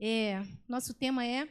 É, 0.00 0.42
nosso 0.68 0.92
tema 0.94 1.24
é 1.24 1.48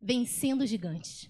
vencendo 0.00 0.66
gigantes. 0.66 1.28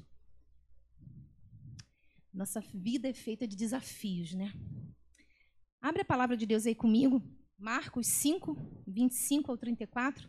Nossa 2.32 2.61
vida 2.73 3.09
é 3.09 3.14
feita 3.14 3.48
de 3.48 3.56
desafios, 3.56 4.34
né? 4.34 4.52
Abre 5.80 6.02
a 6.02 6.04
palavra 6.04 6.36
de 6.36 6.46
Deus 6.46 6.66
aí 6.66 6.75
comigo, 6.75 7.22
Marcos 7.56 8.06
5, 8.06 8.56
25 8.86 9.50
ao 9.50 9.59
34. 9.59 10.29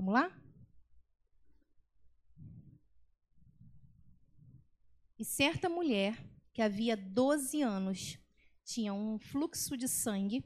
Vamos 0.00 0.14
lá? 0.14 0.32
E 5.18 5.24
certa 5.26 5.68
mulher 5.68 6.18
que 6.54 6.62
havia 6.62 6.96
12 6.96 7.60
anos 7.60 8.18
tinha 8.64 8.94
um 8.94 9.18
fluxo 9.18 9.76
de 9.76 9.86
sangue 9.86 10.42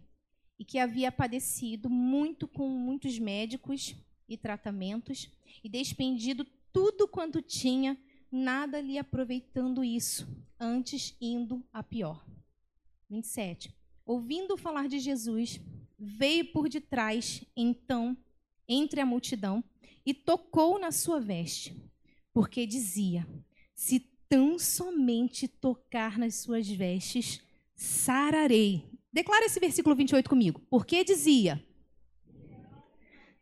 e 0.59 0.65
que 0.65 0.81
havia 0.81 1.13
padecido 1.13 1.89
muito 1.89 2.49
com 2.49 2.69
muitos 2.69 3.17
médicos 3.21 3.95
e 4.29 4.37
tratamentos 4.37 5.33
e 5.63 5.69
despendido 5.69 6.45
tudo 6.73 7.07
quanto 7.07 7.41
tinha, 7.41 7.97
nada 8.33 8.81
lhe 8.81 8.99
aproveitando 8.99 9.85
isso, 9.85 10.27
antes 10.59 11.17
indo 11.21 11.65
a 11.73 11.81
pior. 11.81 12.27
27. 13.09 13.73
Ouvindo 14.05 14.57
falar 14.57 14.89
de 14.89 14.99
Jesus, 14.99 15.61
veio 15.97 16.51
por 16.51 16.69
detrás, 16.69 17.45
então, 17.57 18.17
entre 18.69 19.01
a 19.01 19.07
multidão, 19.07 19.63
e 20.05 20.13
tocou 20.13 20.79
na 20.79 20.93
sua 20.93 21.21
veste, 21.21 21.75
porque 22.33 22.67
dizia: 22.67 23.27
Se 23.75 24.01
tão 24.29 24.59
somente 24.59 25.49
tocar 25.49 26.19
nas 26.19 26.35
suas 26.37 26.69
vestes, 26.69 27.41
sararei. 27.75 28.85
Declara 29.13 29.47
esse 29.47 29.61
versículo 29.61 29.95
28 29.95 30.29
comigo. 30.29 30.61
Porque 30.69 31.05
dizia: 31.05 31.65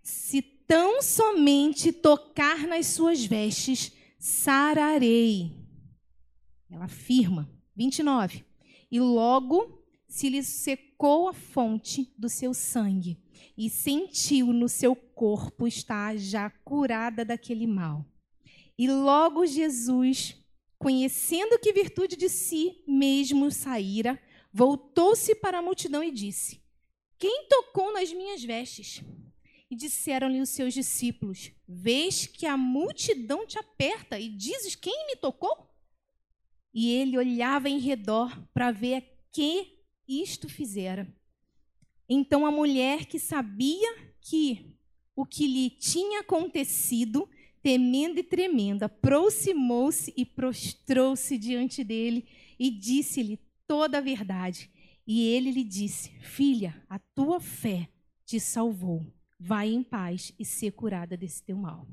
Se 0.02 0.42
tão 0.42 1.02
somente 1.02 1.92
tocar 1.92 2.66
nas 2.66 2.86
suas 2.86 3.24
vestes, 3.24 3.92
sararei. 4.18 5.56
Ela 6.70 6.84
afirma. 6.84 7.50
29. 7.74 8.44
E 8.90 9.00
logo 9.00 9.82
se 10.06 10.28
lhe 10.28 10.42
secou 10.42 10.91
a 11.06 11.32
fonte 11.32 12.12
do 12.16 12.28
seu 12.28 12.54
sangue, 12.54 13.18
e 13.56 13.68
sentiu 13.68 14.52
no 14.52 14.68
seu 14.68 14.94
corpo 14.94 15.66
estar 15.66 16.16
já 16.16 16.48
curada 16.50 17.24
daquele 17.24 17.66
mal. 17.66 18.06
E 18.78 18.88
logo 18.88 19.46
Jesus 19.46 20.42
conhecendo 20.82 21.60
que 21.60 21.72
virtude 21.72 22.16
de 22.16 22.28
si 22.28 22.82
mesmo 22.88 23.52
saíra, 23.52 24.20
voltou-se 24.52 25.32
para 25.36 25.58
a 25.58 25.62
multidão 25.62 26.02
e 26.02 26.10
disse: 26.10 26.60
Quem 27.16 27.46
tocou 27.48 27.92
nas 27.92 28.12
minhas 28.12 28.42
vestes? 28.42 29.00
E 29.70 29.76
disseram-lhe 29.76 30.40
os 30.40 30.48
seus 30.48 30.74
discípulos: 30.74 31.52
Vês 31.68 32.26
que 32.26 32.46
a 32.46 32.56
multidão 32.56 33.46
te 33.46 33.58
aperta 33.58 34.18
e 34.18 34.28
dizes: 34.28 34.74
Quem 34.74 35.06
me 35.06 35.14
tocou? 35.14 35.70
E 36.74 36.90
ele 36.90 37.16
olhava 37.16 37.68
em 37.68 37.78
redor 37.78 38.36
para 38.52 38.72
ver 38.72 38.94
a 38.94 39.02
que 39.30 39.81
isto 40.20 40.48
fizera. 40.48 41.06
Então 42.08 42.44
a 42.44 42.50
mulher 42.50 43.06
que 43.06 43.18
sabia 43.18 44.12
que 44.20 44.76
o 45.14 45.24
que 45.24 45.46
lhe 45.46 45.70
tinha 45.70 46.20
acontecido 46.20 47.28
temendo 47.62 48.18
e 48.18 48.24
tremendo, 48.24 48.82
aproximou-se 48.82 50.12
e 50.16 50.26
prostrou-se 50.26 51.38
diante 51.38 51.84
dele 51.84 52.26
e 52.58 52.70
disse-lhe 52.70 53.38
toda 53.66 53.98
a 53.98 54.00
verdade. 54.00 54.70
E 55.06 55.28
ele 55.28 55.50
lhe 55.50 55.64
disse: 55.64 56.10
Filha, 56.20 56.82
a 56.88 56.98
tua 56.98 57.40
fé 57.40 57.88
te 58.24 58.40
salvou. 58.40 59.06
Vai 59.38 59.70
em 59.70 59.82
paz 59.82 60.32
e 60.38 60.44
ser 60.44 60.72
curada 60.72 61.16
desse 61.16 61.42
teu 61.42 61.56
mal. 61.56 61.86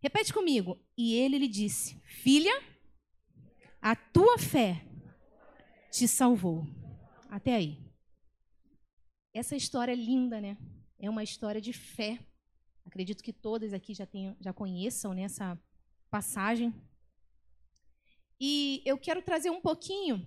Repete 0.00 0.32
comigo. 0.32 0.78
E 0.96 1.14
ele 1.14 1.38
lhe 1.38 1.48
disse: 1.48 2.00
Filha, 2.04 2.62
a 3.80 3.94
tua 3.94 4.38
fé 4.38 4.84
te 5.90 6.06
salvou. 6.06 6.66
Até 7.30 7.54
aí. 7.54 7.78
Essa 9.34 9.54
história 9.54 9.92
é 9.92 9.96
linda, 9.96 10.40
né? 10.40 10.56
É 10.98 11.10
uma 11.10 11.22
história 11.22 11.60
de 11.60 11.72
fé 11.72 12.18
Acredito 12.86 13.22
que 13.22 13.32
todas 13.32 13.72
aqui 13.72 13.92
já, 13.92 14.06
tenham, 14.06 14.36
já 14.40 14.52
conheçam 14.52 15.12
né, 15.12 15.26
passagem. 16.08 16.72
E 18.40 18.80
eu 18.86 18.96
quero 18.96 19.20
trazer 19.20 19.50
um 19.50 19.60
pouquinho 19.60 20.24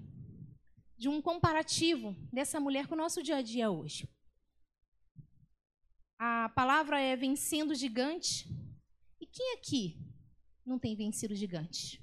de 0.98 1.08
um 1.08 1.22
comparativo 1.22 2.14
dessa 2.34 2.60
mulher 2.60 2.86
com 2.86 2.96
o 2.96 2.98
nosso 2.98 3.24
dia 3.24 3.38
a 3.38 3.42
dia 3.42 3.72
hoje. 3.72 4.10
A 6.20 6.50
palavra 6.50 7.00
é 7.00 7.16
vencendo 7.16 7.74
gigante. 7.74 8.46
E 9.22 9.26
quem 9.26 9.54
aqui 9.54 9.98
não 10.66 10.78
tem 10.78 10.98
vencido 10.98 11.34
gigantes? 11.34 11.98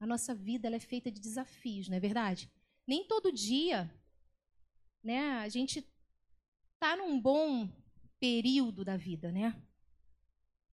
A 0.00 0.06
nossa 0.06 0.34
vida 0.34 0.68
é 0.68 0.80
feita 0.80 1.12
de 1.12 1.20
desafios, 1.20 1.88
não 1.88 1.96
é 1.96 2.00
verdade? 2.00 2.50
Nem 2.86 3.06
todo 3.06 3.32
dia 3.32 3.90
né, 5.02 5.38
a 5.38 5.48
gente 5.48 5.86
está 6.74 6.96
num 6.96 7.20
bom 7.20 7.68
período 8.18 8.84
da 8.84 8.96
vida, 8.96 9.32
né? 9.32 9.60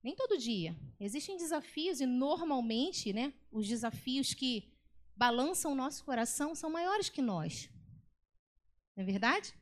Nem 0.03 0.15
todo 0.15 0.39
dia. 0.39 0.77
Existem 1.01 1.37
desafios 1.37 2.01
e 2.01 2.07
normalmente, 2.07 3.13
né, 3.13 3.33
os 3.51 3.67
desafios 3.67 4.35
que 4.35 4.73
balançam 5.17 5.73
o 5.73 5.75
nosso 5.75 6.05
coração 6.05 6.55
são 6.55 6.71
maiores 6.71 7.09
que 7.09 7.21
nós. 7.21 7.69
Não 8.97 9.03
é 9.03 9.07
verdade? 9.07 9.55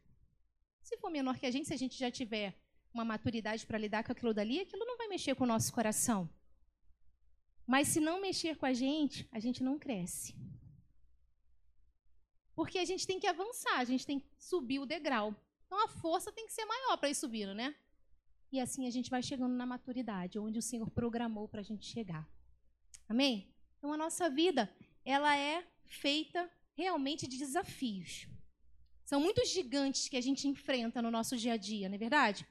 Se 0.82 0.96
for 0.98 1.10
menor 1.10 1.38
que 1.38 1.46
a 1.46 1.50
gente, 1.50 1.66
se 1.66 1.74
a 1.74 1.78
gente 1.78 1.98
já 1.98 2.10
tiver 2.10 2.54
uma 2.92 3.04
maturidade 3.04 3.66
para 3.66 3.78
lidar 3.78 4.04
com 4.04 4.12
aquilo 4.12 4.34
dali, 4.34 4.60
aquilo 4.60 4.84
não 4.84 4.96
vai 4.96 5.08
mexer 5.08 5.34
com 5.34 5.44
o 5.44 5.46
nosso 5.46 5.72
coração. 5.72 6.28
Mas 7.66 7.88
se 7.88 8.00
não 8.00 8.20
mexer 8.20 8.56
com 8.56 8.66
a 8.66 8.72
gente, 8.72 9.28
a 9.32 9.40
gente 9.40 9.62
não 9.62 9.78
cresce. 9.78 10.34
Porque 12.56 12.78
a 12.78 12.84
gente 12.84 13.06
tem 13.06 13.20
que 13.20 13.26
avançar, 13.26 13.78
a 13.78 13.84
gente 13.84 14.06
tem 14.06 14.18
que 14.18 14.26
subir 14.38 14.80
o 14.80 14.86
degrau. 14.86 15.32
Então 15.66 15.84
a 15.84 15.88
força 15.88 16.32
tem 16.32 16.46
que 16.46 16.52
ser 16.52 16.64
maior 16.64 16.96
para 16.96 17.10
ir 17.10 17.14
subindo, 17.14 17.54
né? 17.54 17.76
E 18.50 18.58
assim 18.58 18.86
a 18.86 18.90
gente 18.90 19.10
vai 19.10 19.22
chegando 19.22 19.54
na 19.54 19.66
maturidade, 19.66 20.38
onde 20.38 20.58
o 20.58 20.62
Senhor 20.62 20.90
programou 20.90 21.46
para 21.46 21.60
a 21.60 21.62
gente 21.62 21.84
chegar. 21.84 22.26
Amém? 23.08 23.54
Então 23.76 23.92
a 23.92 23.96
nossa 23.96 24.30
vida, 24.30 24.74
ela 25.04 25.36
é 25.36 25.64
feita 25.84 26.50
realmente 26.74 27.26
de 27.26 27.36
desafios. 27.36 28.26
São 29.04 29.20
muitos 29.20 29.50
gigantes 29.50 30.08
que 30.08 30.16
a 30.16 30.20
gente 30.20 30.48
enfrenta 30.48 31.02
no 31.02 31.10
nosso 31.10 31.36
dia 31.36 31.52
a 31.52 31.56
dia, 31.56 31.88
não 31.88 31.96
é 31.96 31.98
verdade? 31.98 32.46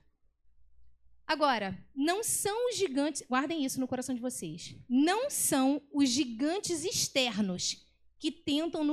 Agora, 1.28 1.76
não 1.96 2.24
são 2.24 2.70
os 2.70 2.78
gigantes, 2.78 3.24
guardem 3.28 3.66
isso 3.66 3.80
no 3.80 3.88
coração 3.88 4.14
de 4.14 4.22
vocês. 4.22 4.76
Não 4.88 5.30
são 5.32 5.82
os 5.92 6.10
gigantes 6.10 6.86
externos 6.86 7.85
que 8.20 8.32
tentam 8.32 8.84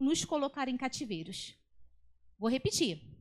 nos 0.00 0.24
colocar 0.24 0.68
em 0.68 0.76
cativeiros. 0.76 1.54
Vou 2.38 2.50
repetir 2.50 3.14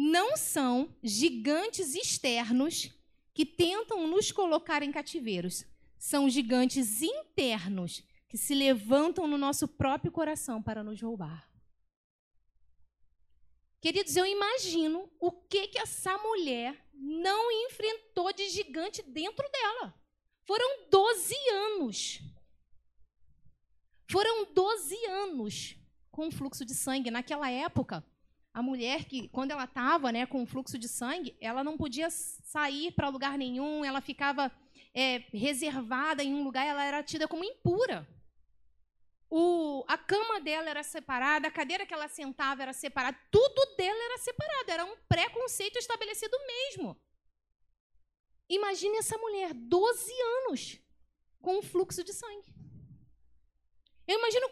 não 0.00 0.36
são 0.36 0.96
gigantes 1.02 1.94
externos 1.94 2.90
que 3.34 3.44
tentam 3.44 4.06
nos 4.06 4.32
colocar 4.32 4.82
em 4.82 4.90
cativeiros. 4.90 5.64
São 5.98 6.28
gigantes 6.30 7.02
internos 7.02 8.02
que 8.28 8.38
se 8.38 8.54
levantam 8.54 9.26
no 9.26 9.36
nosso 9.36 9.68
próprio 9.68 10.10
coração 10.10 10.62
para 10.62 10.82
nos 10.82 11.00
roubar. 11.02 11.48
Queridos, 13.80 14.16
eu 14.16 14.24
imagino 14.24 15.10
o 15.18 15.32
que 15.32 15.68
que 15.68 15.78
essa 15.78 16.16
mulher 16.18 16.76
não 16.94 17.50
enfrentou 17.50 18.32
de 18.32 18.48
gigante 18.48 19.02
dentro 19.02 19.46
dela. 19.50 19.94
Foram 20.44 20.88
12 20.90 21.34
anos. 21.48 22.20
Foram 24.10 24.44
12 24.52 25.06
anos 25.06 25.76
com 26.10 26.32
fluxo 26.32 26.64
de 26.64 26.74
sangue. 26.74 27.12
Naquela 27.12 27.48
época, 27.48 28.04
a 28.52 28.60
mulher 28.60 29.04
que, 29.04 29.28
quando 29.28 29.52
ela 29.52 29.64
estava 29.64 30.10
né, 30.10 30.26
com 30.26 30.44
fluxo 30.44 30.76
de 30.76 30.88
sangue, 30.88 31.36
ela 31.40 31.62
não 31.62 31.76
podia 31.76 32.10
sair 32.10 32.90
para 32.90 33.08
lugar 33.08 33.38
nenhum, 33.38 33.84
ela 33.84 34.00
ficava 34.00 34.50
é, 34.92 35.18
reservada 35.32 36.24
em 36.24 36.34
um 36.34 36.42
lugar, 36.42 36.66
ela 36.66 36.84
era 36.84 37.04
tida 37.04 37.28
como 37.28 37.44
impura. 37.44 38.04
O, 39.30 39.84
a 39.86 39.96
cama 39.96 40.40
dela 40.40 40.68
era 40.68 40.82
separada, 40.82 41.46
a 41.46 41.52
cadeira 41.52 41.86
que 41.86 41.94
ela 41.94 42.08
sentava 42.08 42.62
era 42.62 42.72
separada, 42.72 43.16
tudo 43.30 43.76
dela 43.76 44.04
era 44.06 44.18
separado, 44.18 44.70
era 44.72 44.84
um 44.86 44.96
preconceito 45.08 45.78
estabelecido 45.78 46.36
mesmo. 46.48 47.00
Imagine 48.48 48.96
essa 48.96 49.16
mulher, 49.16 49.54
12 49.54 50.12
anos, 50.48 50.80
com 51.40 51.60
um 51.60 51.62
fluxo 51.62 52.02
de 52.02 52.12
sangue. 52.12 52.59
Eu 54.10 54.18
imagino 54.18 54.50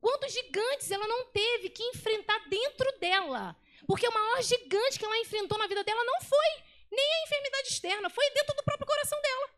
quantos 0.00 0.32
gigantes 0.32 0.90
ela 0.90 1.06
não 1.06 1.26
teve 1.26 1.70
que 1.70 1.80
enfrentar 1.80 2.40
dentro 2.48 2.98
dela. 2.98 3.56
Porque 3.86 4.08
o 4.08 4.12
maior 4.12 4.42
gigante 4.42 4.98
que 4.98 5.04
ela 5.04 5.16
enfrentou 5.18 5.56
na 5.56 5.68
vida 5.68 5.84
dela 5.84 6.02
não 6.02 6.20
foi 6.22 6.64
nem 6.90 7.14
a 7.14 7.22
enfermidade 7.22 7.68
externa, 7.68 8.10
foi 8.10 8.28
dentro 8.30 8.56
do 8.56 8.64
próprio 8.64 8.84
coração 8.84 9.22
dela. 9.22 9.48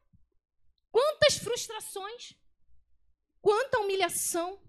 Quantas 0.93 1.39
frustrações, 1.39 2.35
quanta 3.41 3.81
humilhação. 3.81 4.63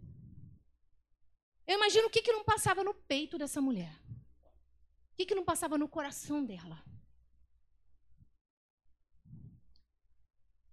Eu 1.67 1.75
imagino 1.75 2.07
o 2.07 2.09
que, 2.09 2.21
que 2.21 2.31
não 2.31 2.45
passava 2.45 2.85
no 2.85 2.93
peito 2.93 3.37
dessa 3.37 3.59
mulher. 3.59 3.93
O 5.11 5.15
que, 5.17 5.25
que 5.25 5.35
não 5.35 5.43
passava 5.43 5.77
no 5.77 5.89
coração 5.89 6.41
dela. 6.45 6.81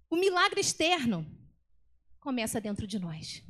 O 0.09 0.15
milagre 0.15 0.61
externo 0.61 1.42
começa 2.23 2.61
dentro 2.61 2.87
de 2.87 2.99
nós. 3.01 3.43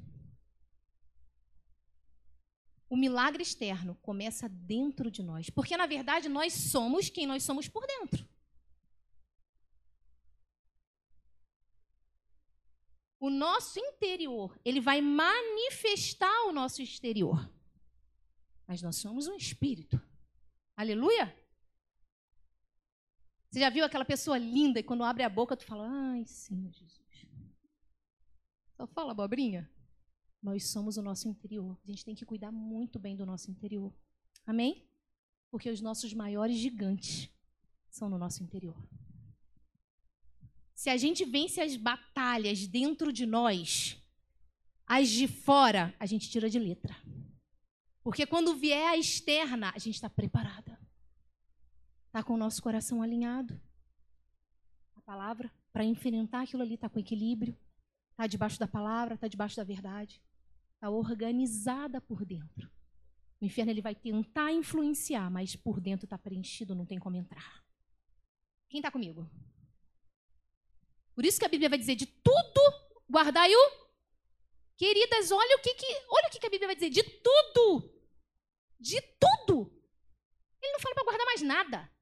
O 2.88 2.96
milagre 2.96 3.42
externo 3.42 3.94
começa 3.96 4.48
dentro 4.48 5.10
de 5.10 5.22
nós, 5.22 5.50
porque 5.50 5.76
na 5.76 5.86
verdade 5.86 6.28
nós 6.28 6.54
somos 6.54 7.10
quem 7.10 7.26
nós 7.26 7.42
somos 7.42 7.68
por 7.68 7.86
dentro. 7.86 8.26
O 13.20 13.30
nosso 13.30 13.78
interior, 13.78 14.58
ele 14.64 14.80
vai 14.80 15.00
manifestar 15.00 16.46
o 16.46 16.52
nosso 16.52 16.82
exterior. 16.82 17.38
Mas 18.66 18.82
nós 18.82 18.96
somos 18.96 19.28
um 19.28 19.36
espírito. 19.36 20.00
Aleluia? 20.74 21.26
Você 23.48 23.60
já 23.60 23.68
viu 23.68 23.84
aquela 23.84 24.04
pessoa 24.04 24.38
linda 24.38 24.80
e 24.80 24.82
quando 24.82 25.04
abre 25.04 25.22
a 25.22 25.28
boca 25.28 25.56
tu 25.56 25.64
fala: 25.64 25.86
"Ai, 25.88 26.24
Senhor 26.24 26.72
Jesus". 26.72 27.01
Só 28.82 28.86
fala 28.88 29.12
abobrinha. 29.12 29.70
Nós 30.42 30.72
somos 30.72 30.96
o 30.96 31.02
nosso 31.02 31.28
interior. 31.28 31.78
A 31.84 31.86
gente 31.86 32.04
tem 32.04 32.16
que 32.16 32.24
cuidar 32.24 32.50
muito 32.50 32.98
bem 32.98 33.14
do 33.14 33.24
nosso 33.24 33.48
interior. 33.48 33.94
Amém? 34.44 34.84
Porque 35.52 35.70
os 35.70 35.80
nossos 35.80 36.12
maiores 36.12 36.58
gigantes 36.58 37.30
são 37.88 38.08
no 38.08 38.18
nosso 38.18 38.42
interior. 38.42 38.76
Se 40.74 40.90
a 40.90 40.96
gente 40.96 41.24
vence 41.24 41.60
as 41.60 41.76
batalhas 41.76 42.66
dentro 42.66 43.12
de 43.12 43.24
nós, 43.24 44.02
as 44.84 45.08
de 45.10 45.28
fora, 45.28 45.94
a 46.00 46.04
gente 46.04 46.28
tira 46.28 46.50
de 46.50 46.58
letra. 46.58 46.96
Porque 48.02 48.26
quando 48.26 48.56
vier 48.56 48.88
a 48.88 48.98
externa, 48.98 49.70
a 49.72 49.78
gente 49.78 49.94
está 49.94 50.10
preparada. 50.10 50.76
Está 52.08 52.20
com 52.24 52.34
o 52.34 52.36
nosso 52.36 52.60
coração 52.60 53.00
alinhado. 53.00 53.60
A 54.96 55.00
palavra, 55.02 55.52
para 55.72 55.84
enfrentar 55.84 56.42
aquilo 56.42 56.64
ali, 56.64 56.74
está 56.74 56.88
com 56.88 56.98
equilíbrio. 56.98 57.56
Está 58.12 58.26
debaixo 58.26 58.58
da 58.58 58.68
palavra, 58.68 59.14
está 59.14 59.26
debaixo 59.26 59.56
da 59.56 59.64
verdade. 59.64 60.22
Está 60.74 60.90
organizada 60.90 62.00
por 62.00 62.24
dentro. 62.24 62.70
O 63.40 63.44
inferno 63.44 63.72
ele 63.72 63.82
vai 63.82 63.94
tentar 63.94 64.52
influenciar, 64.52 65.30
mas 65.30 65.56
por 65.56 65.80
dentro 65.80 66.06
está 66.06 66.16
preenchido, 66.16 66.74
não 66.74 66.86
tem 66.86 66.98
como 66.98 67.16
entrar. 67.16 67.62
Quem 68.68 68.78
está 68.78 68.90
comigo? 68.90 69.28
Por 71.14 71.24
isso 71.24 71.38
que 71.38 71.44
a 71.44 71.48
Bíblia 71.48 71.68
vai 71.68 71.78
dizer 71.78 71.96
de 71.96 72.06
tudo, 72.06 72.60
guardai 73.10 73.52
o. 73.54 73.82
Queridas, 74.76 75.30
olha 75.30 75.56
o 75.56 75.60
que, 75.60 75.74
que, 75.74 75.86
olha 76.08 76.28
o 76.28 76.30
que, 76.30 76.38
que 76.38 76.46
a 76.46 76.50
Bíblia 76.50 76.68
vai 76.68 76.74
dizer, 76.74 76.90
de 76.90 77.02
tudo. 77.02 77.92
De 78.78 79.00
tudo. 79.20 79.70
Ele 80.62 80.72
não 80.72 80.80
fala 80.80 80.94
para 80.94 81.04
guardar 81.04 81.26
mais 81.26 81.42
nada. 81.42 81.92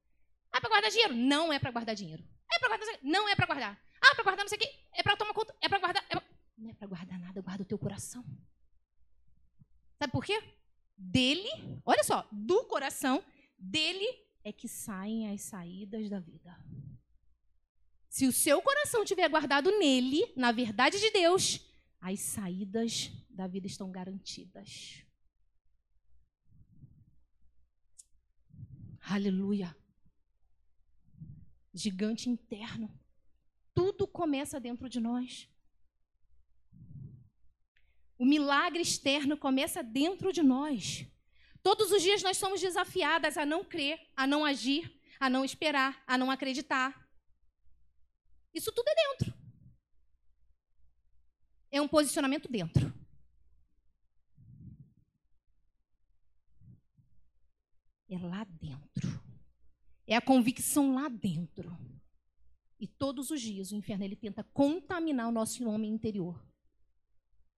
Ah, 0.51 0.61
para 0.61 0.69
guardar 0.69 0.91
dinheiro? 0.91 1.15
Não 1.15 1.51
é 1.51 1.59
para 1.59 1.71
guardar 1.71 1.95
dinheiro. 1.95 2.23
É 2.51 2.59
para 2.59 2.77
guardar 2.77 2.99
Não 3.01 3.27
é 3.27 3.35
para 3.35 3.45
guardar. 3.45 3.90
Ah, 4.01 4.15
para 4.15 4.23
guardar 4.23 4.43
não 4.43 4.49
sei 4.49 4.57
o 4.57 4.61
quê. 4.61 4.69
É 4.93 5.03
para 5.03 5.15
tomar 5.15 5.33
conta. 5.33 5.55
É 5.61 5.69
para 5.69 5.79
guardar. 5.79 6.03
É 6.09 6.15
pra... 6.15 6.23
Não 6.57 6.69
é 6.69 6.73
para 6.73 6.87
guardar 6.87 7.19
nada, 7.19 7.41
guarda 7.41 7.63
o 7.63 7.65
teu 7.65 7.77
coração. 7.77 8.23
Sabe 9.99 10.11
por 10.11 10.25
quê? 10.25 10.41
Dele, 10.97 11.49
olha 11.85 12.03
só, 12.03 12.27
do 12.31 12.65
coração, 12.65 13.23
dele 13.57 14.05
é 14.43 14.51
que 14.51 14.67
saem 14.67 15.31
as 15.31 15.41
saídas 15.41 16.09
da 16.09 16.19
vida. 16.19 16.55
Se 18.09 18.27
o 18.27 18.31
seu 18.31 18.61
coração 18.61 19.03
estiver 19.03 19.27
guardado 19.29 19.71
nele, 19.79 20.31
na 20.35 20.51
verdade 20.51 20.99
de 20.99 21.09
Deus, 21.11 21.61
as 21.99 22.19
saídas 22.19 23.11
da 23.29 23.47
vida 23.47 23.67
estão 23.67 23.91
garantidas. 23.91 25.03
Aleluia. 29.01 29.75
Gigante 31.73 32.29
interno. 32.29 33.00
Tudo 33.73 34.07
começa 34.07 34.59
dentro 34.59 34.89
de 34.89 34.99
nós. 34.99 35.49
O 38.17 38.25
milagre 38.25 38.81
externo 38.81 39.37
começa 39.37 39.81
dentro 39.81 40.31
de 40.31 40.43
nós. 40.43 41.05
Todos 41.63 41.91
os 41.91 42.01
dias 42.01 42.21
nós 42.21 42.37
somos 42.37 42.61
desafiadas 42.61 43.37
a 43.37 43.45
não 43.45 43.63
crer, 43.63 43.99
a 44.15 44.27
não 44.27 44.45
agir, 44.45 44.99
a 45.19 45.29
não 45.29 45.45
esperar, 45.45 46.03
a 46.05 46.17
não 46.17 46.29
acreditar. 46.29 47.07
Isso 48.53 48.71
tudo 48.71 48.87
é 48.89 48.95
dentro. 48.95 49.33
É 51.71 51.81
um 51.81 51.87
posicionamento 51.87 52.51
dentro. 52.51 52.93
É 58.09 58.17
lá 58.17 58.43
dentro. 58.43 59.21
É 60.05 60.15
a 60.15 60.21
convicção 60.21 60.93
lá 60.93 61.07
dentro. 61.07 61.71
E 62.81 62.87
todos 62.87 63.29
os 63.29 63.39
dias 63.39 63.71
o 63.71 63.75
inferno 63.75 64.03
ele 64.03 64.15
tenta 64.15 64.43
contaminar 64.43 65.29
o 65.29 65.31
nosso 65.31 65.63
homem 65.69 65.93
interior 65.93 66.43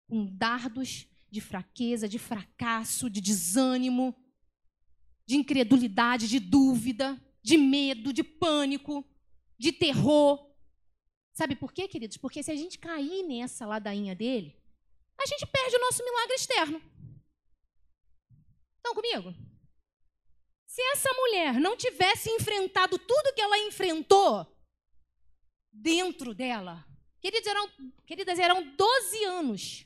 com 0.05 0.25
dardos 0.25 1.07
de 1.31 1.39
fraqueza, 1.39 2.09
de 2.09 2.19
fracasso, 2.19 3.09
de 3.09 3.21
desânimo, 3.21 4.13
de 5.25 5.37
incredulidade, 5.37 6.27
de 6.27 6.41
dúvida, 6.41 7.17
de 7.41 7.57
medo, 7.57 8.11
de 8.11 8.21
pânico, 8.21 9.03
de 9.57 9.71
terror. 9.71 10.53
Sabe 11.31 11.55
por 11.55 11.71
quê, 11.71 11.87
queridos? 11.87 12.17
Porque 12.17 12.43
se 12.43 12.51
a 12.51 12.55
gente 12.55 12.77
cair 12.77 13.23
nessa 13.23 13.65
ladainha 13.65 14.13
dele, 14.13 14.61
a 15.17 15.25
gente 15.25 15.45
perde 15.47 15.77
o 15.77 15.79
nosso 15.79 16.03
milagre 16.03 16.35
externo. 16.35 16.81
Estão 18.75 18.93
comigo? 18.93 19.33
Se 20.67 20.81
essa 20.91 21.09
mulher 21.13 21.61
não 21.61 21.77
tivesse 21.77 22.29
enfrentado 22.29 22.99
tudo 22.99 23.33
que 23.33 23.41
ela 23.41 23.57
enfrentou 23.59 24.52
dentro 25.73 26.33
dela, 26.33 26.85
queridas, 27.19 27.47
eram, 27.47 27.69
queridas, 28.05 28.39
eram 28.39 28.75
12 28.75 29.23
anos. 29.25 29.85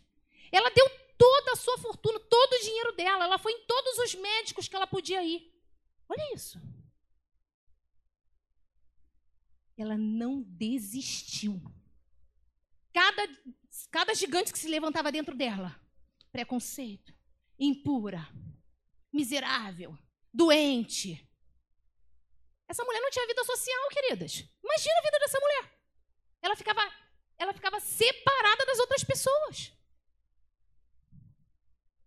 Ela 0.52 0.70
deu 0.70 0.88
toda 1.18 1.54
a 1.54 1.56
sua 1.56 1.78
fortuna, 1.80 2.20
todo 2.20 2.54
o 2.54 2.62
dinheiro 2.62 2.92
dela. 2.94 3.24
Ela 3.24 3.40
foi 3.40 3.54
em 3.54 3.66
todos 3.66 3.98
os 4.00 4.14
médicos 4.14 4.68
que 4.68 4.76
ela 4.76 4.86
podia 4.86 5.24
ir. 5.24 5.52
Olha 6.10 6.34
isso 6.34 6.60
ela 9.78 9.98
não 9.98 10.42
desistiu. 10.42 11.62
Cada, 12.94 13.28
cada 13.92 14.16
gigante 14.16 14.52
que 14.52 14.58
se 14.58 14.68
levantava 14.68 15.12
dentro 15.12 15.36
dela, 15.36 15.80
preconceito, 16.32 17.14
impura, 17.60 18.28
miserável, 19.14 19.98
doente. 20.34 21.24
Essa 22.68 22.84
mulher 22.84 23.00
não 23.00 23.12
tinha 23.12 23.28
vida 23.28 23.44
social, 23.44 23.90
queridas. 23.90 24.44
Imagina 24.64 24.96
a 24.98 25.04
vida 25.04 25.20
dessa 25.20 25.40
mulher. 25.40 25.77
Ela 26.42 26.56
ficava, 26.56 26.82
ela 27.38 27.54
ficava 27.54 27.80
separada 27.80 28.66
das 28.66 28.80
outras 28.80 29.04
pessoas. 29.04 29.74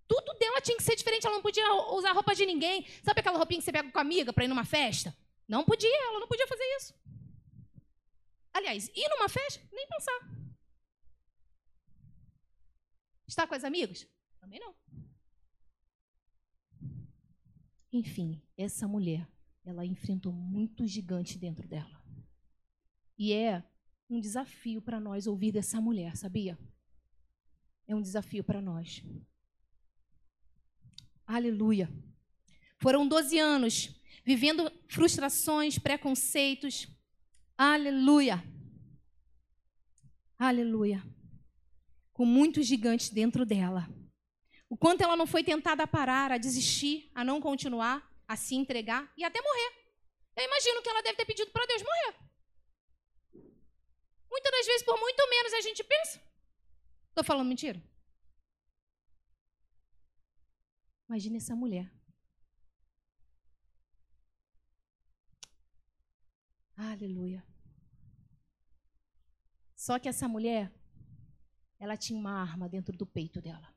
Tudo 0.07 0.33
dela 0.39 0.61
tinha 0.61 0.77
que 0.77 0.83
ser 0.83 0.97
diferente. 0.97 1.27
Ela 1.27 1.37
não 1.37 1.43
podia 1.43 1.73
usar 1.93 2.13
roupa 2.13 2.35
de 2.35 2.45
ninguém. 2.45 2.85
Sabe 3.03 3.21
aquela 3.21 3.39
roupinha 3.39 3.61
que 3.61 3.65
você 3.65 3.73
pega 3.73 3.91
com 3.93 3.99
a 3.99 4.03
amiga 4.03 4.33
para 4.33 4.45
ir 4.45 4.49
numa 4.49 4.65
festa? 4.65 5.17
Não 5.47 5.65
podia, 5.65 6.05
ela 6.07 6.21
não 6.21 6.27
podia 6.27 6.47
fazer 6.47 6.65
isso. 6.77 6.95
Aliás, 8.53 8.89
ir 8.89 9.09
numa 9.09 9.29
festa? 9.29 9.63
Nem 9.73 9.87
pensar. 9.87 10.21
Estar 13.27 13.47
com 13.47 13.55
os 13.55 13.65
amigos? 13.65 14.07
Também 14.41 14.59
não. 14.59 14.75
Enfim, 17.93 18.43
essa 18.57 18.87
mulher, 18.89 19.29
ela 19.65 19.85
enfrentou 19.85 20.33
muito 20.33 20.87
gigante 20.87 21.39
dentro 21.39 21.67
dela. 21.69 22.03
E 23.19 23.33
é 23.33 23.63
um 24.11 24.21
desafio 24.21 24.83
para 24.83 25.01
nós 25.01 25.27
ouvir 25.27 25.53
dessa 25.53 25.81
mulher, 25.81 26.17
sabia? 26.17 26.59
É 27.87 27.95
um 27.95 28.03
desafio 28.03 28.43
para 28.45 28.61
nós. 28.61 29.03
Aleluia. 31.27 31.89
Foram 32.79 33.07
12 33.07 33.39
anos 33.39 33.95
vivendo 34.25 34.71
frustrações, 34.89 35.79
preconceitos, 35.79 36.89
Aleluia. 37.63 38.43
Aleluia. 40.39 41.03
Com 42.15 42.25
muitos 42.25 42.67
gigantes 42.67 43.11
dentro 43.11 43.45
dela. 43.45 43.87
O 44.67 44.79
quanto 44.79 45.03
ela 45.03 45.15
não 45.15 45.27
foi 45.27 45.45
tentada 45.45 45.83
a 45.83 45.87
parar, 45.87 46.33
a 46.33 46.39
desistir, 46.39 47.11
a 47.15 47.23
não 47.23 47.39
continuar, 47.39 48.11
a 48.27 48.35
se 48.35 48.55
entregar 48.55 49.13
e 49.15 49.23
até 49.23 49.43
morrer. 49.43 49.73
Eu 50.37 50.45
imagino 50.47 50.81
que 50.81 50.89
ela 50.89 51.03
deve 51.03 51.19
ter 51.19 51.27
pedido 51.27 51.51
para 51.51 51.67
Deus 51.67 51.83
morrer. 51.83 52.30
Muitas 54.31 54.53
das 54.53 54.67
vezes, 54.67 54.83
por 54.85 54.99
muito 54.99 55.29
menos, 55.29 55.53
a 55.53 55.61
gente 55.61 55.83
pensa. 55.83 56.21
Estou 57.09 57.25
falando 57.25 57.49
mentira? 57.49 57.83
Imagine 61.09 61.39
essa 61.39 61.57
mulher. 61.57 61.91
Aleluia. 66.77 67.45
Só 69.75 69.99
que 69.99 70.09
essa 70.09 70.29
mulher, 70.29 70.73
ela 71.79 71.97
tinha 71.97 72.19
uma 72.19 72.33
arma 72.41 72.69
dentro 72.69 72.97
do 72.97 73.05
peito 73.05 73.41
dela. 73.41 73.75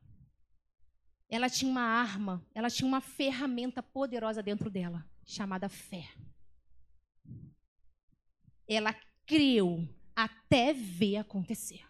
Ela 1.28 1.50
tinha 1.50 1.70
uma 1.70 1.82
arma, 1.82 2.46
ela 2.54 2.70
tinha 2.70 2.86
uma 2.86 3.00
ferramenta 3.00 3.82
poderosa 3.82 4.42
dentro 4.42 4.70
dela, 4.70 5.04
chamada 5.24 5.68
fé. 5.68 6.08
Ela 8.68 8.94
creu 9.26 9.88
até 10.14 10.72
ver 10.72 11.16
acontecer. 11.16 11.84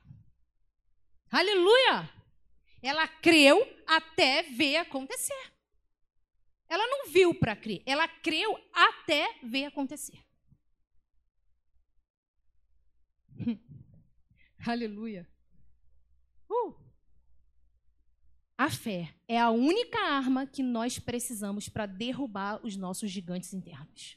Aleluia! 1.31 2.11
Ela 2.83 3.09
creu 3.09 3.61
até 3.87 4.43
ver 4.43 4.77
acontecer. 4.77 5.53
Ela 6.69 6.87
não 6.87 7.11
viu 7.11 7.35
para 7.35 7.57
crer, 7.57 7.83
ela 7.87 8.07
creu 8.09 8.59
até 8.73 9.39
ver 9.43 9.67
acontecer. 9.67 10.25
Aleluia. 14.67 15.29
Uh. 16.49 16.75
A 18.57 18.71
fé 18.71 19.15
é 19.27 19.39
a 19.39 19.51
única 19.51 19.99
arma 19.99 20.47
que 20.47 20.63
nós 20.63 20.99
precisamos 20.99 21.69
para 21.69 21.87
derrubar 21.87 22.65
os 22.65 22.77
nossos 22.77 23.11
gigantes 23.11 23.53
internos. 23.53 24.17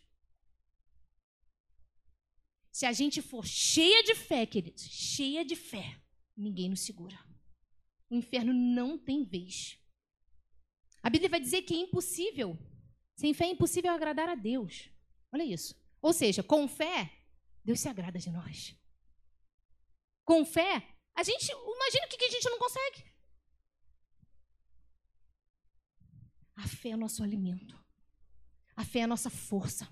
Se 2.77 2.85
a 2.85 2.93
gente 2.93 3.23
for 3.23 3.43
cheia 3.43 4.03
de 4.03 4.13
fé, 4.13 4.45
queridos, 4.45 4.83
cheia 4.83 5.43
de 5.43 5.55
fé, 5.55 5.99
ninguém 6.35 6.69
nos 6.69 6.81
segura. 6.81 7.17
O 8.07 8.13
inferno 8.13 8.53
não 8.53 8.99
tem 8.99 9.23
vez. 9.23 9.79
A 11.01 11.09
Bíblia 11.09 11.27
vai 11.27 11.39
dizer 11.39 11.63
que 11.63 11.73
é 11.73 11.77
impossível. 11.77 12.55
Sem 13.15 13.33
fé 13.33 13.45
é 13.45 13.49
impossível 13.49 13.91
agradar 13.91 14.29
a 14.29 14.35
Deus. 14.35 14.91
Olha 15.33 15.43
isso. 15.43 15.73
Ou 15.99 16.13
seja, 16.13 16.43
com 16.43 16.67
fé, 16.67 17.11
Deus 17.65 17.79
se 17.79 17.89
agrada 17.89 18.19
de 18.19 18.29
nós. 18.29 18.79
Com 20.23 20.45
fé, 20.45 20.95
a 21.15 21.23
gente, 21.23 21.51
imagina 21.51 22.05
o 22.05 22.09
que 22.09 22.25
a 22.25 22.29
gente 22.29 22.47
não 22.47 22.59
consegue. 22.59 23.11
A 26.55 26.67
fé 26.67 26.89
é 26.89 26.95
nosso 26.95 27.23
alimento. 27.23 27.75
A 28.75 28.85
fé 28.85 28.99
é 28.99 29.07
nossa 29.07 29.31
força. 29.31 29.89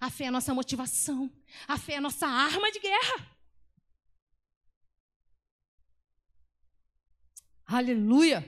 A 0.00 0.10
fé 0.10 0.24
é 0.24 0.30
nossa 0.30 0.52
motivação. 0.52 1.30
A 1.66 1.78
fé 1.78 1.94
é 1.94 2.00
nossa 2.00 2.26
arma 2.26 2.70
de 2.70 2.78
guerra. 2.78 3.36
Aleluia! 7.66 8.44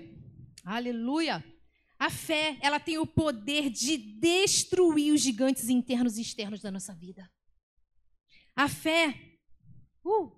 Aleluia! 0.64 1.44
A 1.98 2.10
fé, 2.10 2.56
ela 2.60 2.78
tem 2.78 2.98
o 2.98 3.06
poder 3.06 3.68
de 3.70 3.96
destruir 3.96 5.12
os 5.12 5.20
gigantes 5.20 5.68
internos 5.68 6.16
e 6.16 6.22
externos 6.22 6.60
da 6.60 6.70
nossa 6.70 6.94
vida. 6.94 7.28
A 8.54 8.68
fé, 8.68 9.38
uh, 10.04 10.32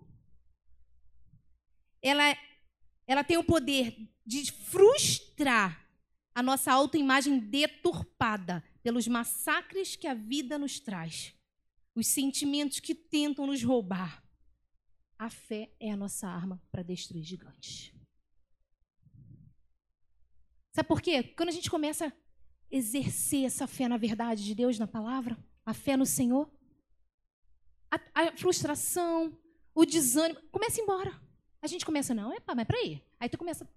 ela, 2.01 2.37
ela 3.07 3.23
tem 3.23 3.37
o 3.37 3.45
poder 3.45 3.95
de 4.25 4.51
frustrar 4.51 5.90
a 6.35 6.43
nossa 6.43 6.73
autoimagem 6.73 7.39
deturpada 7.39 8.65
pelos 8.83 9.07
massacres 9.07 9.97
que 9.97 10.07
a 10.07 10.15
vida 10.15 10.59
nos 10.59 10.81
traz, 10.81 11.35
os 11.95 12.07
sentimentos 12.07 12.81
que 12.81 12.95
tentam 12.95 13.47
nos 13.47 13.63
roubar. 13.63 14.23
A 15.19 15.29
fé 15.29 15.71
é 15.79 15.91
a 15.91 15.97
nossa 15.97 16.27
arma 16.27 16.63
para 16.71 16.83
destruir 16.83 17.23
gigantes. 17.23 17.93
Sabe 20.73 20.89
por 20.89 21.03
quê? 21.03 21.23
Quando 21.23 21.51
a 21.51 21.53
gente 21.53 21.71
começa 21.71 22.07
a 22.07 22.13
exercer 22.71 23.45
essa 23.45 23.67
fé 23.67 23.89
na 23.89 23.97
verdade 23.97 24.45
de 24.45 24.55
Deus, 24.55 24.79
na 24.79 24.87
palavra, 24.87 25.37
a 25.67 25.75
fé 25.75 25.97
no 25.97 26.07
Senhor, 26.07 26.51
a, 27.91 28.01
a 28.15 28.37
frustração, 28.37 29.37
o 29.75 29.85
desânimo, 29.85 30.41
começa 30.51 30.81
embora. 30.81 31.21
A 31.61 31.67
gente 31.67 31.85
começa, 31.85 32.15
não, 32.15 32.33
epa, 32.33 32.55
mas 32.55 32.67
peraí. 32.67 33.03
Aí 33.19 33.29
tu 33.29 33.37
começa 33.37 33.65
a 33.65 33.69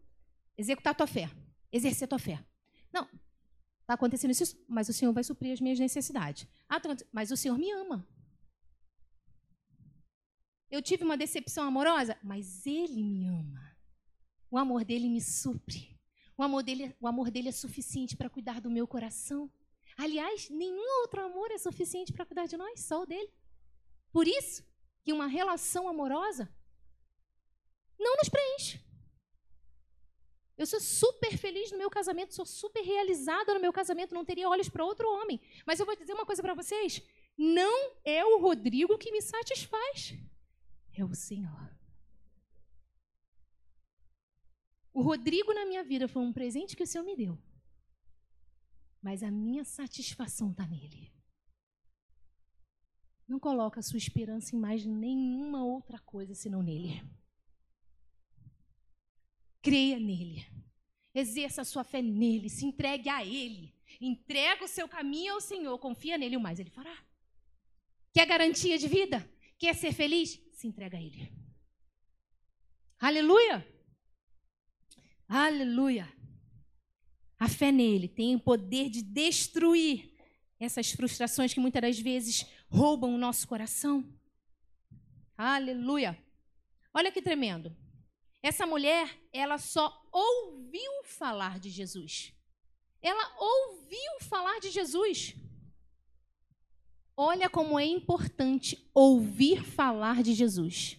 executar 0.58 0.92
a 0.92 0.96
tua 0.96 1.08
fé, 1.08 1.30
exercer 1.74 2.06
a 2.06 2.08
tua 2.08 2.20
fé. 2.20 2.42
Não, 2.92 3.10
está 3.82 3.96
acontecendo 3.96 4.32
isso, 4.32 4.58
mas 4.68 4.88
o 4.88 4.94
Senhor 4.94 5.12
vai 5.12 5.24
suprir 5.24 5.52
as 5.52 5.60
minhas 5.60 5.80
necessidades. 5.80 6.48
Ah, 6.70 6.80
tá, 6.80 6.96
mas 7.12 7.32
o 7.32 7.38
Senhor 7.38 7.58
me 7.58 7.70
ama. 7.72 8.08
Eu 10.70 10.82
tive 10.82 11.04
uma 11.04 11.18
decepção 11.18 11.66
amorosa, 11.66 12.18
mas 12.24 12.66
Ele 12.66 13.04
me 13.04 13.28
ama. 13.28 13.76
O 14.50 14.58
amor 14.58 14.86
dele 14.86 15.10
me 15.10 15.20
supre. 15.20 16.00
O 16.38 16.44
amor 16.44 16.64
dele, 16.64 16.96
o 17.00 17.08
amor 17.08 17.30
dele 17.30 17.50
é 17.50 17.52
suficiente 17.52 18.16
para 18.16 18.30
cuidar 18.30 18.62
do 18.62 18.70
meu 18.70 18.88
coração. 18.88 19.52
Aliás, 19.98 20.50
nenhum 20.50 21.02
outro 21.02 21.24
amor 21.24 21.52
é 21.52 21.58
suficiente 21.58 22.14
para 22.14 22.26
cuidar 22.26 22.48
de 22.48 22.58
nós, 22.58 22.80
só 22.80 23.04
o 23.04 23.06
dele. 23.06 23.32
Por 24.12 24.28
isso 24.28 24.64
que 25.04 25.14
uma 25.14 25.28
relação 25.28 25.88
amorosa 25.88 26.52
não 28.00 28.16
nos 28.18 28.30
preenche. 28.30 28.80
Eu 30.58 30.66
sou 30.66 30.80
super 30.80 31.36
feliz 31.38 31.72
no 31.72 31.78
meu 31.78 31.90
casamento, 31.90 32.34
sou 32.34 32.46
super 32.46 32.82
realizada 32.82 33.54
no 33.54 33.60
meu 33.60 33.74
casamento, 33.74 34.14
não 34.14 34.24
teria 34.24 34.48
olhos 34.48 34.70
para 34.70 34.86
outro 34.86 35.08
homem. 35.10 35.42
Mas 35.66 35.80
eu 35.80 35.86
vou 35.86 35.96
dizer 35.96 36.14
uma 36.14 36.26
coisa 36.26 36.42
para 36.42 36.54
vocês: 36.54 37.02
não 37.38 37.92
é 38.06 38.24
o 38.24 38.40
Rodrigo 38.40 38.98
que 38.98 39.12
me 39.12 39.22
satisfaz, 39.22 40.14
é 40.94 41.04
o 41.04 41.16
Senhor. 41.16 41.74
O 44.94 45.02
Rodrigo 45.02 45.54
na 45.54 45.66
minha 45.66 45.84
vida 45.84 46.08
foi 46.08 46.22
um 46.22 46.32
presente 46.32 46.76
que 46.76 46.84
o 46.84 46.88
Senhor 46.88 47.04
me 47.04 47.16
deu. 47.16 47.38
Mas 49.02 49.24
a 49.24 49.32
minha 49.32 49.66
satisfação 49.66 50.52
está 50.52 50.68
nele. 50.68 51.12
Não 53.28 53.40
coloca 53.40 53.80
a 53.80 53.84
sua 53.84 53.98
esperança 53.98 54.56
em 54.56 54.60
mais 54.60 54.86
nenhuma 54.86 55.66
outra 55.66 55.98
coisa 56.00 56.36
senão 56.36 56.62
nele. 56.62 57.02
Creia 59.64 59.98
nele. 59.98 60.46
Exerça 61.16 61.62
a 61.62 61.66
sua 61.66 61.86
fé 61.86 62.02
nele. 62.02 62.50
Se 62.50 62.66
entregue 62.66 63.08
a 63.10 63.26
ele. 63.26 63.74
Entrega 64.00 64.66
o 64.66 64.68
seu 64.68 64.88
caminho 64.90 65.36
ao 65.36 65.42
Senhor. 65.42 65.80
Confia 65.80 66.18
nele, 66.18 66.36
o 66.36 66.42
mais 66.42 66.60
ele 66.60 66.70
fará. 66.70 66.96
Quer 68.14 68.28
garantia 68.28 68.78
de 68.78 68.90
vida? 68.90 69.28
Quer 69.58 69.74
ser 69.74 69.94
feliz? 69.94 70.38
Se 70.52 70.68
entrega 70.68 70.98
a 70.98 71.02
ele. 71.02 71.32
Aleluia! 73.00 73.66
Aleluia! 75.28 76.12
A 77.40 77.48
fé 77.48 77.72
nele 77.72 78.08
tem 78.08 78.36
o 78.36 78.40
poder 78.40 78.90
de 78.90 79.02
destruir 79.02 80.14
essas 80.60 80.92
frustrações 80.92 81.54
que 81.54 81.60
muitas 81.60 81.82
das 81.82 82.00
vezes 82.00 82.46
roubam 82.70 83.14
o 83.16 83.18
nosso 83.18 83.48
coração. 83.48 84.06
Aleluia! 85.38 86.18
Olha 86.94 87.12
que 87.12 87.22
tremendo. 87.22 87.76
Essa 88.44 88.68
mulher, 88.68 89.18
ela 89.32 89.58
só 89.58 90.06
ouviu 90.12 90.92
falar 91.06 91.60
de 91.62 91.70
Jesus. 91.70 92.34
Ela 93.02 93.36
ouviu 93.40 94.20
falar 94.20 94.60
de 94.60 94.70
Jesus. 94.70 95.34
Olha 97.16 97.50
como 97.50 97.80
é 97.80 97.86
importante 97.86 98.90
ouvir 98.94 99.64
falar 99.64 100.22
de 100.22 100.34
Jesus. 100.34 100.98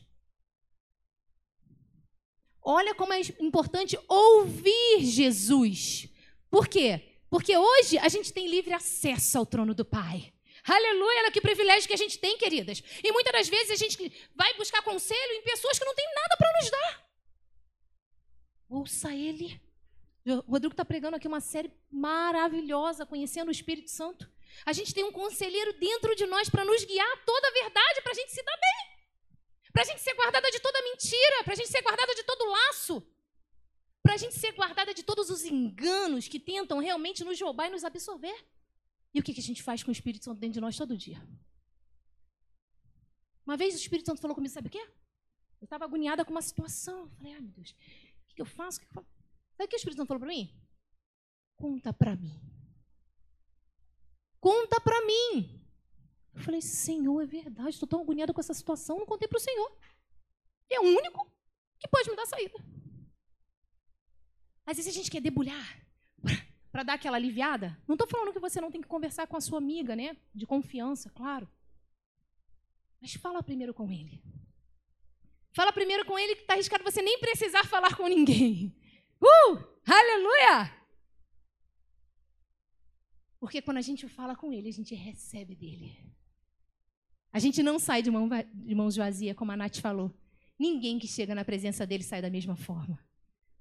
Olha 2.62 2.94
como 2.94 3.12
é 3.12 3.20
importante 3.38 3.98
ouvir 4.08 5.00
Jesus. 5.00 6.08
Por 6.50 6.66
quê? 6.66 7.20
Porque 7.28 7.54
hoje 7.54 7.98
a 7.98 8.08
gente 8.08 8.32
tem 8.32 8.48
livre 8.48 8.72
acesso 8.72 9.36
ao 9.36 9.44
trono 9.44 9.74
do 9.74 9.84
Pai. 9.84 10.32
Aleluia, 10.66 11.20
olha 11.20 11.30
que 11.30 11.42
privilégio 11.42 11.86
que 11.86 11.92
a 11.92 11.98
gente 11.98 12.18
tem, 12.18 12.38
queridas. 12.38 12.82
E 13.02 13.12
muitas 13.12 13.32
das 13.34 13.48
vezes 13.48 13.72
a 13.72 13.76
gente 13.76 14.30
vai 14.34 14.54
buscar 14.54 14.80
conselho 14.80 15.32
em 15.32 15.42
pessoas 15.42 15.78
que 15.78 15.84
não 15.84 15.94
têm 15.94 16.06
nada 16.14 16.36
para 16.38 16.52
nos 16.58 16.70
dar. 16.70 17.03
Ouça 18.76 19.14
Ele. 19.14 19.61
O 20.26 20.52
Rodrigo 20.52 20.73
está 20.73 20.85
pregando 20.85 21.16
aqui 21.16 21.28
uma 21.28 21.40
série 21.40 21.71
maravilhosa, 21.90 23.07
conhecendo 23.07 23.49
o 23.49 23.52
Espírito 23.59 23.90
Santo. 23.90 24.31
A 24.64 24.73
gente 24.73 24.95
tem 24.95 25.04
um 25.04 25.12
conselheiro 25.12 25.73
dentro 25.78 26.14
de 26.16 26.26
nós 26.26 26.49
para 26.49 26.64
nos 26.64 26.85
guiar 26.85 27.25
toda 27.25 27.49
a 27.49 27.52
verdade, 27.62 28.02
para 28.02 28.12
a 28.12 28.14
gente 28.14 28.33
se 28.33 28.43
dar 28.43 28.57
bem 28.57 28.95
para 29.75 29.83
a 29.83 29.87
gente 29.87 30.00
ser 30.00 30.14
guardada 30.14 30.49
de 30.52 30.61
toda 30.61 30.81
mentira, 30.83 31.43
para 31.43 31.52
a 31.52 31.57
gente 31.57 31.69
ser 31.69 31.83
guardada 31.83 32.14
de 32.14 32.23
todo 32.23 32.49
laço, 32.49 33.04
para 34.04 34.14
a 34.14 34.16
gente 34.16 34.38
ser 34.38 34.52
guardada 34.52 34.95
de 34.95 35.02
todos 35.02 35.31
os 35.31 35.45
enganos 35.45 36.28
que 36.28 36.38
tentam 36.38 36.78
realmente 36.78 37.25
nos 37.25 37.40
roubar 37.40 37.66
e 37.66 37.71
nos 37.71 37.83
absorver. 37.83 38.37
E 39.12 39.19
o 39.19 39.23
que, 39.23 39.35
que 39.35 39.40
a 39.40 39.43
gente 39.43 39.64
faz 39.64 39.83
com 39.83 39.90
o 39.90 39.93
Espírito 39.93 40.25
Santo 40.25 40.38
dentro 40.38 40.54
de 40.54 40.61
nós 40.61 40.76
todo 40.76 40.97
dia? 40.97 41.21
Uma 43.45 43.57
vez 43.57 43.75
o 43.75 43.78
Espírito 43.78 44.07
Santo 44.07 44.21
falou 44.21 44.37
comigo, 44.37 44.54
sabe 44.54 44.69
o 44.69 44.71
quê? 44.71 44.87
Eu 45.61 45.64
estava 45.64 45.85
agoniada 45.85 46.25
com 46.25 46.31
uma 46.31 46.43
situação. 46.43 47.00
Eu 47.00 47.11
falei, 47.16 47.33
ai 47.33 47.40
meu 47.40 47.50
Deus, 47.50 47.75
que, 48.34 48.42
eu 48.42 48.46
faço? 48.46 48.80
Que 48.80 48.86
eu 48.86 48.90
faço? 48.90 49.08
Sabe 49.56 49.64
o 49.64 49.68
que 49.68 49.76
o 49.76 49.78
Espírito 49.78 49.98
Santo 49.98 50.08
falou 50.08 50.20
para 50.20 50.28
mim? 50.28 50.52
Conta 51.56 51.92
para 51.92 52.16
mim. 52.16 52.40
Conta 54.40 54.80
para 54.80 55.06
mim. 55.06 55.60
Eu 56.34 56.40
falei, 56.40 56.60
Senhor, 56.60 57.22
é 57.22 57.26
verdade, 57.26 57.70
estou 57.70 57.88
tão 57.88 58.00
agoniada 58.00 58.34
com 58.34 58.40
essa 58.40 58.52
situação, 58.52 58.98
não 58.98 59.06
contei 59.06 59.28
para 59.28 59.38
o 59.38 59.40
Senhor. 59.40 59.78
É 60.68 60.80
o 60.80 60.84
único 60.84 61.30
que 61.78 61.88
pode 61.88 62.10
me 62.10 62.16
dar 62.16 62.26
saída. 62.26 62.58
Às 64.66 64.76
vezes 64.76 64.92
a 64.92 64.96
gente 64.96 65.10
quer 65.10 65.20
debulhar 65.20 65.84
para 66.72 66.82
dar 66.82 66.94
aquela 66.94 67.16
aliviada? 67.16 67.78
Não 67.86 67.94
estou 67.94 68.08
falando 68.08 68.32
que 68.32 68.40
você 68.40 68.60
não 68.60 68.70
tem 68.70 68.80
que 68.80 68.88
conversar 68.88 69.28
com 69.28 69.36
a 69.36 69.40
sua 69.40 69.58
amiga, 69.58 69.94
né? 69.94 70.16
De 70.34 70.44
confiança, 70.44 71.08
claro. 71.10 71.48
Mas 73.00 73.14
fala 73.14 73.42
primeiro 73.44 73.72
com 73.72 73.88
ele. 73.92 74.20
Fala 75.54 75.73
primeiro 75.73 76.04
com 76.04 76.18
ele 76.18 76.34
que 76.34 76.42
está 76.42 76.54
arriscado 76.54 76.82
você 76.82 77.00
nem 77.00 77.18
precisar 77.20 77.64
falar 77.64 77.96
com 77.96 78.08
ninguém. 78.08 78.75
Uh! 79.23 79.56
Aleluia! 79.87 80.84
Porque 83.38 83.62
quando 83.62 83.76
a 83.76 83.82
gente 83.82 84.08
fala 84.08 84.34
com 84.34 84.52
ele, 84.52 84.68
a 84.68 84.73
gente 84.73 84.94
recebe 84.96 85.54
dele. 85.54 85.96
A 87.32 87.38
gente 87.38 87.62
não 87.62 87.78
sai 87.78 88.02
de, 88.02 88.11
mão, 88.11 88.28
de 88.52 88.75
mãos 88.75 88.96
vazias, 88.96 89.37
como 89.37 89.52
a 89.52 89.56
Nath 89.56 89.78
falou. 89.78 90.12
Ninguém 90.58 90.99
que 90.99 91.06
chega 91.06 91.34
na 91.34 91.44
presença 91.44 91.87
dele 91.87 92.02
sai 92.02 92.20
da 92.20 92.30
mesma 92.30 92.56
forma. 92.56 92.99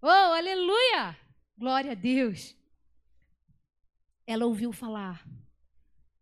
Oh, 0.01 0.07
aleluia! 0.07 1.15
Glória 1.55 1.91
a 1.91 1.95
Deus. 1.95 2.55
Ela 4.25 4.45
ouviu 4.45 4.71
falar. 4.71 5.27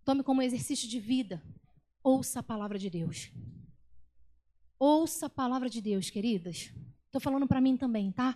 Tome 0.03 0.21
como 0.21 0.41
exercício 0.41 0.89
de 0.89 0.99
vida. 0.99 1.41
Ouça 2.03 2.41
a 2.41 2.43
palavra 2.43 2.77
de 2.77 2.89
Deus. 2.89 3.31
Ouça 4.83 5.27
a 5.27 5.29
palavra 5.29 5.69
de 5.69 5.79
Deus, 5.79 6.09
queridas. 6.09 6.73
Estou 7.05 7.21
falando 7.21 7.47
para 7.47 7.61
mim 7.61 7.77
também, 7.77 8.11
tá? 8.11 8.35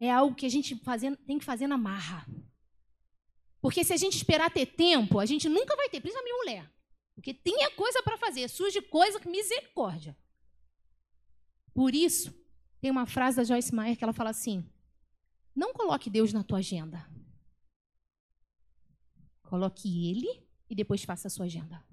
É 0.00 0.10
algo 0.10 0.34
que 0.34 0.44
a 0.44 0.48
gente 0.48 0.74
fazendo, 0.74 1.16
tem 1.18 1.38
que 1.38 1.44
fazer 1.44 1.68
na 1.68 1.78
marra. 1.78 2.26
Porque 3.60 3.84
se 3.84 3.92
a 3.92 3.96
gente 3.96 4.16
esperar 4.16 4.50
ter 4.50 4.66
tempo, 4.66 5.20
a 5.20 5.26
gente 5.26 5.48
nunca 5.48 5.76
vai 5.76 5.88
ter, 5.88 6.00
principalmente 6.00 6.36
mulher. 6.38 6.74
Porque 7.14 7.32
tem 7.32 7.54
coisa 7.76 8.02
para 8.02 8.18
fazer, 8.18 8.48
surge 8.48 8.82
coisa 8.82 9.20
que 9.20 9.28
misericórdia. 9.28 10.18
Por 11.72 11.94
isso, 11.94 12.34
tem 12.80 12.90
uma 12.90 13.06
frase 13.06 13.36
da 13.36 13.44
Joyce 13.44 13.72
Meyer 13.72 13.96
que 13.96 14.02
ela 14.02 14.12
fala 14.12 14.30
assim: 14.30 14.68
Não 15.54 15.72
coloque 15.72 16.10
Deus 16.10 16.32
na 16.32 16.42
tua 16.42 16.58
agenda. 16.58 17.08
Coloque 19.42 20.10
ele 20.10 20.44
e 20.68 20.74
depois 20.74 21.04
faça 21.04 21.28
a 21.28 21.30
sua 21.30 21.44
agenda. 21.44 21.88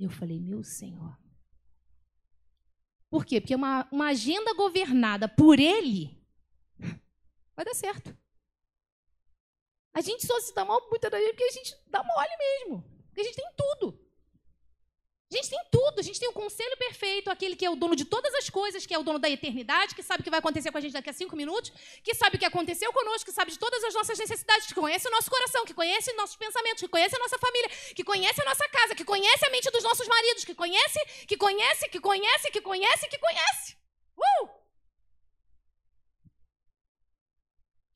Eu 0.00 0.08
falei, 0.08 0.40
meu 0.40 0.64
Senhor. 0.64 1.18
Por 3.10 3.24
quê? 3.24 3.40
Porque 3.40 3.54
uma, 3.54 3.86
uma 3.92 4.08
agenda 4.08 4.54
governada 4.54 5.28
por 5.28 5.58
ele 5.58 6.18
vai 7.54 7.64
dar 7.64 7.74
certo. 7.74 8.16
A 9.92 10.00
gente 10.00 10.26
só 10.26 10.40
se 10.40 10.54
dá 10.54 10.64
mal 10.64 10.80
muitas 10.88 11.10
das 11.10 11.20
vezes 11.20 11.34
porque 11.36 11.50
a 11.50 11.52
gente 11.52 11.76
dá 11.88 12.02
mole 12.02 12.36
mesmo. 12.38 12.82
Porque 13.08 13.20
a 13.20 13.24
gente 13.24 13.36
tem 13.36 13.52
tudo. 13.56 14.09
A 15.32 15.36
gente 15.36 15.48
tem 15.48 15.60
tudo, 15.70 16.00
a 16.00 16.02
gente 16.02 16.18
tem 16.18 16.28
o 16.28 16.32
conselho 16.32 16.76
perfeito, 16.76 17.30
aquele 17.30 17.54
que 17.54 17.64
é 17.64 17.70
o 17.70 17.76
dono 17.76 17.94
de 17.94 18.04
todas 18.04 18.34
as 18.34 18.50
coisas, 18.50 18.84
que 18.84 18.92
é 18.92 18.98
o 18.98 19.02
dono 19.04 19.16
da 19.16 19.30
eternidade, 19.30 19.94
que 19.94 20.02
sabe 20.02 20.22
o 20.22 20.24
que 20.24 20.30
vai 20.30 20.40
acontecer 20.40 20.72
com 20.72 20.78
a 20.78 20.80
gente 20.80 20.92
daqui 20.92 21.08
a 21.08 21.12
cinco 21.12 21.36
minutos, 21.36 21.70
que 22.02 22.12
sabe 22.14 22.34
o 22.34 22.38
que 22.38 22.44
aconteceu 22.44 22.92
conosco, 22.92 23.26
que 23.26 23.32
sabe 23.32 23.52
de 23.52 23.58
todas 23.58 23.84
as 23.84 23.94
nossas 23.94 24.18
necessidades, 24.18 24.66
que 24.66 24.74
conhece 24.74 25.06
o 25.06 25.10
nosso 25.12 25.30
coração, 25.30 25.64
que 25.64 25.72
conhece 25.72 26.12
nossos 26.14 26.34
pensamentos, 26.34 26.80
que 26.82 26.88
conhece 26.88 27.14
a 27.14 27.18
nossa 27.20 27.38
família, 27.38 27.68
que 27.94 28.02
conhece 28.02 28.42
a 28.42 28.44
nossa 28.44 28.68
casa, 28.70 28.96
que 28.96 29.04
conhece 29.04 29.46
a 29.46 29.50
mente 29.50 29.70
dos 29.70 29.84
nossos 29.84 30.08
maridos, 30.08 30.44
que 30.44 30.54
conhece, 30.54 30.98
que 31.28 31.36
conhece, 31.36 31.88
que 31.88 32.00
conhece, 32.00 32.50
que 32.50 32.60
conhece, 32.60 33.08
que 33.08 33.18
conhece. 33.18 33.76
Uh! 34.18 34.48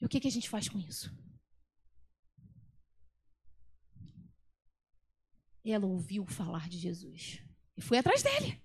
E 0.00 0.06
o 0.06 0.08
que, 0.08 0.20
que 0.20 0.28
a 0.28 0.30
gente 0.30 0.48
faz 0.48 0.68
com 0.68 0.78
isso? 0.78 1.10
Ela 5.72 5.86
ouviu 5.86 6.26
falar 6.26 6.68
de 6.68 6.78
Jesus 6.78 7.40
e 7.76 7.80
foi 7.80 7.98
atrás 7.98 8.22
dele. 8.22 8.62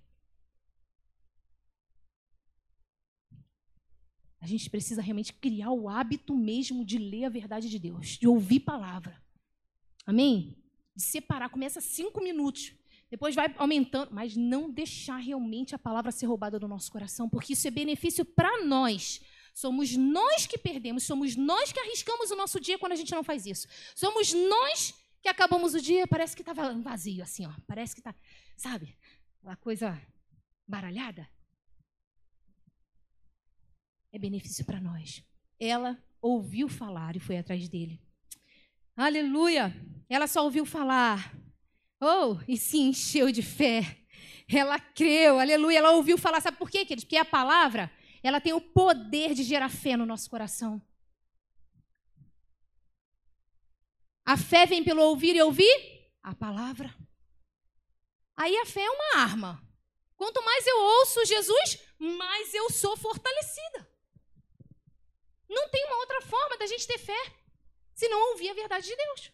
A 4.42 4.48
gente 4.48 4.70
precisa 4.70 5.02
realmente 5.02 5.34
criar 5.34 5.72
o 5.72 5.90
hábito 5.90 6.36
mesmo 6.36 6.86
de 6.86 6.98
ler 6.98 7.26
a 7.26 7.30
verdade 7.30 7.70
de 7.70 7.78
Deus, 7.78 8.18
de 8.18 8.28
ouvir 8.28 8.62
palavra. 8.62 9.22
Amém? 10.06 10.58
De 10.96 11.04
separar, 11.04 11.50
começa 11.50 11.82
cinco 11.82 12.24
minutos, 12.24 12.74
depois 13.10 13.36
vai 13.36 13.54
aumentando, 13.58 14.14
mas 14.14 14.36
não 14.36 14.70
deixar 14.70 15.18
realmente 15.18 15.76
a 15.76 15.80
palavra 15.80 16.12
ser 16.12 16.28
roubada 16.28 16.60
do 16.60 16.68
nosso 16.68 16.92
coração, 16.92 17.28
porque 17.28 17.54
isso 17.54 17.68
é 17.68 17.72
benefício 17.72 18.24
para 18.24 18.64
nós. 18.64 19.22
Somos 19.54 19.96
nós 19.96 20.46
que 20.46 20.58
perdemos, 20.58 21.04
somos 21.04 21.36
nós 21.36 21.72
que 21.72 21.80
arriscamos 21.80 22.32
o 22.32 22.36
nosso 22.36 22.60
dia 22.60 22.78
quando 22.78 22.94
a 22.94 22.96
gente 22.96 23.12
não 23.12 23.24
faz 23.24 23.46
isso. 23.46 23.68
Somos 23.96 24.32
nós 24.34 24.94
que 25.22 25.30
acabamos 25.30 25.74
o 25.74 25.82
dia, 25.82 26.08
parece 26.08 26.36
que 26.36 26.42
estava 26.42 26.74
vazio, 26.74 27.24
assim, 27.24 27.46
ó. 27.46 27.54
Parece 27.68 27.94
que 27.94 28.00
está, 28.00 28.16
sabe, 28.56 28.98
aquela 29.40 29.56
coisa 29.56 30.02
baralhada. 30.68 31.30
É 34.12 34.18
benefício 34.18 34.66
para 34.66 34.80
nós. 34.80 35.24
Ela 35.60 36.02
ouviu 36.22 36.68
falar 36.68 37.16
e 37.16 37.20
foi 37.20 37.38
atrás 37.38 37.68
dele. 37.70 38.02
Aleluia! 38.96 39.74
Ela 40.10 40.28
só 40.28 40.44
ouviu 40.44 40.66
falar. 40.66 41.34
Oh, 42.02 42.38
e 42.48 42.58
se 42.58 42.78
encheu 42.78 43.32
de 43.32 43.42
fé. 43.42 44.00
Ela 44.52 44.80
creu, 44.80 45.40
aleluia. 45.40 45.78
Ela 45.78 45.92
ouviu 45.92 46.18
falar. 46.18 46.42
Sabe 46.42 46.58
por 46.58 46.70
quê, 46.70 46.80
queridos? 46.80 47.04
Porque 47.04 47.18
a 47.18 47.26
palavra, 47.26 47.92
ela 48.24 48.42
tem 48.42 48.52
o 48.52 48.62
poder 48.62 49.34
de 49.34 49.44
gerar 49.44 49.70
fé 49.70 49.96
no 49.96 50.06
nosso 50.06 50.30
coração. 50.30 50.82
A 54.30 54.38
fé 54.38 54.68
vem 54.68 54.84
pelo 54.84 55.02
ouvir 55.02 55.36
e 55.36 55.42
ouvir 55.42 55.76
a 56.22 56.36
palavra. 56.36 56.96
Aí 58.38 58.56
a 58.58 58.66
fé 58.68 58.82
é 58.82 58.92
uma 58.92 59.24
arma. 59.24 59.60
Quanto 60.16 60.40
mais 60.44 60.68
eu 60.68 60.78
ouço 60.78 61.26
Jesus, 61.26 61.80
mais 61.98 62.54
eu 62.54 62.70
sou 62.70 62.96
fortalecida. 62.96 63.92
Não 65.50 65.68
tem 65.70 65.84
uma 65.84 65.96
outra 65.96 66.22
forma 66.22 66.60
da 66.60 66.68
gente 66.68 66.86
ter 66.86 67.00
fé 67.00 67.20
se 67.96 68.08
não 68.08 68.30
ouvir 68.30 68.52
a 68.52 68.54
verdade 68.54 68.86
de 68.86 68.96
Deus. 68.96 69.32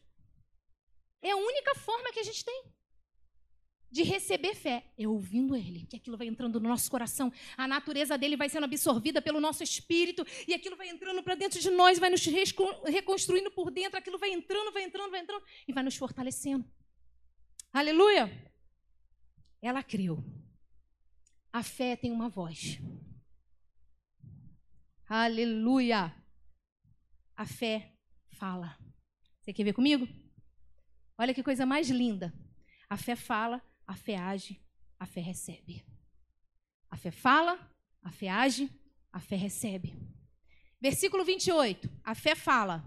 É 1.21 1.31
a 1.31 1.35
única 1.35 1.75
forma 1.75 2.13
que 2.13 2.21
a 2.21 2.23
gente 2.23 2.45
tem 2.45 2.63
de 3.91 4.03
receber 4.03 4.55
fé 4.55 4.91
é 4.97 5.07
ouvindo 5.07 5.55
Ele, 5.55 5.85
que 5.85 5.95
aquilo 5.95 6.17
vai 6.17 6.27
entrando 6.27 6.59
no 6.59 6.67
nosso 6.67 6.89
coração, 6.91 7.31
a 7.55 7.67
natureza 7.67 8.17
dele 8.17 8.35
vai 8.35 8.49
sendo 8.49 8.65
absorvida 8.65 9.21
pelo 9.21 9.39
nosso 9.39 9.63
espírito, 9.63 10.25
e 10.47 10.53
aquilo 10.53 10.75
vai 10.75 10.89
entrando 10.89 11.23
para 11.23 11.35
dentro 11.35 11.59
de 11.59 11.69
nós, 11.69 11.97
vai 11.97 12.09
nos 12.09 12.25
reconstruindo 12.25 13.51
por 13.51 13.71
dentro, 13.71 13.97
aquilo 13.97 14.17
vai 14.17 14.31
entrando, 14.31 14.71
vai 14.71 14.83
entrando, 14.83 15.11
vai 15.11 15.21
entrando, 15.21 15.43
e 15.67 15.73
vai 15.73 15.83
nos 15.83 15.95
fortalecendo. 15.95 16.65
Aleluia! 17.71 18.29
Ela 19.61 19.81
creu. 19.81 20.23
A 21.51 21.63
fé 21.63 21.95
tem 21.95 22.11
uma 22.11 22.27
voz. 22.27 22.79
Aleluia! 25.07 26.13
A 27.35 27.45
fé 27.45 27.93
fala. 28.31 28.77
Você 29.41 29.53
quer 29.53 29.63
ver 29.63 29.73
comigo? 29.73 30.07
Olha 31.17 31.33
que 31.33 31.43
coisa 31.43 31.65
mais 31.65 31.89
linda. 31.89 32.33
A 32.89 32.97
fé 32.97 33.15
fala, 33.15 33.61
a 33.87 33.95
fé 33.95 34.15
age, 34.15 34.61
a 34.99 35.05
fé 35.05 35.21
recebe. 35.21 35.85
A 36.89 36.97
fé 36.97 37.11
fala, 37.11 37.59
a 38.01 38.11
fé 38.11 38.29
age, 38.29 38.69
a 39.11 39.19
fé 39.19 39.35
recebe. 39.35 39.93
Versículo 40.79 41.23
28, 41.23 41.89
a 42.03 42.15
fé 42.15 42.35
fala. 42.35 42.83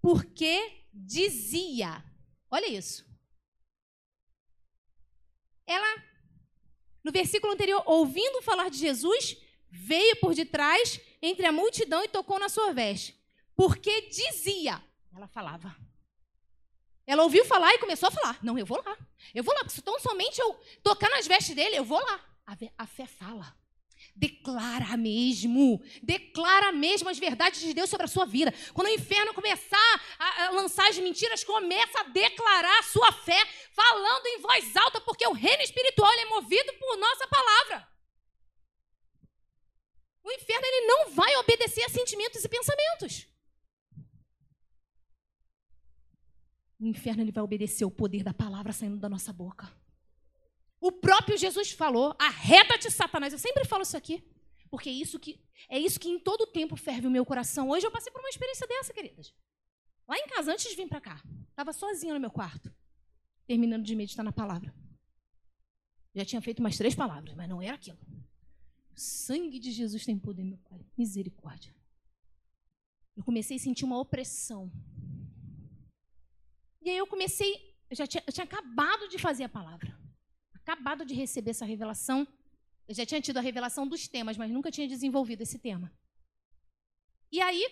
Porque 0.00 0.86
dizia, 0.92 2.04
olha 2.50 2.68
isso. 2.68 3.04
Ela, 5.66 6.02
no 7.02 7.10
versículo 7.10 7.52
anterior, 7.52 7.82
ouvindo 7.86 8.42
falar 8.42 8.68
de 8.68 8.76
Jesus, 8.76 9.36
veio 9.70 10.16
por 10.16 10.34
detrás 10.34 11.00
entre 11.22 11.46
a 11.46 11.52
multidão 11.52 12.04
e 12.04 12.08
tocou 12.08 12.38
na 12.38 12.48
sua 12.48 12.72
veste. 12.72 13.18
Porque 13.56 14.02
dizia, 14.08 14.82
ela 15.14 15.26
falava. 15.26 15.74
Ela 17.14 17.22
ouviu 17.22 17.44
falar 17.44 17.72
e 17.72 17.78
começou 17.78 18.08
a 18.08 18.12
falar. 18.12 18.36
Não, 18.42 18.58
eu 18.58 18.66
vou 18.66 18.82
lá. 18.84 18.98
Eu 19.32 19.44
vou 19.44 19.54
lá, 19.54 19.64
porque 19.64 19.80
tão 19.80 19.98
somente 20.00 20.40
eu 20.40 20.60
tocar 20.82 21.08
nas 21.10 21.28
vestes 21.28 21.54
dele, 21.54 21.76
eu 21.76 21.84
vou 21.84 22.00
lá. 22.00 22.20
A, 22.76 22.86
fé 22.86 23.06
fala. 23.06 23.54
Declara 24.16 24.96
mesmo, 24.96 25.80
declara 26.02 26.72
mesmo 26.72 27.08
as 27.08 27.16
verdades 27.16 27.60
de 27.60 27.72
Deus 27.72 27.88
sobre 27.88 28.06
a 28.06 28.08
sua 28.08 28.26
vida. 28.26 28.52
Quando 28.72 28.88
o 28.88 28.90
inferno 28.90 29.32
começar 29.32 30.02
a 30.18 30.50
lançar 30.50 30.88
as 30.88 30.98
mentiras, 30.98 31.44
começa 31.44 32.00
a 32.00 32.02
declarar 32.02 32.80
a 32.80 32.82
sua 32.82 33.12
fé, 33.12 33.40
falando 33.72 34.26
em 34.26 34.40
voz 34.40 34.76
alta, 34.76 35.00
porque 35.00 35.24
o 35.24 35.32
reino 35.32 35.62
espiritual 35.62 36.12
é 36.12 36.24
movido 36.26 36.72
por 36.80 36.96
nossa 36.96 37.28
palavra. 37.28 37.88
O 40.24 40.32
inferno 40.32 40.66
ele 40.66 40.86
não 40.86 41.10
vai 41.12 41.36
obedecer 41.36 41.84
a 41.84 41.88
sentimentos 41.88 42.42
e 42.42 42.48
pensamentos. 42.48 43.33
O 46.84 46.88
inferno 46.88 47.22
ele 47.22 47.32
vai 47.32 47.42
obedecer 47.42 47.84
o 47.84 47.90
poder 47.90 48.22
da 48.22 48.34
palavra 48.34 48.72
saindo 48.72 48.98
da 48.98 49.08
nossa 49.08 49.32
boca. 49.32 49.72
O 50.80 50.92
próprio 50.92 51.36
Jesus 51.36 51.72
falou: 51.72 52.14
"Arreta-te, 52.18 52.90
Satanás". 52.90 53.32
Eu 53.32 53.38
sempre 53.38 53.64
falo 53.64 53.82
isso 53.82 53.96
aqui, 53.96 54.22
porque 54.70 54.88
é 54.88 54.92
isso 54.92 55.18
que 55.18 55.40
é 55.68 55.78
isso 55.78 55.98
que 55.98 56.08
em 56.08 56.18
todo 56.18 56.46
tempo 56.46 56.76
ferve 56.76 57.06
o 57.06 57.10
meu 57.10 57.24
coração. 57.24 57.70
Hoje 57.70 57.86
eu 57.86 57.90
passei 57.90 58.12
por 58.12 58.20
uma 58.20 58.28
experiência 58.28 58.66
dessa, 58.66 58.92
queridas. 58.92 59.34
Lá 60.06 60.18
em 60.18 60.26
casa 60.28 60.52
antes 60.52 60.68
de 60.68 60.76
vir 60.76 60.88
para 60.88 61.00
cá, 61.00 61.22
estava 61.48 61.72
sozinha 61.72 62.12
no 62.12 62.20
meu 62.20 62.30
quarto, 62.30 62.74
terminando 63.46 63.84
de 63.84 63.96
meditar 63.96 64.24
na 64.24 64.32
palavra. 64.32 64.74
Já 66.14 66.24
tinha 66.24 66.42
feito 66.42 66.60
umas 66.60 66.76
três 66.76 66.94
palavras, 66.94 67.34
mas 67.34 67.48
não 67.48 67.62
era 67.62 67.74
aquilo. 67.74 67.98
O 68.94 69.00
sangue 69.00 69.58
de 69.58 69.72
Jesus 69.72 70.04
tem 70.04 70.18
poder, 70.18 70.44
meu 70.44 70.58
Pai. 70.58 70.86
Misericórdia. 70.96 71.74
Eu 73.16 73.24
comecei 73.24 73.56
a 73.56 73.60
sentir 73.60 73.84
uma 73.84 73.98
opressão. 73.98 74.70
E 76.84 76.90
aí 76.90 76.98
eu 76.98 77.06
comecei, 77.06 77.74
eu 77.88 77.96
já 77.96 78.06
tinha, 78.06 78.22
eu 78.26 78.32
tinha 78.32 78.44
acabado 78.44 79.08
de 79.08 79.18
fazer 79.18 79.44
a 79.44 79.48
palavra. 79.48 79.98
Acabado 80.52 81.04
de 81.04 81.14
receber 81.14 81.52
essa 81.52 81.64
revelação. 81.64 82.28
Eu 82.86 82.94
já 82.94 83.06
tinha 83.06 83.20
tido 83.22 83.38
a 83.38 83.40
revelação 83.40 83.88
dos 83.88 84.06
temas, 84.06 84.36
mas 84.36 84.50
nunca 84.50 84.70
tinha 84.70 84.86
desenvolvido 84.86 85.40
esse 85.40 85.58
tema. 85.58 85.90
E 87.32 87.40
aí, 87.40 87.66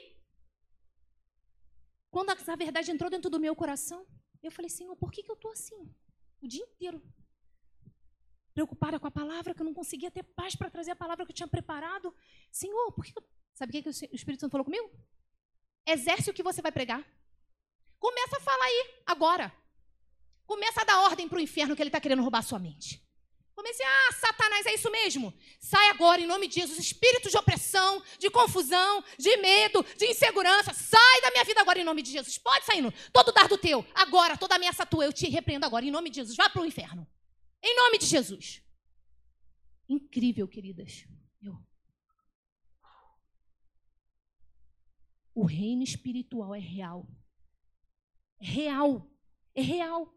quando 2.11 2.31
a 2.31 2.57
verdade 2.57 2.91
entrou 2.91 3.11
dentro 3.11 3.31
do 3.31 3.39
meu 3.39 3.55
coração, 3.55 4.07
eu 4.43 4.51
falei, 4.51 4.71
Senhor, 4.71 4.97
por 4.97 5.13
que, 5.13 5.23
que 5.23 5.31
eu 5.31 5.35
estou 5.35 5.53
assim? 5.53 5.95
O 6.41 6.49
dia 6.49 6.65
inteiro. 6.65 7.03
Preocupada 8.55 8.99
com 8.99 9.07
a 9.07 9.11
palavra, 9.11 9.55
que 9.55 9.61
eu 9.61 9.67
não 9.67 9.75
conseguia 9.75 10.11
ter 10.11 10.23
paz 10.23 10.57
para 10.57 10.71
trazer 10.71 10.93
a 10.93 10.97
palavra 10.97 11.25
que 11.27 11.33
eu 11.33 11.37
tinha 11.37 11.49
preparado. 11.49 12.15
Senhor, 12.51 12.93
por 12.93 13.05
que. 13.05 13.13
Eu... 13.17 13.23
Sabe 13.55 13.71
o 13.71 13.73
que, 13.73 13.83
que 13.83 13.89
o 13.89 14.17
Espírito 14.17 14.41
Santo 14.41 14.53
falou 14.53 14.65
comigo? 14.65 14.91
Exerce 15.87 16.31
o 16.31 16.35
que 16.35 16.43
você 16.43 16.63
vai 16.63 16.73
pregar. 16.73 17.07
Começa 18.03 18.37
a 18.37 18.41
falar 18.41 18.65
aí, 18.65 18.85
agora. 19.07 19.55
Começa 20.45 20.81
a 20.81 20.85
dar 20.85 21.03
ordem 21.03 21.29
para 21.29 21.39
o 21.39 21.41
inferno 21.41 21.77
que 21.77 21.81
ele 21.81 21.89
está 21.89 22.01
querendo 22.01 22.21
roubar 22.21 22.43
sua 22.43 22.59
mente. 22.59 23.01
Comecei, 23.55 23.87
ah, 23.87 24.13
Satanás, 24.15 24.67
é 24.67 24.75
isso 24.75 24.91
mesmo? 24.91 25.33
Sai 25.61 25.89
agora 25.91 26.21
em 26.21 26.27
nome 26.27 26.49
de 26.49 26.57
Jesus, 26.57 26.81
espírito 26.81 27.31
de 27.31 27.37
opressão, 27.37 28.03
de 28.19 28.29
confusão, 28.29 29.05
de 29.17 29.37
medo, 29.37 29.87
de 29.97 30.07
insegurança, 30.07 30.75
sai 30.75 31.21
da 31.21 31.31
minha 31.31 31.45
vida 31.45 31.61
agora 31.61 31.79
em 31.79 31.85
nome 31.85 32.03
de 32.03 32.11
Jesus. 32.11 32.37
Pode 32.39 32.65
sair, 32.65 32.83
todo 33.13 33.31
dardo 33.31 33.57
teu, 33.57 33.87
agora, 33.95 34.37
toda 34.37 34.57
ameaça 34.57 34.85
tua, 34.85 35.05
eu 35.05 35.13
te 35.13 35.29
repreendo 35.29 35.65
agora 35.65 35.85
em 35.85 35.93
nome 35.93 36.11
de 36.11 36.17
Jesus. 36.17 36.37
Vá 36.37 36.51
para 36.51 36.61
o 36.61 36.67
inferno. 36.67 37.07
Em 37.63 37.77
nome 37.77 37.99
de 37.99 38.07
Jesus. 38.07 38.65
Incrível, 39.89 40.49
queridas. 40.49 41.05
O 45.33 45.47
reino 45.47 45.85
espiritual 45.85 46.53
é 46.53 46.59
real. 46.59 47.07
É 48.43 48.45
real. 48.45 49.07
É 49.55 49.63
real. 49.63 50.13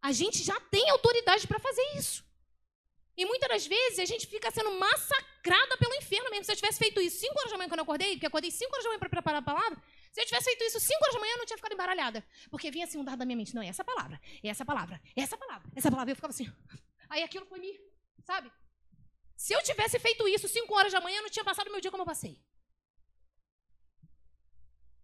A 0.00 0.10
gente 0.12 0.42
já 0.42 0.58
tem 0.74 0.88
autoridade 0.90 1.46
para 1.46 1.58
fazer 1.58 1.86
isso. 1.96 2.24
E 3.16 3.24
muitas 3.24 3.48
das 3.48 3.66
vezes 3.66 3.98
a 4.00 4.04
gente 4.04 4.26
fica 4.26 4.50
sendo 4.50 4.72
massacrada 4.72 5.76
pelo 5.76 5.94
inferno 5.94 6.30
mesmo. 6.30 6.44
Se 6.44 6.52
eu 6.52 6.56
tivesse 6.56 6.78
feito 6.78 7.00
isso 7.00 7.18
5 7.18 7.38
horas 7.38 7.50
da 7.52 7.58
manhã 7.58 7.68
quando 7.68 7.78
eu 7.78 7.84
acordei, 7.84 8.12
porque 8.12 8.26
eu 8.26 8.28
acordei 8.28 8.50
5 8.50 8.72
horas 8.72 8.84
da 8.84 8.90
manhã 8.90 8.98
para 8.98 9.08
preparar 9.08 9.40
a 9.40 9.44
palavra, 9.44 9.80
se 10.12 10.20
eu 10.20 10.26
tivesse 10.26 10.46
feito 10.46 10.64
isso 10.64 10.80
5 10.80 10.98
horas 11.02 11.14
da 11.14 11.20
manhã, 11.20 11.32
eu 11.32 11.38
não 11.38 11.46
tinha 11.46 11.56
ficado 11.56 11.72
embaralhada. 11.72 12.24
Porque 12.50 12.70
vinha 12.70 12.84
assim 12.84 12.98
um 12.98 13.04
dado 13.04 13.18
da 13.18 13.24
minha 13.24 13.36
mente. 13.36 13.54
Não, 13.54 13.62
é 13.62 13.68
essa 13.68 13.84
palavra, 13.84 14.20
é 14.42 14.48
essa 14.48 14.64
palavra, 14.64 15.00
é 15.14 15.22
essa 15.22 15.36
palavra, 15.36 15.70
essa 15.76 15.90
palavra. 15.90 16.10
Eu 16.10 16.16
ficava 16.16 16.32
assim. 16.32 16.50
Aí 17.08 17.22
aquilo 17.22 17.46
foi 17.46 17.60
me, 17.60 17.78
sabe? 18.24 18.50
Se 19.36 19.52
eu 19.52 19.62
tivesse 19.62 19.98
feito 19.98 20.26
isso 20.26 20.48
5 20.48 20.74
horas 20.74 20.92
da 20.92 21.00
manhã, 21.00 21.18
eu 21.18 21.22
não 21.22 21.30
tinha 21.30 21.44
passado 21.44 21.68
o 21.68 21.70
meu 21.70 21.80
dia 21.80 21.90
como 21.90 22.02
eu 22.02 22.06
passei. 22.06 22.38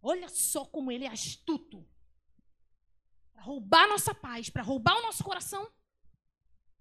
Olha 0.03 0.29
só 0.29 0.65
como 0.65 0.91
ele 0.91 1.05
é 1.05 1.09
astuto 1.09 1.87
para 3.33 3.43
roubar 3.43 3.89
nossa 3.89 4.15
paz, 4.15 4.51
para 4.51 4.63
roubar 4.63 4.97
o 4.97 5.03
nosso 5.03 5.25
coração. 5.25 5.71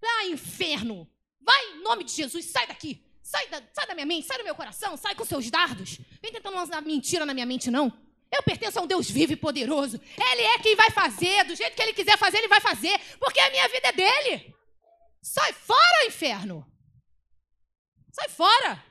Ah, 0.02 0.26
inferno! 0.26 1.10
Vai, 1.40 1.72
em 1.72 1.82
nome 1.82 2.04
de 2.04 2.12
Jesus, 2.12 2.46
sai 2.46 2.66
daqui! 2.66 3.04
Sai 3.22 3.48
da, 3.48 3.62
sai 3.72 3.86
da 3.86 3.94
minha 3.94 4.06
mente, 4.06 4.26
sai 4.26 4.38
do 4.38 4.44
meu 4.44 4.54
coração, 4.54 4.96
sai 4.96 5.14
com 5.14 5.24
seus 5.24 5.50
dardos. 5.50 5.98
Vem 6.22 6.32
tentando 6.32 6.56
lançar 6.56 6.80
mentira 6.82 7.24
na 7.24 7.34
minha 7.34 7.46
mente, 7.46 7.70
não. 7.70 7.92
Eu 8.30 8.42
pertenço 8.42 8.78
a 8.78 8.82
um 8.82 8.86
Deus 8.86 9.10
vivo 9.10 9.32
e 9.32 9.36
poderoso. 9.36 10.00
Ele 10.16 10.42
é 10.42 10.58
quem 10.58 10.76
vai 10.76 10.90
fazer, 10.90 11.44
do 11.44 11.54
jeito 11.54 11.74
que 11.74 11.82
ele 11.82 11.92
quiser 11.92 12.16
fazer, 12.16 12.38
ele 12.38 12.48
vai 12.48 12.60
fazer, 12.60 12.98
porque 13.18 13.40
a 13.40 13.50
minha 13.50 13.68
vida 13.68 13.88
é 13.88 13.92
dele. 13.92 14.54
Sai 15.22 15.52
fora, 15.52 16.06
inferno! 16.06 16.66
Sai 18.12 18.28
fora! 18.28 18.89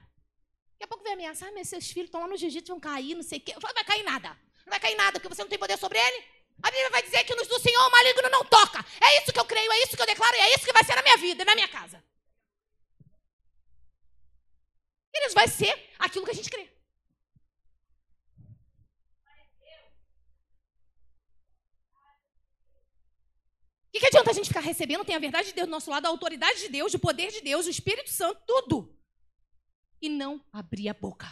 Daqui 0.80 0.86
a 0.86 0.96
pouco 0.96 1.04
vem 1.04 1.12
ameaçar, 1.12 1.50
ah, 1.50 1.52
mas 1.54 1.68
seus 1.68 1.92
filhos 1.92 2.08
estão 2.08 2.22
lá 2.22 2.28
no 2.30 2.38
jiu-jitsu, 2.38 2.72
vão 2.72 2.80
cair, 2.80 3.13
não 3.13 3.22
sei 3.22 3.38
o 3.38 3.42
quê. 3.42 3.54
Não 3.54 3.74
vai 3.74 3.84
cair 3.84 4.02
nada. 4.04 4.30
Não 4.65 4.70
vai 4.70 4.80
cair 4.80 4.96
nada, 4.96 5.20
porque 5.20 5.28
você 5.28 5.42
não 5.42 5.50
tem 5.50 5.60
poder 5.60 5.78
sobre 5.78 6.00
ele. 6.00 6.24
A 6.63 6.72
Bíblia 6.72 6.89
vai 6.89 7.04
dizer 7.04 7.22
que 7.26 7.36
nos 7.36 7.50
do 7.50 7.60
Senhor 7.60 7.86
o 7.86 7.92
maligno 7.92 8.30
não 8.30 8.46
toca. 8.46 8.80
É 9.02 9.22
isso 9.22 9.34
que 9.34 9.39
eu 9.39 9.44
creio, 9.44 9.70
é 9.74 9.84
isso 9.84 9.98
que 9.98 10.02
eu 10.02 10.06
declaro 10.06 10.38
e 10.38 10.39
é 10.39 10.56
isso 10.56 10.65
que 10.65 10.72
vai 10.72 10.86
ser 10.86 10.96
na 10.96 11.02
minha 11.02 11.18
vida, 11.18 11.44
na 11.44 11.54
minha 11.54 11.68
casa. 11.68 12.02
Eles 15.13 15.34
vai 15.34 15.50
ser 15.50 15.78
aquilo 16.00 16.24
que 16.24 16.32
a 16.32 16.36
gente 16.36 16.50
crê. 16.50 16.70
O 23.88 23.92
que, 23.92 24.00
que 24.00 24.06
adianta 24.06 24.32
a 24.32 24.34
gente 24.34 24.48
ficar 24.48 24.62
recebendo? 24.62 25.04
Tem 25.04 25.15
a 25.15 25.20
verdade 25.20 25.50
de 25.50 25.56
Deus 25.56 25.68
do 25.68 25.72
nosso 25.72 25.89
lado, 25.89 26.06
a 26.06 26.10
autoridade 26.10 26.60
de 26.62 26.70
Deus, 26.70 26.94
o 26.94 27.00
poder 27.00 27.32
de 27.32 27.42
Deus, 27.42 27.65
o 27.65 27.70
Espírito 27.70 28.10
Santo, 28.10 28.42
tudo. 28.48 28.99
E 30.02 30.10
não 30.10 30.44
abrir 30.52 30.90
a 30.90 30.94
boca. 30.94 31.28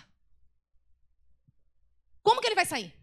Como 2.21 2.41
que 2.41 2.47
ele 2.47 2.55
vai 2.55 2.65
sair? 2.65 2.93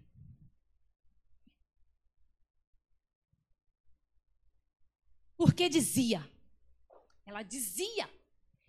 Porque 5.36 5.68
dizia. 5.68 6.28
Ela 7.24 7.42
dizia. 7.42 8.08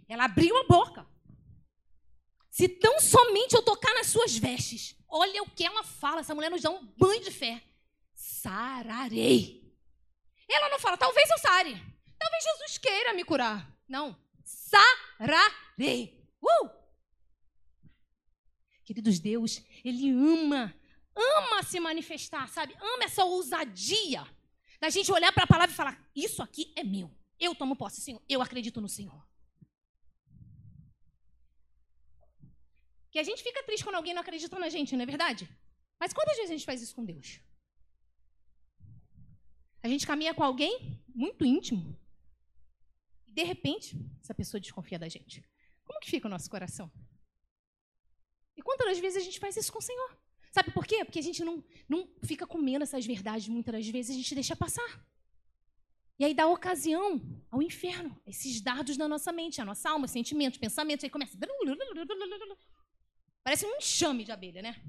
Ela 0.08 0.26
abriu 0.26 0.56
a 0.58 0.64
boca. 0.64 1.06
Se 2.50 2.70
tão 2.70 3.00
somente 3.02 3.54
eu 3.54 3.62
tocar 3.62 3.94
nas 3.96 4.08
suas 4.08 4.38
vestes, 4.38 4.96
olha 5.10 5.44
o 5.44 5.50
que 5.50 5.66
ela 5.66 5.84
fala. 5.84 6.22
Essa 6.22 6.34
mulher 6.34 6.50
nos 6.50 6.62
dá 6.62 6.70
um 6.70 6.86
banho 6.98 7.22
de 7.22 7.32
fé. 7.32 7.62
Sararei. 8.14 9.76
Ela 10.50 10.70
não 10.70 10.80
fala, 10.80 10.96
talvez 10.96 11.30
eu 11.30 11.38
sare. 11.38 11.74
Talvez 12.18 12.44
Jesus 12.44 12.78
queira 12.78 13.14
me 13.14 13.26
curar. 13.26 13.70
Não. 13.88 14.18
Sararei. 14.44 16.26
Uh! 16.42 16.70
Queridos, 18.86 19.20
Deus, 19.20 19.64
Ele 19.84 20.12
ama, 20.12 20.74
ama 21.16 21.64
se 21.64 21.80
manifestar, 21.80 22.48
sabe? 22.48 22.76
Ama 22.80 23.06
essa 23.06 23.26
ousadia. 23.26 24.24
Da 24.80 24.90
gente 24.90 25.12
olhar 25.12 25.32
para 25.34 25.44
a 25.44 25.48
palavra 25.48 25.74
e 25.74 25.76
falar: 25.76 26.10
Isso 26.16 26.42
aqui 26.44 26.72
é 26.76 26.84
meu. 26.84 27.10
Eu 27.40 27.56
tomo 27.56 27.76
posse, 27.76 28.00
Senhor. 28.00 28.22
Eu 28.30 28.42
acredito 28.42 28.80
no 28.80 28.88
Senhor. 28.88 29.26
Que 33.10 33.18
a 33.18 33.24
gente 33.24 33.42
fica 33.42 33.64
triste 33.64 33.84
quando 33.84 33.96
alguém 33.96 34.14
não 34.14 34.22
acredita 34.22 34.60
na 34.60 34.70
gente, 34.70 34.96
não 34.96 35.04
é 35.04 35.06
verdade? 35.06 35.50
Mas 36.00 36.14
quantas 36.14 36.36
vezes 36.36 36.52
a 36.52 36.54
gente 36.54 36.66
faz 36.66 36.82
isso 36.82 36.96
com 36.96 37.04
Deus? 37.04 37.40
A 39.82 39.88
gente 39.88 40.06
caminha 40.06 40.34
com 40.34 40.44
alguém 40.44 41.02
muito 41.14 41.46
íntimo. 41.46 41.98
E 43.26 43.32
de 43.32 43.44
repente, 43.44 43.98
essa 44.22 44.34
pessoa 44.34 44.60
desconfia 44.60 45.00
da 45.00 45.08
gente. 45.08 45.44
Como 45.86 46.00
que 46.00 46.10
fica 46.10 46.28
o 46.28 46.30
nosso 46.30 46.50
coração? 46.50 46.92
E 48.56 48.62
quantas 48.62 48.98
vezes 49.00 49.18
a 49.22 49.26
gente 49.26 49.40
faz 49.40 49.58
isso 49.58 49.72
com 49.72 49.80
o 49.80 49.82
Senhor? 49.82 50.18
Sabe 50.52 50.72
por 50.72 50.86
quê? 50.88 51.04
Porque 51.04 51.20
a 51.20 51.22
gente 51.22 51.44
não, 51.44 51.64
não 51.88 52.08
fica 52.24 52.48
comendo 52.48 52.84
essas 52.84 53.06
verdades 53.06 53.48
muitas 53.50 53.74
das 53.74 53.88
vezes, 53.88 54.12
a 54.12 54.18
gente 54.18 54.34
deixa 54.34 54.56
passar. 54.56 55.06
E 56.18 56.24
aí 56.24 56.34
dá 56.34 56.48
ocasião 56.48 57.22
ao 57.52 57.62
inferno, 57.62 58.18
esses 58.26 58.62
dardos 58.62 58.96
na 58.96 59.08
nossa 59.08 59.34
mente, 59.34 59.60
a 59.60 59.66
nossa 59.66 59.90
alma, 59.90 60.08
sentimentos, 60.08 60.58
pensamentos, 60.58 61.04
aí 61.04 61.10
começa. 61.10 61.38
Parece 63.44 63.66
um 63.66 63.76
enxame 63.76 64.24
de 64.24 64.32
abelha, 64.32 64.62
né? 64.62 64.82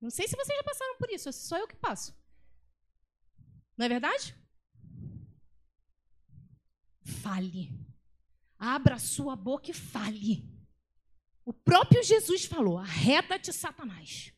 Não 0.00 0.10
sei 0.10 0.26
se 0.26 0.36
vocês 0.36 0.58
já 0.58 0.64
passaram 0.64 0.96
por 0.98 1.08
isso, 1.10 1.32
só 1.32 1.56
eu 1.56 1.68
que 1.68 1.76
passo. 1.76 2.12
Não 3.76 3.86
é 3.86 3.88
verdade? 3.88 4.36
Fale. 7.22 7.70
Abra 8.58 8.98
sua 8.98 9.36
boca 9.36 9.70
e 9.70 9.74
fale. 9.74 10.53
O 11.44 11.52
próprio 11.52 12.02
Jesus 12.02 12.44
falou: 12.44 12.78
arreda-te, 12.78 13.52
Satanás. 13.52 14.32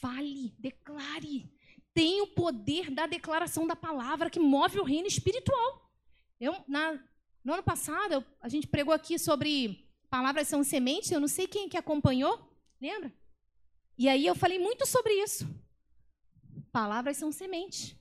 Fale, 0.00 0.54
declare. 0.58 1.50
Tem 1.94 2.20
o 2.20 2.26
poder 2.28 2.90
da 2.90 3.06
declaração 3.06 3.66
da 3.66 3.76
palavra 3.76 4.30
que 4.30 4.40
move 4.40 4.80
o 4.80 4.84
reino 4.84 5.06
espiritual. 5.06 5.92
Eu, 6.40 6.64
na, 6.66 6.98
no 7.44 7.52
ano 7.52 7.62
passado, 7.62 8.24
a 8.40 8.48
gente 8.48 8.66
pregou 8.66 8.94
aqui 8.94 9.18
sobre 9.18 9.88
palavras 10.08 10.48
são 10.48 10.64
sementes. 10.64 11.10
Eu 11.10 11.20
não 11.20 11.28
sei 11.28 11.46
quem 11.46 11.68
que 11.68 11.76
acompanhou, 11.76 12.50
lembra? 12.80 13.12
E 13.96 14.08
aí 14.08 14.26
eu 14.26 14.34
falei 14.34 14.58
muito 14.58 14.86
sobre 14.86 15.12
isso. 15.22 15.46
Palavras 16.72 17.16
são 17.16 17.30
sementes. 17.30 17.96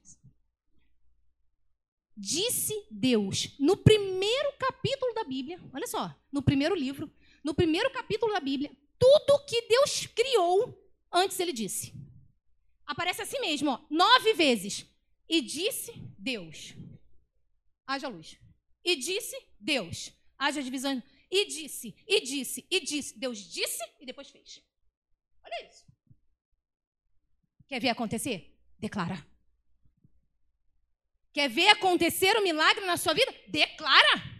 Disse 2.15 2.87
Deus, 2.91 3.55
no 3.59 3.75
primeiro 3.75 4.53
capítulo 4.57 5.13
da 5.13 5.23
Bíblia, 5.23 5.59
olha 5.73 5.87
só, 5.87 6.13
no 6.31 6.41
primeiro 6.41 6.75
livro, 6.75 7.11
no 7.43 7.53
primeiro 7.53 7.89
capítulo 7.91 8.33
da 8.33 8.39
Bíblia, 8.39 8.71
tudo 8.99 9.45
que 9.45 9.61
Deus 9.63 10.05
criou, 10.07 10.77
antes 11.11 11.39
ele 11.39 11.51
disse. 11.53 11.93
Aparece 12.85 13.21
assim 13.21 13.39
mesmo, 13.39 13.71
ó, 13.71 13.85
nove 13.89 14.33
vezes. 14.33 14.85
E 15.27 15.41
disse 15.41 15.93
Deus. 16.17 16.73
Haja 17.87 18.07
luz. 18.07 18.37
E 18.83 18.95
disse 18.95 19.35
Deus. 19.59 20.11
Haja 20.37 20.61
divisão. 20.61 21.01
E 21.29 21.45
disse, 21.45 21.95
e 22.05 22.19
disse, 22.19 22.67
e 22.69 22.79
disse. 22.81 23.17
Deus 23.17 23.37
disse 23.39 23.81
e 23.99 24.05
depois 24.05 24.29
fez. 24.29 24.61
Olha 25.43 25.67
isso. 25.67 25.85
Quer 27.67 27.79
ver 27.79 27.89
acontecer? 27.89 28.53
Declara. 28.77 29.25
Quer 31.31 31.49
ver 31.49 31.69
acontecer 31.69 32.35
o 32.35 32.41
um 32.41 32.43
milagre 32.43 32.85
na 32.85 32.97
sua 32.97 33.13
vida? 33.13 33.33
Declara. 33.47 34.30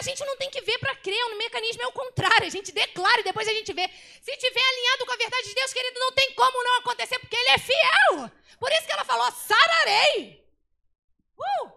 A 0.00 0.02
gente 0.02 0.24
não 0.24 0.34
tem 0.38 0.48
que 0.48 0.62
ver 0.62 0.78
para 0.78 0.96
crer, 0.96 1.22
o 1.26 1.36
mecanismo 1.36 1.82
é 1.82 1.86
o 1.86 1.92
contrário. 1.92 2.46
A 2.46 2.50
gente 2.50 2.72
declara 2.72 3.20
e 3.20 3.24
depois 3.24 3.46
a 3.46 3.52
gente 3.52 3.70
vê. 3.70 3.86
Se 4.22 4.34
tiver 4.34 4.62
alinhado 4.70 5.04
com 5.04 5.12
a 5.12 5.16
verdade 5.16 5.46
de 5.46 5.54
Deus, 5.54 5.74
querido, 5.74 6.00
não 6.00 6.10
tem 6.12 6.32
como 6.32 6.64
não 6.64 6.78
acontecer, 6.78 7.18
porque 7.18 7.36
Ele 7.36 7.50
é 7.50 7.58
fiel. 7.58 8.30
Por 8.58 8.72
isso 8.72 8.86
que 8.86 8.92
ela 8.92 9.04
falou: 9.04 9.30
sararei. 9.30 10.42
Uh! 11.36 11.70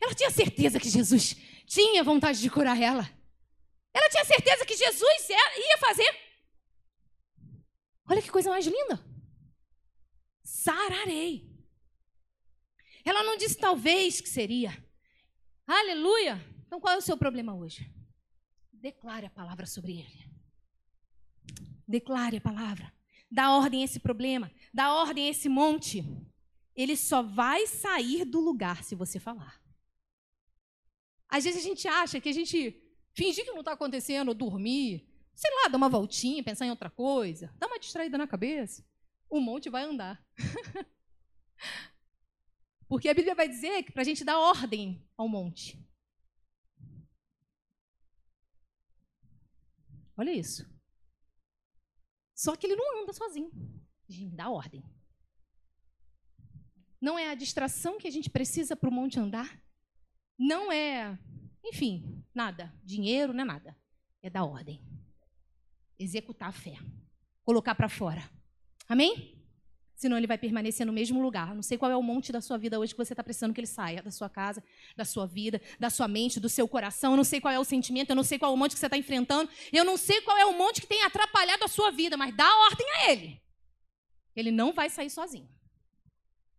Ela 0.00 0.14
tinha 0.14 0.30
certeza 0.30 0.80
que 0.80 0.88
Jesus 0.88 1.36
tinha 1.66 2.02
vontade 2.02 2.40
de 2.40 2.48
curar 2.48 2.80
ela. 2.80 3.06
Ela 3.92 4.08
tinha 4.08 4.24
certeza 4.24 4.64
que 4.64 4.74
Jesus 4.74 5.28
ia 5.28 5.76
fazer. 5.78 6.08
Olha 8.08 8.22
que 8.22 8.30
coisa 8.30 8.48
mais 8.48 8.66
linda. 8.66 8.98
Sararei. 10.42 11.46
Ela 13.04 13.22
não 13.22 13.36
disse 13.36 13.58
talvez 13.58 14.22
que 14.22 14.28
seria. 14.30 14.85
Aleluia. 15.66 16.40
Então 16.66 16.80
qual 16.80 16.94
é 16.94 16.96
o 16.96 17.02
seu 17.02 17.16
problema 17.16 17.54
hoje? 17.54 17.90
Declare 18.72 19.26
a 19.26 19.30
palavra 19.30 19.66
sobre 19.66 19.98
ele. 19.98 20.30
Declare 21.86 22.36
a 22.36 22.40
palavra. 22.40 22.92
Dá 23.30 23.50
ordem 23.50 23.82
a 23.82 23.84
esse 23.84 23.98
problema. 23.98 24.50
Dá 24.72 24.94
ordem 24.94 25.26
a 25.26 25.30
esse 25.30 25.48
monte. 25.48 26.04
Ele 26.74 26.96
só 26.96 27.22
vai 27.22 27.66
sair 27.66 28.24
do 28.24 28.40
lugar 28.40 28.84
se 28.84 28.94
você 28.94 29.18
falar. 29.18 29.60
Às 31.28 31.44
vezes 31.44 31.60
a 31.60 31.68
gente 31.68 31.88
acha 31.88 32.20
que 32.20 32.28
a 32.28 32.32
gente 32.32 32.80
fingir 33.12 33.44
que 33.44 33.50
não 33.50 33.60
está 33.60 33.72
acontecendo, 33.72 34.34
dormir, 34.34 35.08
sei 35.34 35.50
lá, 35.62 35.68
dar 35.68 35.78
uma 35.78 35.88
voltinha, 35.88 36.44
pensar 36.44 36.66
em 36.66 36.70
outra 36.70 36.90
coisa, 36.90 37.52
dar 37.58 37.66
uma 37.66 37.78
distraída 37.78 38.16
na 38.16 38.26
cabeça, 38.28 38.84
o 39.28 39.40
monte 39.40 39.68
vai 39.68 39.82
andar. 39.82 40.24
Porque 42.88 43.08
a 43.08 43.14
Bíblia 43.14 43.34
vai 43.34 43.48
dizer 43.48 43.82
que 43.82 43.92
para 43.92 44.02
a 44.02 44.04
gente 44.04 44.24
dar 44.24 44.38
ordem 44.38 45.04
ao 45.16 45.28
monte. 45.28 45.78
Olha 50.16 50.32
isso. 50.32 50.64
Só 52.34 52.54
que 52.54 52.66
ele 52.66 52.76
não 52.76 53.02
anda 53.02 53.12
sozinho. 53.12 53.50
Dá 54.32 54.48
ordem. 54.48 54.84
Não 57.00 57.18
é 57.18 57.30
a 57.30 57.34
distração 57.34 57.98
que 57.98 58.06
a 58.06 58.10
gente 58.10 58.30
precisa 58.30 58.76
para 58.76 58.88
o 58.88 58.92
monte 58.92 59.18
andar. 59.18 59.60
Não 60.38 60.70
é, 60.70 61.18
enfim, 61.64 62.24
nada. 62.34 62.72
Dinheiro 62.82 63.32
não 63.32 63.42
é 63.42 63.44
nada. 63.44 63.76
É 64.22 64.30
dar 64.30 64.44
ordem. 64.44 64.80
Executar 65.98 66.48
a 66.50 66.52
fé. 66.52 66.76
Colocar 67.44 67.74
para 67.74 67.88
fora. 67.88 68.30
Amém? 68.88 69.35
Senão 69.96 70.18
ele 70.18 70.26
vai 70.26 70.36
permanecer 70.36 70.84
no 70.86 70.92
mesmo 70.92 71.22
lugar. 71.22 71.54
Não 71.54 71.62
sei 71.62 71.78
qual 71.78 71.90
é 71.90 71.96
o 71.96 72.02
monte 72.02 72.30
da 72.30 72.42
sua 72.42 72.58
vida 72.58 72.78
hoje 72.78 72.92
que 72.92 72.98
você 72.98 73.14
está 73.14 73.24
precisando 73.24 73.54
que 73.54 73.60
ele 73.60 73.66
saia 73.66 74.02
da 74.02 74.10
sua 74.10 74.28
casa, 74.28 74.62
da 74.94 75.06
sua 75.06 75.26
vida, 75.26 75.58
da 75.80 75.88
sua 75.88 76.06
mente, 76.06 76.38
do 76.38 76.50
seu 76.50 76.68
coração. 76.68 77.12
Eu 77.12 77.16
não 77.16 77.24
sei 77.24 77.40
qual 77.40 77.52
é 77.52 77.58
o 77.58 77.64
sentimento, 77.64 78.10
eu 78.10 78.16
não 78.16 78.22
sei 78.22 78.38
qual 78.38 78.52
é 78.52 78.54
o 78.54 78.58
monte 78.58 78.74
que 78.74 78.78
você 78.78 78.86
está 78.86 78.98
enfrentando. 78.98 79.50
Eu 79.72 79.86
não 79.86 79.96
sei 79.96 80.20
qual 80.20 80.36
é 80.36 80.44
o 80.44 80.52
monte 80.52 80.82
que 80.82 80.86
tem 80.86 81.02
atrapalhado 81.02 81.64
a 81.64 81.68
sua 81.68 81.90
vida, 81.90 82.14
mas 82.14 82.36
dá 82.36 82.46
ordem 82.64 82.86
a 82.90 83.10
ele. 83.10 83.42
Ele 84.36 84.50
não 84.50 84.74
vai 84.74 84.90
sair 84.90 85.08
sozinho. 85.08 85.48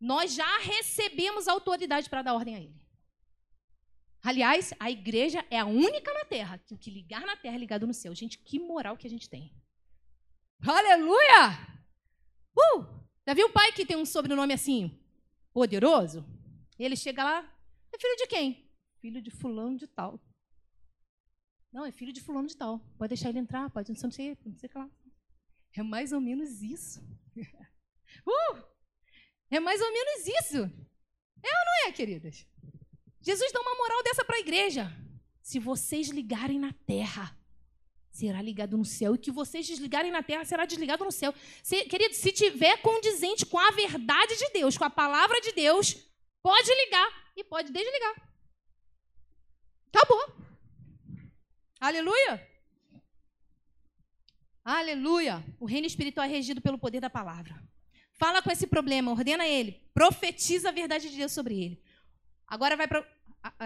Nós 0.02 0.34
já 0.34 0.58
recebemos 0.58 1.48
autoridade 1.48 2.10
para 2.10 2.24
dar 2.24 2.34
ordem 2.34 2.56
a 2.56 2.60
ele. 2.60 2.76
Aliás, 4.24 4.74
a 4.80 4.90
igreja 4.90 5.46
é 5.52 5.60
a 5.60 5.66
única 5.66 6.12
na 6.12 6.26
terra 6.26 6.58
que 6.58 6.74
o 6.74 6.78
que 6.78 6.90
ligar 6.90 7.22
na 7.22 7.36
terra 7.36 7.56
é 7.56 7.60
ligado 7.60 7.86
no 7.86 7.94
céu. 7.94 8.16
Gente, 8.16 8.40
que 8.40 8.60
moral 8.60 8.98
que 8.98 9.06
a 9.06 9.10
gente 9.10 9.30
tem. 9.30 9.54
Aleluia! 10.66 11.52
Uh! 12.58 13.07
Já 13.28 13.34
viu 13.34 13.48
o 13.48 13.52
pai 13.52 13.74
que 13.74 13.86
tem 13.86 13.98
um 13.98 14.06
sobrenome 14.06 14.54
assim, 14.54 14.98
poderoso? 15.52 16.26
Ele 16.80 16.96
chega 16.96 17.26
lá, 17.26 17.40
é 17.94 18.00
filho 18.00 18.16
de 18.16 18.26
quem? 18.26 18.72
Filho 19.02 19.22
de 19.22 19.30
fulano 19.30 19.78
de 19.78 19.86
tal. 19.86 20.18
Não, 21.74 21.86
é 21.86 21.92
filho 21.92 22.14
de 22.14 22.22
fulano 22.22 22.48
de 22.48 22.56
tal. 22.56 22.80
Pode 22.98 23.10
deixar 23.10 23.28
ele 23.28 23.40
entrar, 23.40 23.70
pode 23.70 23.90
não 23.90 24.12
sei, 24.12 24.38
não 24.46 24.58
sei 24.58 24.68
o 24.68 24.72
que 24.72 24.78
lá. 24.78 24.90
É 25.76 25.84
mais 25.84 26.14
ou 26.14 26.22
menos 26.22 26.62
isso. 26.62 27.02
Uh, 28.26 28.64
é 29.52 29.60
mais 29.60 29.80
ou 29.82 29.92
menos 29.92 30.28
isso. 30.28 30.58
É 30.58 31.50
ou 31.50 31.66
não 31.66 31.88
é, 31.88 31.92
queridas? 31.92 32.48
Jesus 33.22 33.52
dá 33.52 33.60
uma 33.60 33.76
moral 33.76 34.02
dessa 34.04 34.24
para 34.24 34.38
a 34.38 34.40
igreja. 34.40 34.90
Se 35.42 35.60
vocês 35.60 36.08
ligarem 36.08 36.58
na 36.58 36.74
terra, 36.74 37.38
será 38.18 38.42
ligado 38.42 38.78
no 38.78 38.86
céu. 38.86 39.16
E 39.16 39.18
que 39.18 39.32
vocês 39.32 39.68
desligarem 39.68 40.12
na 40.12 40.24
terra 40.24 40.44
será 40.44 40.66
desligado 40.66 41.06
no 41.06 41.12
céu. 41.12 41.34
Se, 41.62 41.86
querido, 41.86 42.16
se 42.16 42.32
tiver 42.32 42.82
condizente 42.82 43.46
com 43.46 43.60
a 43.60 43.72
verdade 43.72 44.36
de 44.36 44.50
Deus, 44.50 44.78
com 44.78 44.84
a 44.84 44.90
palavra 44.90 45.40
de 45.42 45.52
Deus, 45.52 45.96
pode 46.42 46.70
ligar 46.86 47.32
e 47.36 47.44
pode 47.44 47.72
desligar. 47.72 48.16
Acabou. 49.94 50.36
Aleluia. 51.80 52.48
Aleluia. 54.64 55.46
O 55.60 55.66
reino 55.66 55.88
espiritual 55.88 56.26
é 56.26 56.30
regido 56.30 56.60
pelo 56.60 56.78
poder 56.78 57.00
da 57.00 57.10
palavra. 57.10 57.56
Fala 58.14 58.42
com 58.42 58.52
esse 58.52 58.66
problema, 58.66 59.12
ordena 59.12 59.48
ele, 59.48 59.74
profetiza 59.94 60.70
a 60.70 60.72
verdade 60.72 61.10
de 61.10 61.18
Deus 61.18 61.32
sobre 61.32 61.58
ele. 61.64 61.84
Agora 62.48 62.76
vai 62.76 62.88
para. 62.88 63.06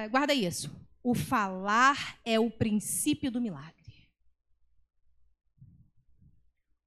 Guarda 0.10 0.34
isso. 0.34 0.70
O 1.02 1.16
falar 1.16 2.20
é 2.26 2.38
o 2.38 2.52
princípio 2.52 3.32
do 3.32 3.40
milagre. 3.40 3.81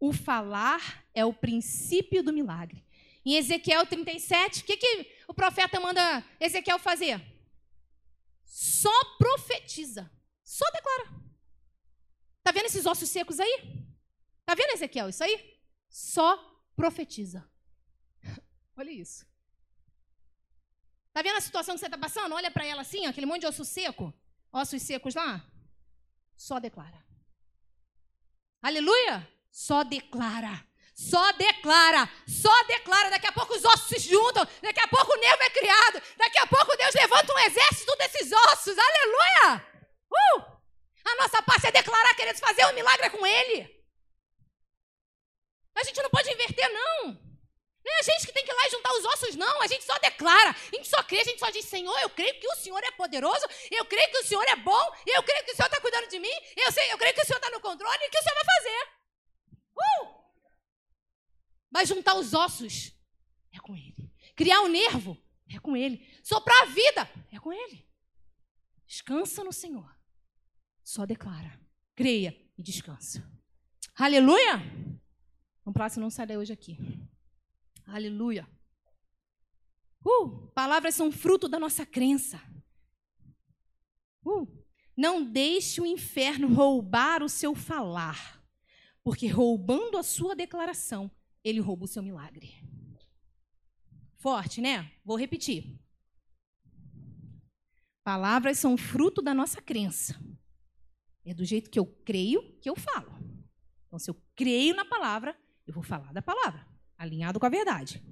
O 0.04 0.12
falar 0.12 1.02
é 1.14 1.24
o 1.24 1.32
princípio 1.32 2.22
do 2.22 2.30
milagre. 2.30 2.84
Em 3.24 3.36
Ezequiel 3.36 3.86
37, 3.86 4.60
o 4.60 4.64
que, 4.66 4.76
que 4.76 5.10
o 5.26 5.32
profeta 5.32 5.80
manda 5.80 6.22
Ezequiel 6.38 6.78
fazer? 6.78 7.18
Só 8.44 8.92
profetiza. 9.16 10.10
Só 10.42 10.70
declara. 10.72 11.08
Tá 12.42 12.52
vendo 12.52 12.66
esses 12.66 12.84
ossos 12.84 13.08
secos 13.08 13.40
aí? 13.40 13.86
Tá 14.44 14.54
vendo, 14.54 14.74
Ezequiel, 14.74 15.08
isso 15.08 15.24
aí? 15.24 15.58
Só 15.88 16.36
profetiza. 16.76 17.50
Olha 18.76 18.90
isso. 18.90 19.26
Tá 21.14 21.22
vendo 21.22 21.38
a 21.38 21.40
situação 21.40 21.76
que 21.76 21.80
você 21.80 21.86
está 21.86 21.96
passando? 21.96 22.34
Olha 22.34 22.50
para 22.50 22.66
ela 22.66 22.82
assim, 22.82 23.06
ó, 23.06 23.08
aquele 23.08 23.24
monte 23.24 23.40
de 23.40 23.46
osso 23.46 23.64
seco. 23.64 24.12
Ossos 24.52 24.82
secos 24.82 25.14
lá. 25.14 25.42
Só 26.36 26.60
declara. 26.60 27.02
Aleluia! 28.60 29.33
Só 29.54 29.84
declara. 29.84 30.66
Só 30.96 31.32
declara, 31.34 32.10
só 32.26 32.64
declara. 32.64 33.08
Daqui 33.08 33.28
a 33.28 33.32
pouco 33.32 33.54
os 33.54 33.64
ossos 33.64 33.86
se 33.86 33.98
juntam, 34.00 34.44
daqui 34.60 34.80
a 34.80 34.88
pouco 34.88 35.12
o 35.12 35.20
nervo 35.20 35.42
é 35.44 35.50
criado, 35.50 36.02
daqui 36.16 36.38
a 36.38 36.46
pouco 36.46 36.76
Deus 36.76 36.94
levanta 36.94 37.32
um 37.32 37.38
exército 37.38 37.96
desses 37.96 38.32
ossos. 38.32 38.76
Aleluia! 38.76 39.66
Uh! 40.10 40.54
A 41.04 41.16
nossa 41.22 41.40
parte 41.42 41.68
é 41.68 41.72
declarar, 41.72 42.14
querendo 42.14 42.38
fazer 42.38 42.66
um 42.66 42.72
milagre 42.72 43.10
com 43.10 43.24
Ele. 43.24 43.84
A 45.76 45.84
gente 45.84 46.02
não 46.02 46.10
pode 46.10 46.32
inverter, 46.32 46.72
não. 46.72 47.06
Não 47.84 47.92
é 47.92 47.98
a 47.98 48.02
gente 48.02 48.26
que 48.26 48.32
tem 48.32 48.44
que 48.44 48.50
ir 48.50 48.54
lá 48.54 48.66
e 48.66 48.70
juntar 48.70 48.92
os 48.94 49.04
ossos, 49.04 49.36
não. 49.36 49.62
A 49.62 49.66
gente 49.68 49.84
só 49.84 49.96
declara, 49.98 50.50
a 50.50 50.76
gente 50.76 50.88
só 50.88 51.02
crê, 51.04 51.20
a 51.20 51.24
gente 51.24 51.38
só 51.38 51.50
diz: 51.50 51.64
Senhor, 51.64 51.96
eu 52.00 52.10
creio 52.10 52.40
que 52.40 52.48
o 52.48 52.56
Senhor 52.56 52.82
é 52.82 52.90
poderoso, 52.92 53.46
eu 53.70 53.84
creio 53.84 54.10
que 54.10 54.18
o 54.18 54.24
Senhor 54.24 54.48
é 54.48 54.56
bom, 54.56 54.96
eu 55.06 55.22
creio 55.22 55.44
que 55.44 55.52
o 55.52 55.56
Senhor 55.56 55.68
está 55.68 55.80
cuidando 55.80 56.08
de 56.08 56.18
mim, 56.18 56.34
eu, 56.56 56.72
sei, 56.72 56.90
eu 56.92 56.98
creio 56.98 57.14
que 57.14 57.22
o 57.22 57.26
Senhor 57.26 57.38
está 57.38 57.50
no 57.50 57.60
controle 57.60 58.04
e 58.04 58.10
que 58.10 58.18
o 58.18 58.22
Senhor 58.22 58.34
vai 58.34 58.56
fazer. 58.56 58.93
Uh! 59.76 60.14
Juntar 61.86 62.16
os 62.16 62.32
ossos 62.32 62.96
é 63.52 63.58
com 63.58 63.76
Ele. 63.76 64.10
Criar 64.34 64.62
o 64.62 64.66
um 64.66 64.68
nervo 64.68 65.16
é 65.48 65.58
com 65.58 65.76
Ele. 65.76 66.04
Soprar 66.22 66.62
a 66.62 66.66
vida 66.66 67.10
é 67.30 67.38
com 67.38 67.52
Ele. 67.52 67.86
Descansa 68.86 69.44
no 69.44 69.52
Senhor. 69.52 69.94
Só 70.82 71.04
declara. 71.04 71.60
Creia 71.94 72.36
e 72.56 72.62
descansa. 72.62 73.28
Aleluia! 73.94 74.58
Vamos 75.64 75.78
lá, 75.78 76.00
não 76.00 76.10
sai 76.10 76.36
hoje 76.36 76.52
aqui. 76.52 76.78
Aleluia. 77.86 78.48
Uh, 80.04 80.48
palavras 80.48 80.94
são 80.94 81.10
fruto 81.10 81.48
da 81.48 81.58
nossa 81.58 81.86
crença. 81.86 82.40
Uh, 84.24 84.46
não 84.96 85.24
deixe 85.24 85.80
o 85.80 85.86
inferno 85.86 86.52
roubar 86.52 87.22
o 87.22 87.28
seu 87.28 87.54
falar. 87.54 88.43
Porque 89.04 89.28
roubando 89.28 89.98
a 89.98 90.02
sua 90.02 90.34
declaração, 90.34 91.10
ele 91.44 91.60
rouba 91.60 91.84
o 91.84 91.88
seu 91.88 92.02
milagre. 92.02 92.54
Forte, 94.16 94.62
né? 94.62 94.90
Vou 95.04 95.18
repetir. 95.18 95.78
Palavras 98.02 98.58
são 98.58 98.76
fruto 98.76 99.20
da 99.20 99.34
nossa 99.34 99.60
crença. 99.60 100.18
É 101.24 101.34
do 101.34 101.44
jeito 101.44 101.70
que 101.70 101.78
eu 101.78 101.86
creio 101.86 102.58
que 102.60 102.68
eu 102.68 102.74
falo. 102.74 103.12
Então, 103.86 103.98
se 103.98 104.10
eu 104.10 104.16
creio 104.34 104.74
na 104.74 104.84
palavra, 104.84 105.38
eu 105.66 105.74
vou 105.74 105.82
falar 105.82 106.12
da 106.12 106.22
palavra, 106.22 106.66
alinhado 106.96 107.38
com 107.38 107.46
a 107.46 107.50
verdade. 107.50 108.02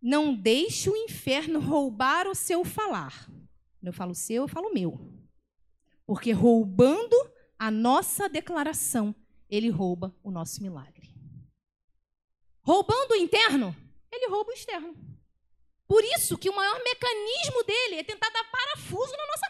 Não 0.00 0.34
deixe 0.34 0.88
o 0.88 0.96
inferno 0.96 1.60
roubar 1.60 2.26
o 2.26 2.34
seu 2.34 2.64
falar. 2.64 3.26
Quando 3.26 3.88
eu 3.88 3.92
falo 3.92 4.14
seu, 4.14 4.44
eu 4.44 4.48
falo 4.48 4.72
meu. 4.72 4.98
Porque 6.06 6.32
roubando 6.32 7.16
a 7.58 7.70
nossa 7.70 8.28
declaração, 8.28 9.14
ele 9.50 9.68
rouba 9.68 10.14
o 10.22 10.30
nosso 10.30 10.62
milagre. 10.62 11.10
Roubando 12.62 13.12
o 13.12 13.16
interno, 13.16 13.74
ele 14.12 14.28
rouba 14.28 14.50
o 14.50 14.54
externo. 14.54 14.94
Por 15.86 16.04
isso 16.04 16.38
que 16.38 16.48
o 16.48 16.54
maior 16.54 16.78
mecanismo 16.84 17.64
dele 17.64 17.96
é 17.96 18.04
tentar 18.04 18.30
dar 18.30 18.44
parafuso 18.44 19.12
na 19.16 19.26
nossa 19.26 19.48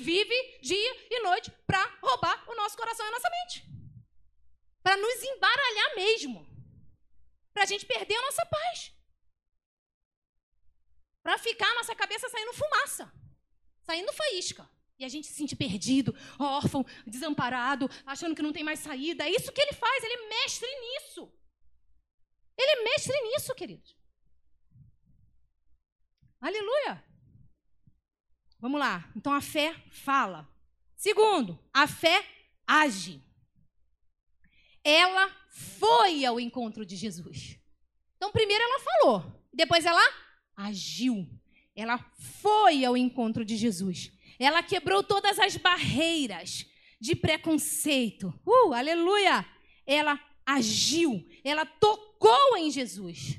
vive 0.00 0.58
dia 0.60 1.06
e 1.10 1.22
noite 1.22 1.50
para 1.66 1.84
roubar 2.00 2.48
o 2.48 2.54
nosso 2.54 2.76
coração 2.76 3.04
e 3.04 3.08
a 3.08 3.12
nossa 3.12 3.30
mente. 3.30 3.64
Para 4.82 4.96
nos 4.96 5.22
embaralhar 5.22 5.94
mesmo. 5.96 6.46
Para 7.52 7.64
a 7.64 7.66
gente 7.66 7.84
perder 7.84 8.14
a 8.14 8.22
nossa 8.22 8.46
paz. 8.46 8.92
Para 11.22 11.38
ficar 11.38 11.70
a 11.70 11.74
nossa 11.74 11.94
cabeça 11.94 12.28
saindo 12.28 12.54
fumaça, 12.54 13.12
saindo 13.82 14.12
faísca. 14.12 14.68
E 15.00 15.04
a 15.04 15.08
gente 15.08 15.26
se 15.26 15.32
sente 15.32 15.56
perdido, 15.56 16.14
órfão, 16.38 16.84
desamparado, 17.06 17.88
achando 18.04 18.36
que 18.36 18.42
não 18.42 18.52
tem 18.52 18.62
mais 18.62 18.80
saída. 18.80 19.24
É 19.24 19.30
isso 19.30 19.50
que 19.50 19.62
ele 19.62 19.72
faz, 19.72 20.04
ele 20.04 20.12
é 20.12 20.28
mestre 20.28 20.68
nisso. 20.68 21.32
Ele 22.58 22.70
é 22.70 22.84
mestre 22.84 23.20
nisso, 23.22 23.54
queridos. 23.54 23.96
Aleluia. 26.38 27.02
Vamos 28.58 28.78
lá. 28.78 29.10
Então 29.16 29.32
a 29.32 29.40
fé 29.40 29.74
fala. 29.90 30.46
Segundo, 30.94 31.58
a 31.72 31.88
fé 31.88 32.22
age. 32.66 33.24
Ela 34.84 35.34
foi 35.48 36.26
ao 36.26 36.38
encontro 36.38 36.84
de 36.84 36.94
Jesus. 36.94 37.58
Então, 38.16 38.30
primeiro 38.30 38.62
ela 38.62 38.80
falou, 38.80 39.48
depois 39.50 39.86
ela 39.86 40.02
agiu. 40.54 41.26
Ela 41.74 41.98
foi 42.42 42.84
ao 42.84 42.98
encontro 42.98 43.46
de 43.46 43.56
Jesus. 43.56 44.12
Ela 44.40 44.62
quebrou 44.62 45.02
todas 45.02 45.38
as 45.38 45.58
barreiras 45.58 46.64
de 46.98 47.14
preconceito. 47.14 48.32
Uh, 48.46 48.72
aleluia! 48.72 49.46
Ela 49.86 50.18
agiu, 50.46 51.22
ela 51.44 51.66
tocou 51.66 52.56
em 52.56 52.70
Jesus. 52.70 53.38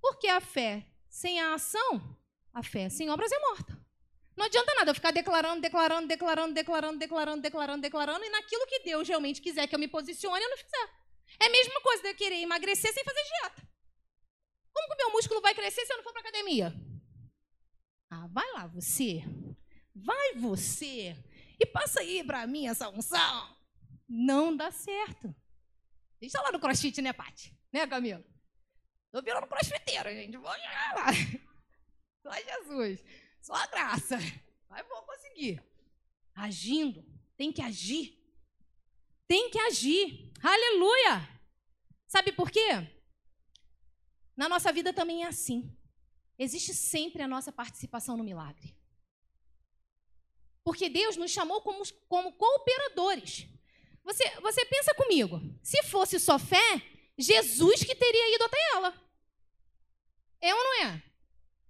Porque 0.00 0.26
a 0.26 0.40
fé 0.40 0.86
sem 1.06 1.38
a 1.38 1.52
ação, 1.52 2.18
a 2.54 2.62
fé 2.62 2.88
sem 2.88 3.10
obras 3.10 3.30
é 3.30 3.38
morta. 3.40 3.78
Não 4.34 4.46
adianta 4.46 4.74
nada 4.74 4.90
eu 4.90 4.94
ficar 4.94 5.10
declarando, 5.10 5.60
declarando, 5.60 6.08
declarando, 6.08 6.54
declarando, 6.54 6.98
declarando, 6.98 7.42
declarando, 7.42 7.82
declarando, 7.82 8.24
e 8.24 8.30
naquilo 8.30 8.66
que 8.66 8.80
Deus 8.80 9.06
realmente 9.06 9.42
quiser 9.42 9.66
que 9.66 9.74
eu 9.74 9.78
me 9.78 9.86
posicione, 9.86 10.42
eu 10.42 10.50
não 10.50 10.56
fizer. 10.56 10.90
É 11.38 11.46
a 11.46 11.50
mesma 11.50 11.80
coisa 11.82 12.02
de 12.02 12.08
eu 12.08 12.14
querer 12.14 12.40
emagrecer 12.40 12.92
sem 12.92 13.04
fazer 13.04 13.22
dieta. 13.22 13.68
Como 14.72 14.88
que 14.88 14.94
o 14.94 14.96
meu 14.96 15.10
músculo 15.10 15.40
vai 15.42 15.54
crescer 15.54 15.84
se 15.84 15.92
eu 15.92 15.98
não 15.98 16.04
for 16.04 16.12
para 16.12 16.22
academia? 16.22 16.74
Ah, 18.10 18.26
vai 18.32 18.50
lá 18.52 18.66
você. 18.66 19.22
Vai 19.94 20.34
você. 20.34 21.16
E 21.58 21.64
passa 21.66 22.00
aí 22.00 22.24
para 22.24 22.46
mim 22.46 22.66
essa 22.66 22.88
unção. 22.88 23.56
Não 24.08 24.56
dá 24.56 24.70
certo. 24.70 25.28
A 25.28 26.24
gente 26.24 26.26
está 26.26 26.42
lá 26.42 26.52
no 26.52 26.60
crossfit, 26.60 27.00
né, 27.00 27.12
Paty? 27.12 27.56
Né, 27.72 27.86
Camila? 27.86 28.24
Tô 29.12 29.22
virando 29.22 29.46
crossfiteira, 29.46 30.12
gente. 30.12 30.36
Vou 30.36 30.52
chegar 30.52 30.94
lá. 30.96 31.06
Só 32.22 32.32
Jesus. 32.32 33.04
Só 33.40 33.54
a 33.54 33.66
graça. 33.66 34.18
Mas 34.68 34.86
vou 34.88 35.02
conseguir. 35.02 35.62
Agindo. 36.34 37.04
Tem 37.36 37.52
que 37.52 37.62
agir. 37.62 38.18
Tem 39.28 39.50
que 39.50 39.58
agir. 39.58 40.32
Aleluia. 40.42 41.28
Sabe 42.06 42.32
por 42.32 42.50
quê? 42.50 42.88
Na 44.36 44.48
nossa 44.48 44.72
vida 44.72 44.92
também 44.92 45.24
é 45.24 45.28
assim. 45.28 45.76
Existe 46.38 46.74
sempre 46.74 47.22
a 47.22 47.28
nossa 47.28 47.52
participação 47.52 48.16
no 48.16 48.24
milagre. 48.24 48.76
Porque 50.64 50.88
Deus 50.88 51.16
nos 51.16 51.30
chamou 51.30 51.60
como, 51.60 51.82
como 52.08 52.32
cooperadores. 52.32 53.46
Você, 54.02 54.28
você 54.40 54.64
pensa 54.64 54.94
comigo, 54.94 55.40
se 55.62 55.82
fosse 55.84 56.18
só 56.18 56.38
fé, 56.38 56.82
Jesus 57.16 57.84
que 57.84 57.94
teria 57.94 58.34
ido 58.34 58.44
até 58.44 58.58
ela. 58.74 58.94
É 60.40 60.54
ou 60.54 60.64
não 60.64 60.82
é? 60.86 61.02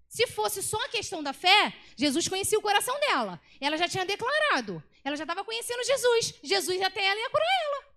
Se 0.09 0.29
fosse 0.29 0.63
só 0.63 0.81
a 0.85 0.89
questão 0.89 1.23
da 1.23 1.33
fé, 1.33 1.77
Jesus 1.97 2.29
conhecia 2.29 2.59
o 2.59 2.63
coração 2.63 2.99
dela. 3.01 3.41
Ela 3.61 3.77
já 3.77 3.89
tinha 3.89 4.07
declarado. 4.07 4.83
Ela 5.03 5.17
já 5.17 5.25
estava 5.25 5.45
conhecendo 5.45 5.85
Jesus. 5.85 6.35
Jesus 6.43 6.81
até 6.83 7.05
ela 7.05 7.21
ia 7.21 7.31
curar 7.31 7.49
ela. 7.65 7.95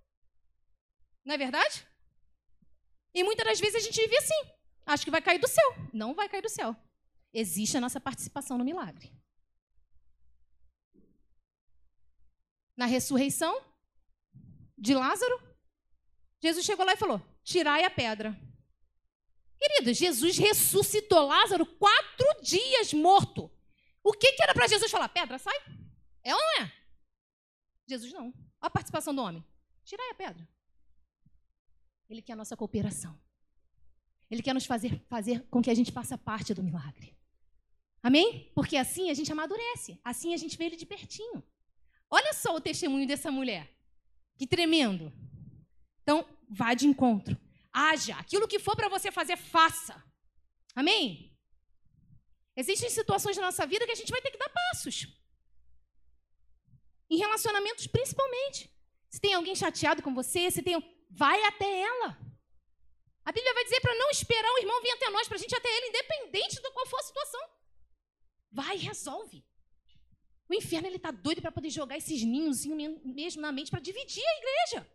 Não 1.24 1.36
é 1.36 1.38
verdade? 1.38 1.88
E 3.14 3.24
muitas 3.24 3.46
das 3.46 3.60
vezes 3.60 3.76
a 3.76 3.80
gente 3.86 4.02
vive 4.02 4.18
assim. 4.18 4.52
Acho 4.86 5.06
que 5.06 5.12
vai 5.12 5.22
cair 5.22 5.40
do 5.40 5.48
céu. 5.48 5.76
Não 5.94 6.16
vai 6.16 6.28
cair 6.28 6.42
do 6.42 6.50
céu. 6.50 6.76
Existe 7.34 7.78
a 7.78 7.82
nossa 7.82 8.00
participação 8.00 8.58
no 8.58 8.66
milagre. 8.66 9.12
Na 12.78 12.86
ressurreição 12.86 13.60
de 14.78 14.94
Lázaro, 14.94 15.42
Jesus 16.40 16.64
chegou 16.64 16.86
lá 16.86 16.94
e 16.94 16.98
falou: 16.98 17.20
Tirai 17.44 17.84
a 17.84 17.90
pedra. 17.90 18.40
Querido, 19.58 19.92
Jesus 19.94 20.38
ressuscitou 20.38 21.28
Lázaro 21.28 21.66
quatro 21.66 22.42
dias 22.44 22.94
morto. 22.94 23.52
O 24.04 24.14
que, 24.14 24.34
que 24.34 24.44
era 24.44 24.54
para 24.54 24.68
Jesus 24.68 24.92
falar? 24.92 25.10
Pedra, 25.10 25.40
sai? 25.40 25.58
É 26.24 26.36
ou 26.36 26.40
não 26.40 26.62
é? 26.62 26.74
Jesus 27.88 28.14
não. 28.14 28.28
Olha 28.28 28.36
a 28.62 28.70
participação 28.70 29.14
do 29.16 29.22
homem. 29.22 29.44
Tirai 29.84 30.12
a 30.12 30.14
pedra. 30.14 30.48
Ele 32.08 32.22
quer 32.22 32.34
a 32.34 32.36
nossa 32.36 32.56
cooperação. 32.56 33.20
Ele 34.30 34.44
quer 34.44 34.54
nos 34.54 34.66
fazer, 34.66 35.02
fazer 35.10 35.48
com 35.50 35.62
que 35.62 35.70
a 35.70 35.74
gente 35.74 35.92
faça 35.92 36.18
parte 36.18 36.54
do 36.54 36.62
milagre. 36.62 37.18
Amém? 38.04 38.52
Porque 38.54 38.78
assim 38.78 39.10
a 39.10 39.14
gente 39.14 39.32
amadurece. 39.32 40.00
Assim 40.04 40.34
a 40.34 40.38
gente 40.38 40.58
vê 40.58 40.66
ele 40.66 40.76
de 40.76 40.86
pertinho. 40.86 41.44
Olha 42.10 42.34
só 42.34 42.56
o 42.56 42.62
testemunho 42.62 43.08
dessa 43.08 43.32
mulher. 43.32 43.70
Que 44.38 44.48
tremendo. 44.48 45.12
Então, 46.04 46.28
vá 46.50 46.74
de 46.74 46.88
encontro. 46.88 47.38
Haja. 47.74 48.16
Aquilo 48.18 48.48
que 48.48 48.60
for 48.60 48.76
para 48.76 48.90
você 48.90 49.12
fazer, 49.12 49.38
faça. 49.38 50.02
Amém? 50.76 51.36
Existem 52.56 52.90
situações 52.90 53.38
na 53.38 53.44
nossa 53.44 53.66
vida 53.66 53.86
que 53.86 53.92
a 53.92 53.96
gente 53.96 54.12
vai 54.12 54.22
ter 54.22 54.32
que 54.32 54.38
dar 54.38 54.50
passos. 54.50 55.08
Em 57.10 57.18
relacionamentos, 57.18 57.88
principalmente. 57.88 58.72
Se 59.10 59.20
tem 59.20 59.34
alguém 59.34 59.56
chateado 59.56 60.02
com 60.02 60.14
você, 60.14 60.50
se 60.52 60.62
tem. 60.62 60.76
Vai 61.10 61.42
até 61.44 61.82
ela. 61.82 62.18
A 63.24 63.32
Bíblia 63.32 63.54
vai 63.54 63.64
dizer 63.64 63.82
para 63.82 63.96
não 63.96 64.10
esperar 64.10 64.52
o 64.54 64.58
irmão 64.60 64.82
vir 64.82 64.92
até 64.92 65.10
nós, 65.10 65.28
para 65.28 65.36
a 65.36 65.40
gente 65.40 65.52
ir 65.52 65.58
até 65.58 65.70
ele, 65.70 65.88
independente 65.88 66.62
de 66.62 66.72
qual 66.72 66.86
for 66.88 67.00
a 67.00 67.04
situação. 67.04 67.50
Vai 68.52 68.78
resolve. 68.78 69.46
O 70.50 70.54
inferno 70.54 70.88
ele 70.88 70.96
está 70.96 71.12
doido 71.12 71.42
para 71.42 71.52
poder 71.52 71.70
jogar 71.70 71.98
esses 71.98 72.24
ninhos 72.24 72.66
mesmo 72.66 73.42
na 73.42 73.52
mente 73.52 73.70
para 73.70 73.80
dividir 73.80 74.24
a 74.26 74.38
igreja, 74.38 74.88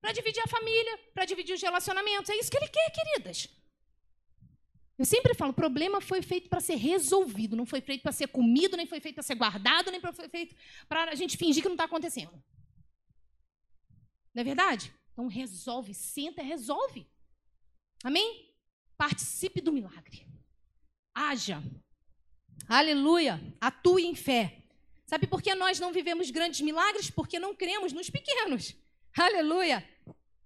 para 0.00 0.12
dividir 0.12 0.40
a 0.42 0.46
família, 0.46 0.98
para 1.12 1.24
dividir 1.24 1.54
os 1.54 1.62
relacionamentos. 1.62 2.30
É 2.30 2.36
isso 2.36 2.50
que 2.50 2.56
ele 2.56 2.68
quer, 2.68 2.90
queridas. 2.90 3.48
Eu 4.98 5.04
sempre 5.04 5.34
falo, 5.34 5.50
o 5.50 5.54
problema 5.54 6.00
foi 6.00 6.22
feito 6.22 6.48
para 6.48 6.60
ser 6.60 6.76
resolvido, 6.76 7.56
não 7.56 7.66
foi 7.66 7.80
feito 7.80 8.02
para 8.02 8.12
ser 8.12 8.28
comido, 8.28 8.76
nem 8.76 8.86
foi 8.86 9.00
feito 9.00 9.16
para 9.16 9.24
ser 9.24 9.34
guardado, 9.34 9.90
nem 9.90 10.00
foi 10.00 10.12
feito 10.28 10.54
para 10.86 11.10
a 11.10 11.14
gente 11.14 11.36
fingir 11.36 11.62
que 11.62 11.68
não 11.68 11.74
está 11.74 11.84
acontecendo. 11.84 12.32
Não 14.32 14.42
é 14.42 14.44
verdade? 14.44 14.94
Então 15.12 15.26
resolve, 15.26 15.92
senta, 15.92 16.40
resolve. 16.40 17.06
Amém? 18.04 18.54
Participe 18.96 19.60
do 19.60 19.72
milagre. 19.72 20.26
Haja. 21.14 21.60
Aleluia. 22.68 23.40
Atue 23.60 24.04
em 24.04 24.14
fé. 24.14 24.62
Sabe 25.06 25.26
por 25.26 25.42
que 25.42 25.54
nós 25.54 25.78
não 25.78 25.92
vivemos 25.92 26.30
grandes 26.30 26.60
milagres? 26.60 27.10
Porque 27.10 27.38
não 27.38 27.54
cremos 27.54 27.92
nos 27.92 28.08
pequenos. 28.08 28.74
Aleluia. 29.16 29.86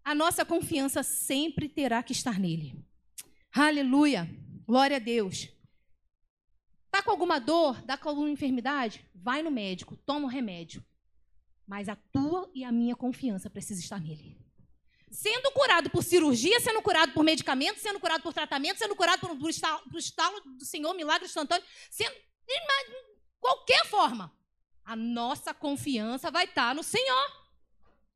A 0.04 0.14
nossa 0.14 0.44
confiança 0.44 1.02
sempre 1.02 1.68
terá 1.68 2.02
que 2.02 2.12
estar 2.12 2.38
nele. 2.38 2.74
Aleluia. 3.52 4.28
Glória 4.66 4.96
a 4.96 5.00
Deus. 5.00 5.48
Está 6.86 7.02
com 7.02 7.10
alguma 7.10 7.38
dor, 7.38 7.78
está 7.78 7.96
com 7.96 8.08
alguma 8.08 8.30
enfermidade? 8.30 9.04
Vai 9.14 9.42
no 9.42 9.50
médico, 9.50 9.96
toma 9.98 10.24
o 10.24 10.24
um 10.24 10.30
remédio. 10.30 10.84
Mas 11.66 11.88
a 11.88 11.96
tua 11.96 12.50
e 12.54 12.64
a 12.64 12.72
minha 12.72 12.96
confiança 12.96 13.50
precisa 13.50 13.80
estar 13.80 14.00
nele 14.00 14.45
sendo 15.16 15.50
curado 15.52 15.88
por 15.88 16.04
cirurgia, 16.04 16.60
sendo 16.60 16.82
curado 16.82 17.12
por 17.12 17.24
medicamento, 17.24 17.80
sendo 17.80 17.98
curado 17.98 18.22
por 18.22 18.34
tratamento, 18.34 18.76
sendo 18.76 18.94
curado 18.94 19.18
por, 19.18 19.34
por, 19.38 19.48
estalo, 19.48 19.82
por 19.90 19.98
estalo 19.98 20.40
do 20.44 20.64
Senhor, 20.64 20.92
milagre 20.94 21.26
instantâneo, 21.26 21.66
sendo 21.90 22.14
de 22.46 22.54
qualquer 23.40 23.86
forma. 23.86 24.30
A 24.84 24.94
nossa 24.94 25.54
confiança 25.54 26.30
vai 26.30 26.44
estar 26.44 26.74
no 26.74 26.82
Senhor. 26.82 27.46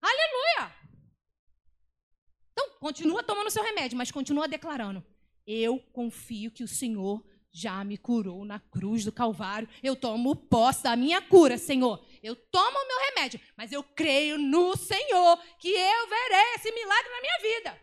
Aleluia! 0.02 0.76
Então, 2.52 2.68
continua 2.78 3.22
tomando 3.22 3.50
seu 3.50 3.62
remédio, 3.62 3.96
mas 3.96 4.10
continua 4.10 4.46
declarando: 4.46 5.02
Eu 5.46 5.78
confio 5.92 6.50
que 6.50 6.62
o 6.62 6.68
Senhor 6.68 7.24
já 7.50 7.82
me 7.82 7.96
curou 7.96 8.44
na 8.44 8.60
cruz 8.60 9.04
do 9.04 9.10
Calvário. 9.10 9.68
Eu 9.82 9.96
tomo 9.96 10.36
posse 10.36 10.82
da 10.82 10.94
minha 10.94 11.22
cura, 11.22 11.56
Senhor. 11.56 12.04
Eu 12.22 12.36
tomo 12.36 12.78
o 12.78 12.86
meu 12.86 12.98
remédio, 13.08 13.40
mas 13.56 13.72
eu 13.72 13.82
creio 13.82 14.36
no 14.36 14.76
Senhor 14.76 15.36
que 15.58 15.70
eu 15.70 16.08
verei 16.08 16.54
esse 16.54 16.70
milagre 16.72 17.10
na 17.10 17.20
minha 17.20 17.38
vida. 17.40 17.82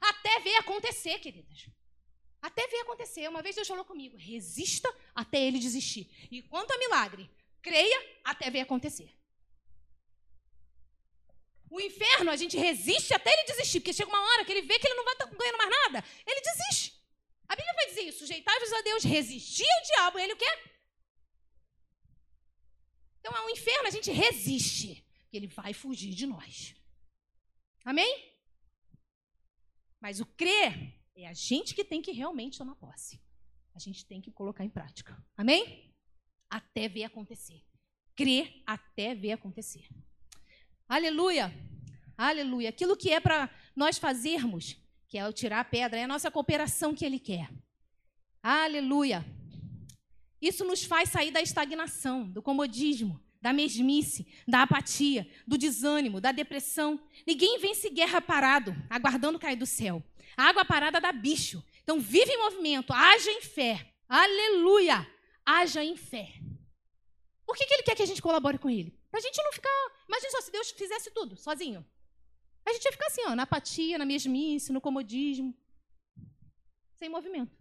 Até 0.00 0.40
ver 0.40 0.56
acontecer, 0.56 1.18
queridas. 1.20 1.66
Até 2.42 2.66
ver 2.66 2.80
acontecer. 2.80 3.28
Uma 3.28 3.42
vez 3.42 3.54
Deus 3.54 3.68
falou 3.68 3.84
comigo: 3.84 4.16
resista 4.16 4.92
até 5.14 5.40
ele 5.40 5.58
desistir. 5.58 6.10
E 6.30 6.42
quanto 6.42 6.72
a 6.72 6.78
milagre, 6.78 7.30
creia 7.62 8.20
até 8.22 8.50
ver 8.50 8.60
acontecer. 8.60 9.10
O 11.70 11.80
inferno, 11.80 12.30
a 12.30 12.36
gente 12.36 12.56
resiste 12.56 13.14
até 13.14 13.32
ele 13.32 13.44
desistir, 13.44 13.80
porque 13.80 13.92
chega 13.92 14.08
uma 14.08 14.20
hora 14.20 14.44
que 14.44 14.52
ele 14.52 14.62
vê 14.62 14.78
que 14.78 14.86
ele 14.86 14.94
não 14.94 15.04
vai 15.04 15.14
estar 15.14 15.26
ganhando 15.26 15.58
mais 15.58 15.70
nada, 15.70 16.04
ele 16.26 16.40
desiste. 16.40 16.94
A 17.48 17.56
Bíblia 17.56 17.74
vai 17.74 17.86
dizer 17.86 18.02
isso: 18.02 18.18
sujeitai-vos 18.20 18.72
a 18.72 18.80
Deus, 18.82 19.04
resistir 19.04 19.66
ao 19.70 19.82
diabo, 19.82 20.18
ele 20.18 20.34
o 20.34 20.36
quê? 20.36 20.58
Então, 23.24 23.34
ao 23.34 23.48
inferno 23.48 23.88
a 23.88 23.90
gente 23.90 24.10
resiste, 24.10 25.02
que 25.30 25.36
ele 25.38 25.46
vai 25.46 25.72
fugir 25.72 26.14
de 26.14 26.26
nós. 26.26 26.76
Amém? 27.82 28.22
Mas 29.98 30.20
o 30.20 30.26
crer 30.26 30.94
é 31.16 31.26
a 31.26 31.32
gente 31.32 31.74
que 31.74 31.82
tem 31.82 32.02
que 32.02 32.12
realmente 32.12 32.58
tomar 32.58 32.74
posse. 32.74 33.18
A 33.74 33.78
gente 33.78 34.04
tem 34.04 34.20
que 34.20 34.30
colocar 34.30 34.62
em 34.62 34.68
prática. 34.68 35.16
Amém? 35.38 35.90
Até 36.50 36.86
ver 36.86 37.04
acontecer. 37.04 37.64
Crer 38.14 38.62
até 38.66 39.14
ver 39.14 39.32
acontecer. 39.32 39.88
Aleluia! 40.86 41.50
Aleluia! 42.18 42.68
Aquilo 42.68 42.94
que 42.94 43.10
é 43.10 43.20
para 43.20 43.48
nós 43.74 43.96
fazermos, 43.96 44.76
que 45.08 45.16
é 45.16 45.26
o 45.26 45.32
tirar 45.32 45.60
a 45.60 45.64
pedra, 45.64 45.98
é 45.98 46.04
a 46.04 46.08
nossa 46.08 46.30
cooperação 46.30 46.94
que 46.94 47.06
ele 47.06 47.18
quer. 47.18 47.50
Aleluia! 48.42 49.24
Isso 50.44 50.62
nos 50.62 50.84
faz 50.84 51.08
sair 51.08 51.30
da 51.30 51.40
estagnação, 51.40 52.28
do 52.28 52.42
comodismo, 52.42 53.18
da 53.40 53.50
mesmice, 53.50 54.26
da 54.46 54.60
apatia, 54.60 55.26
do 55.46 55.56
desânimo, 55.56 56.20
da 56.20 56.32
depressão. 56.32 57.00
Ninguém 57.26 57.58
vence 57.58 57.88
guerra 57.88 58.20
parado, 58.20 58.76
aguardando 58.90 59.38
cair 59.38 59.56
do 59.56 59.64
céu. 59.64 60.04
A 60.36 60.44
água 60.50 60.62
parada 60.62 61.00
dá 61.00 61.10
bicho. 61.12 61.64
Então, 61.82 61.98
vive 61.98 62.30
em 62.30 62.36
movimento, 62.36 62.92
haja 62.92 63.30
em 63.30 63.40
fé. 63.40 63.90
Aleluia! 64.06 65.10
Haja 65.46 65.82
em 65.82 65.96
fé. 65.96 66.34
Por 67.46 67.56
que, 67.56 67.64
que 67.64 67.72
ele 67.72 67.82
quer 67.82 67.96
que 67.96 68.02
a 68.02 68.06
gente 68.06 68.20
colabore 68.20 68.58
com 68.58 68.68
ele? 68.68 68.90
Para 69.10 69.20
a 69.20 69.22
gente 69.22 69.42
não 69.42 69.52
ficar. 69.52 69.92
Imagina 70.06 70.30
só, 70.30 70.42
se 70.42 70.52
Deus 70.52 70.70
fizesse 70.72 71.10
tudo 71.10 71.38
sozinho. 71.38 71.82
A 72.66 72.72
gente 72.74 72.84
ia 72.84 72.92
ficar 72.92 73.06
assim, 73.06 73.22
ó, 73.28 73.34
na 73.34 73.44
apatia, 73.44 73.96
na 73.96 74.04
mesmice, 74.04 74.74
no 74.74 74.80
comodismo. 74.80 75.56
Sem 76.96 77.08
movimento. 77.08 77.56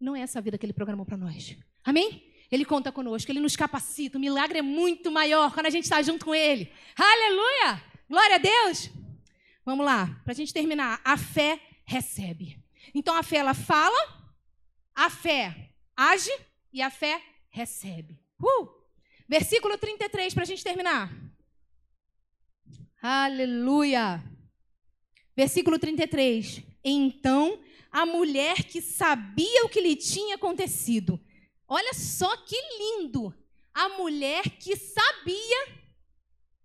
Não 0.00 0.16
é 0.16 0.22
essa 0.22 0.38
a 0.38 0.42
vida 0.42 0.56
que 0.56 0.64
ele 0.64 0.72
programou 0.72 1.04
para 1.04 1.18
nós. 1.18 1.58
Amém? 1.84 2.30
Ele 2.50 2.64
conta 2.64 2.90
conosco, 2.90 3.30
ele 3.30 3.40
nos 3.40 3.56
capacita. 3.56 4.18
O 4.18 4.20
milagre 4.20 4.58
é 4.58 4.62
muito 4.62 5.10
maior 5.10 5.52
quando 5.54 5.66
a 5.66 5.70
gente 5.70 5.84
está 5.84 6.02
junto 6.02 6.24
com 6.24 6.34
ele. 6.34 6.70
Aleluia! 6.96 7.82
Glória 8.08 8.36
a 8.36 8.38
Deus! 8.38 8.90
Vamos 9.64 9.86
lá, 9.86 10.20
para 10.24 10.32
a 10.32 10.34
gente 10.34 10.52
terminar. 10.52 11.00
A 11.04 11.16
fé 11.16 11.60
recebe. 11.84 12.58
Então 12.92 13.14
a 13.14 13.22
fé 13.22 13.36
ela 13.36 13.54
fala, 13.54 13.98
a 14.94 15.08
fé 15.08 15.70
age 15.96 16.30
e 16.72 16.82
a 16.82 16.90
fé 16.90 17.22
recebe. 17.50 18.18
Uh! 18.40 18.68
Versículo 19.28 19.78
33 19.78 20.34
para 20.34 20.42
a 20.42 20.46
gente 20.46 20.64
terminar. 20.64 21.12
Aleluia! 23.00 24.24
Versículo 25.36 25.78
33. 25.78 26.62
Então 26.82 27.62
a 27.92 28.04
mulher 28.04 28.64
que 28.64 28.80
sabia 28.80 29.64
o 29.64 29.68
que 29.68 29.80
lhe 29.80 29.94
tinha 29.94 30.34
acontecido 30.34 31.20
Olha 31.72 31.94
só 31.94 32.36
que 32.38 32.60
lindo! 32.78 33.32
A 33.72 33.88
mulher 33.90 34.42
que 34.58 34.76
sabia 34.76 35.60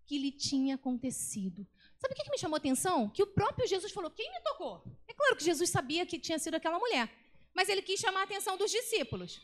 que 0.08 0.18
lhe 0.18 0.32
tinha 0.32 0.74
acontecido. 0.74 1.68
Sabe 2.00 2.14
o 2.14 2.18
que 2.18 2.32
me 2.32 2.40
chamou 2.40 2.56
a 2.56 2.58
atenção? 2.58 3.08
Que 3.10 3.22
o 3.22 3.28
próprio 3.28 3.68
Jesus 3.68 3.92
falou: 3.92 4.10
Quem 4.10 4.32
me 4.32 4.42
tocou? 4.42 4.84
É 5.08 5.14
claro 5.14 5.36
que 5.36 5.44
Jesus 5.44 5.70
sabia 5.70 6.08
que 6.08 6.20
tinha 6.20 6.40
sido 6.40 6.56
aquela 6.56 6.80
mulher, 6.80 7.08
mas 7.54 7.70
ele 7.70 7.84
quis 7.84 8.00
chamar 8.00 8.22
a 8.22 8.24
atenção 8.24 8.58
dos 8.58 8.72
discípulos. 8.72 9.40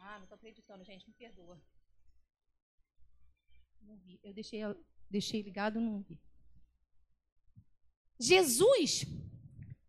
Ah, 0.00 0.16
não 0.16 0.24
estou 0.24 0.34
acreditando, 0.34 0.84
gente, 0.84 1.06
me 1.06 1.14
perdoa. 1.14 1.60
Não 3.82 3.96
vi. 3.98 4.18
Eu 4.24 4.32
deixei, 4.32 4.60
deixei 5.08 5.40
ligado, 5.42 5.80
não 5.80 6.02
vi. 6.02 6.20
Jesus, 8.18 9.04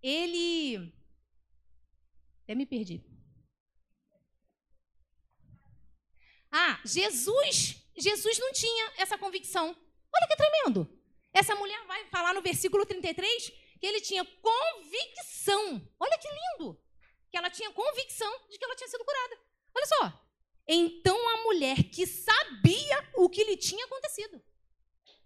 ele. 0.01 0.93
Até 2.43 2.53
me 2.53 2.67
perdi. 2.67 3.03
Ah, 6.51 6.79
Jesus, 6.83 7.77
Jesus 7.95 8.37
não 8.39 8.51
tinha 8.51 8.91
essa 8.97 9.17
convicção. 9.17 9.67
Olha 10.13 10.27
que 10.27 10.35
tremendo. 10.35 10.87
Essa 11.33 11.55
mulher 11.55 11.85
vai 11.85 12.05
falar 12.07 12.33
no 12.33 12.41
versículo 12.41 12.85
33 12.85 13.49
que 13.79 13.85
ele 13.87 14.01
tinha 14.01 14.25
convicção. 14.25 15.81
Olha 15.99 16.17
que 16.17 16.27
lindo. 16.27 16.77
Que 17.31 17.37
ela 17.37 17.49
tinha 17.49 17.71
convicção 17.71 18.31
de 18.49 18.57
que 18.57 18.65
ela 18.65 18.75
tinha 18.75 18.89
sido 18.89 19.05
curada. 19.05 19.39
Olha 19.73 19.85
só. 19.85 20.25
Então 20.67 21.17
a 21.29 21.43
mulher 21.43 21.83
que 21.83 22.05
sabia 22.05 23.09
o 23.15 23.29
que 23.29 23.43
lhe 23.43 23.55
tinha 23.55 23.85
acontecido. 23.85 24.41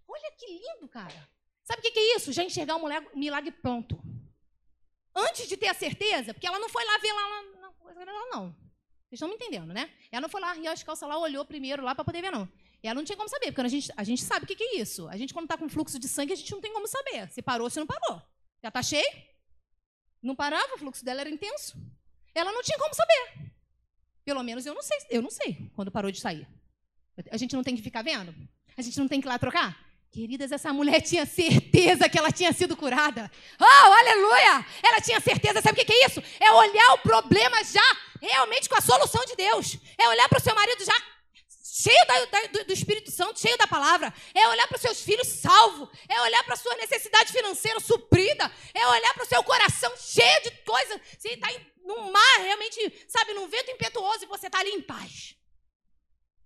Olha 0.08 0.32
que 0.32 0.46
lindo, 0.46 0.88
cara. 0.88 1.28
Sabe 1.64 1.80
o 1.80 1.92
que 1.92 1.98
é 1.98 2.16
isso? 2.16 2.32
Já 2.32 2.44
enxergar 2.44 2.76
um 2.76 2.88
milagre 3.14 3.50
pronto. 3.50 4.00
Antes 5.14 5.48
de 5.48 5.56
ter 5.56 5.68
a 5.68 5.74
certeza, 5.74 6.32
porque 6.32 6.46
ela 6.46 6.58
não 6.58 6.68
foi 6.68 6.84
lá 6.84 6.98
ver 6.98 7.12
lá 7.12 7.72
coisa 7.96 8.04
dela, 8.04 8.26
não. 8.30 8.65
Vocês 9.08 9.20
estão 9.20 9.28
me 9.28 9.34
entendendo, 9.34 9.72
né? 9.72 9.90
Ela 10.10 10.22
não 10.22 10.28
foi 10.28 10.40
lá, 10.40 10.52
riu 10.52 10.70
as 10.70 10.82
calças 10.82 11.08
lá, 11.08 11.16
olhou 11.18 11.44
primeiro 11.44 11.82
lá 11.82 11.94
para 11.94 12.04
poder 12.04 12.22
ver, 12.22 12.32
não. 12.32 12.48
Ela 12.82 12.94
não 12.94 13.04
tinha 13.04 13.16
como 13.16 13.28
saber, 13.28 13.46
porque 13.46 13.60
a 13.60 13.68
gente, 13.68 13.92
a 13.96 14.04
gente 14.04 14.22
sabe 14.22 14.44
o 14.44 14.48
que, 14.48 14.54
que 14.54 14.62
é 14.62 14.76
isso. 14.76 15.08
A 15.08 15.16
gente, 15.16 15.32
quando 15.32 15.44
está 15.44 15.56
com 15.56 15.68
fluxo 15.68 15.98
de 15.98 16.08
sangue, 16.08 16.32
a 16.32 16.36
gente 16.36 16.50
não 16.52 16.60
tem 16.60 16.72
como 16.72 16.86
saber 16.86 17.28
se 17.30 17.40
parou 17.40 17.66
ou 17.66 17.70
se 17.70 17.78
não 17.78 17.86
parou. 17.86 18.22
Já 18.62 18.68
está 18.68 18.82
cheio? 18.82 19.06
Não 20.22 20.34
parava, 20.34 20.74
o 20.74 20.78
fluxo 20.78 21.04
dela 21.04 21.20
era 21.20 21.30
intenso. 21.30 21.76
Ela 22.34 22.52
não 22.52 22.62
tinha 22.62 22.78
como 22.78 22.94
saber. 22.94 23.52
Pelo 24.24 24.42
menos 24.42 24.66
eu 24.66 24.74
não 24.74 24.82
sei, 24.82 24.98
eu 25.10 25.22
não 25.22 25.30
sei 25.30 25.70
quando 25.74 25.90
parou 25.90 26.10
de 26.10 26.20
sair. 26.20 26.48
A 27.30 27.36
gente 27.36 27.54
não 27.54 27.62
tem 27.62 27.76
que 27.76 27.82
ficar 27.82 28.02
vendo? 28.02 28.34
A 28.76 28.82
gente 28.82 28.98
não 28.98 29.08
tem 29.08 29.20
que 29.20 29.26
ir 29.26 29.30
lá 29.30 29.38
trocar? 29.38 29.85
Queridas, 30.16 30.50
essa 30.50 30.72
mulher 30.72 31.02
tinha 31.02 31.26
certeza 31.26 32.08
que 32.08 32.18
ela 32.18 32.32
tinha 32.32 32.50
sido 32.50 32.74
curada. 32.74 33.30
Oh, 33.60 33.92
aleluia! 33.92 34.64
Ela 34.82 34.98
tinha 34.98 35.20
certeza, 35.20 35.60
sabe 35.60 35.82
o 35.82 35.84
que 35.84 35.92
é 35.92 36.06
isso? 36.06 36.22
É 36.40 36.50
olhar 36.52 36.94
o 36.94 36.98
problema 37.00 37.62
já 37.62 37.84
realmente 38.18 38.66
com 38.66 38.76
a 38.76 38.80
solução 38.80 39.22
de 39.26 39.36
Deus. 39.36 39.76
É 39.98 40.08
olhar 40.08 40.26
para 40.26 40.38
o 40.38 40.42
seu 40.42 40.54
marido 40.54 40.82
já 40.82 40.94
cheio 41.62 42.06
da, 42.06 42.24
da, 42.24 42.62
do 42.64 42.72
Espírito 42.72 43.10
Santo, 43.10 43.38
cheio 43.38 43.58
da 43.58 43.66
palavra. 43.66 44.10
É 44.34 44.48
olhar 44.48 44.66
para 44.66 44.76
os 44.76 44.80
seus 44.80 45.02
filhos 45.02 45.28
salvos. 45.28 45.86
É 46.08 46.18
olhar 46.22 46.42
para 46.44 46.54
a 46.54 46.56
sua 46.56 46.74
necessidade 46.76 47.30
financeira 47.30 47.78
suprida. 47.78 48.50
É 48.72 48.88
olhar 48.88 49.12
para 49.12 49.22
o 49.22 49.28
seu 49.28 49.44
coração 49.44 49.92
cheio 49.98 50.42
de 50.44 50.50
coisas. 50.64 50.98
Você 51.18 51.28
está 51.28 51.48
num 51.84 52.10
mar, 52.10 52.40
realmente, 52.40 53.04
sabe, 53.06 53.34
num 53.34 53.48
vento 53.48 53.70
impetuoso 53.70 54.24
e 54.24 54.28
você 54.28 54.46
está 54.46 54.60
ali 54.60 54.70
em 54.70 54.80
paz. 54.80 55.36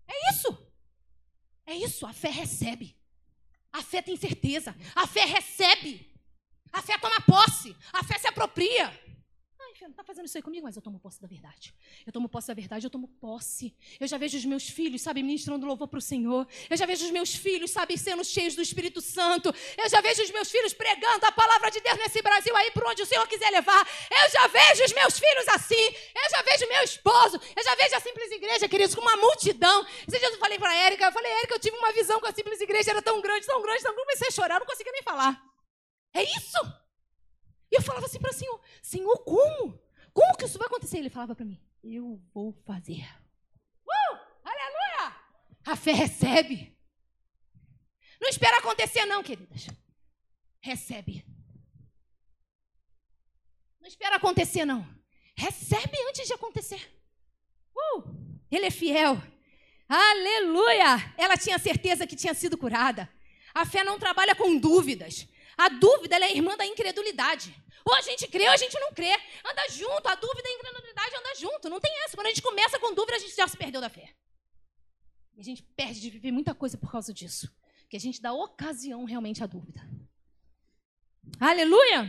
É 0.08 0.32
isso. 0.32 0.58
É 1.68 1.74
isso. 1.76 2.04
A 2.04 2.12
fé 2.12 2.30
recebe. 2.30 2.98
A 3.72 3.82
fé 3.82 4.02
tem 4.02 4.16
certeza. 4.16 4.74
A 4.94 5.06
fé 5.06 5.24
recebe. 5.24 6.06
A 6.72 6.82
fé 6.82 6.98
toma 6.98 7.20
posse. 7.20 7.76
A 7.92 8.04
fé 8.04 8.18
se 8.18 8.26
apropria. 8.26 8.92
Não 9.82 9.90
está 9.90 10.04
fazendo 10.04 10.26
isso 10.26 10.36
aí 10.36 10.42
comigo, 10.42 10.64
mas 10.64 10.76
eu 10.76 10.82
tomo 10.82 10.98
posse 10.98 11.20
da 11.20 11.26
verdade. 11.26 11.74
Eu 12.06 12.12
tomo 12.12 12.28
posse 12.28 12.48
da 12.48 12.54
verdade, 12.54 12.86
eu 12.86 12.90
tomo 12.90 13.08
posse. 13.08 13.74
Eu 13.98 14.06
já 14.06 14.18
vejo 14.18 14.36
os 14.36 14.44
meus 14.44 14.68
filhos, 14.68 15.00
sabe, 15.00 15.22
ministrando 15.22 15.66
louvor 15.66 15.88
para 15.88 15.98
o 15.98 16.02
Senhor. 16.02 16.46
Eu 16.68 16.76
já 16.76 16.84
vejo 16.84 17.04
os 17.04 17.10
meus 17.10 17.34
filhos, 17.34 17.70
sabe, 17.70 17.96
sendo 17.96 18.22
cheios 18.24 18.54
do 18.54 18.62
Espírito 18.62 19.00
Santo. 19.00 19.54
Eu 19.76 19.88
já 19.88 20.00
vejo 20.00 20.22
os 20.22 20.30
meus 20.30 20.50
filhos 20.50 20.74
pregando 20.74 21.24
a 21.24 21.32
palavra 21.32 21.70
de 21.70 21.80
Deus 21.80 21.98
nesse 21.98 22.20
Brasil 22.20 22.54
aí, 22.56 22.70
por 22.72 22.84
onde 22.86 23.02
o 23.02 23.06
Senhor 23.06 23.26
quiser 23.26 23.50
levar. 23.50 23.88
Eu 24.10 24.30
já 24.30 24.46
vejo 24.48 24.84
os 24.84 24.92
meus 24.92 25.18
filhos 25.18 25.48
assim. 25.48 25.84
Eu 26.14 26.30
já 26.30 26.42
vejo 26.42 26.68
meu 26.68 26.82
esposo. 26.82 27.40
Eu 27.56 27.64
já 27.64 27.74
vejo 27.74 27.96
a 27.96 28.00
simples 28.00 28.30
igreja, 28.32 28.68
queridos, 28.68 28.94
com 28.94 29.00
uma 29.00 29.16
multidão. 29.16 29.86
Esse 30.06 30.18
dia 30.18 30.28
eu 30.28 30.38
falei 30.38 30.58
para 30.58 30.70
a 30.70 30.76
Érica, 30.76 31.06
eu 31.06 31.12
falei, 31.12 31.32
Érica, 31.32 31.54
eu 31.54 31.60
tive 31.60 31.76
uma 31.76 31.92
visão 31.92 32.20
com 32.20 32.26
a 32.26 32.32
simples 32.32 32.60
igreja, 32.60 32.90
era 32.90 33.02
tão 33.02 33.20
grande, 33.20 33.46
tão 33.46 33.62
grande, 33.62 33.82
tão 33.82 33.94
grande. 33.94 34.10
Comecei 34.10 34.28
a 34.28 34.30
chorar, 34.30 34.60
não 34.60 34.66
conseguia 34.66 34.92
nem 34.92 35.02
falar. 35.02 35.40
É 36.12 36.22
isso? 36.22 36.58
E 37.70 37.76
eu 37.76 37.82
falava 37.82 38.06
assim 38.06 38.18
para 38.18 38.30
o 38.30 38.34
Senhor: 38.34 38.60
Senhor, 38.82 39.18
como? 39.18 39.80
Como 40.12 40.36
que 40.36 40.44
isso 40.44 40.58
vai 40.58 40.66
acontecer? 40.66 40.98
Ele 40.98 41.10
falava 41.10 41.34
para 41.34 41.44
mim: 41.44 41.60
Eu 41.82 42.20
vou 42.34 42.52
fazer. 42.66 43.06
Uh! 43.86 44.18
Aleluia! 44.44 45.16
A 45.66 45.76
fé 45.76 45.92
recebe. 45.92 46.76
Não 48.20 48.28
espera 48.28 48.58
acontecer, 48.58 49.06
não, 49.06 49.22
queridas. 49.22 49.68
Recebe. 50.60 51.24
Não 53.80 53.88
espera 53.88 54.16
acontecer, 54.16 54.64
não. 54.64 54.86
Recebe 55.34 55.96
antes 56.08 56.26
de 56.26 56.34
acontecer. 56.34 56.92
Uh! 57.74 58.02
Ele 58.50 58.66
é 58.66 58.70
fiel. 58.70 59.16
Aleluia! 59.88 61.14
Ela 61.16 61.36
tinha 61.36 61.58
certeza 61.58 62.06
que 62.06 62.14
tinha 62.14 62.34
sido 62.34 62.58
curada. 62.58 63.08
A 63.54 63.64
fé 63.64 63.82
não 63.82 63.98
trabalha 63.98 64.34
com 64.34 64.58
dúvidas. 64.58 65.26
A 65.60 65.68
dúvida 65.68 66.16
é 66.16 66.34
irmã 66.34 66.56
da 66.56 66.64
incredulidade. 66.64 67.54
Ou 67.84 67.94
a 67.94 68.00
gente 68.00 68.26
crê 68.28 68.44
ou 68.44 68.50
a 68.50 68.56
gente 68.56 68.80
não 68.80 68.94
crê. 68.94 69.12
Anda 69.44 69.68
junto. 69.70 70.08
A 70.08 70.14
dúvida 70.14 70.48
e 70.48 70.52
a 70.52 70.54
incredulidade 70.54 71.16
anda 71.16 71.34
junto. 71.34 71.68
Não 71.68 71.78
tem 71.78 71.92
essa. 72.04 72.16
Quando 72.16 72.28
a 72.28 72.30
gente 72.30 72.40
começa 72.40 72.78
com 72.78 72.94
dúvida, 72.94 73.16
a 73.16 73.18
gente 73.18 73.36
já 73.36 73.46
se 73.46 73.58
perdeu 73.58 73.78
da 73.78 73.90
fé. 73.90 74.14
E 75.36 75.40
a 75.40 75.44
gente 75.44 75.62
perde 75.62 76.00
de 76.00 76.08
viver 76.08 76.32
muita 76.32 76.54
coisa 76.54 76.78
por 76.78 76.90
causa 76.90 77.12
disso. 77.12 77.54
Que 77.90 77.96
a 77.98 78.00
gente 78.00 78.22
dá 78.22 78.32
ocasião 78.32 79.04
realmente 79.04 79.44
à 79.44 79.46
dúvida. 79.46 79.86
Aleluia! 81.38 82.08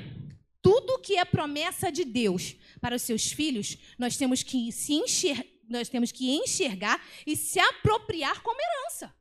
Tudo 0.62 1.00
que 1.00 1.18
é 1.18 1.26
promessa 1.26 1.92
de 1.92 2.06
Deus 2.06 2.56
para 2.80 2.96
os 2.96 3.02
seus 3.02 3.34
filhos, 3.34 3.78
nós 4.00 4.16
temos 4.16 4.44
que 4.44 4.72
se 4.72 4.94
enxergar, 4.94 5.46
nós 5.68 5.90
temos 5.90 6.12
que 6.14 6.32
enxergar 6.32 7.04
e 7.28 7.36
se 7.36 7.60
apropriar 7.60 8.42
como 8.44 8.62
herança. 8.62 9.14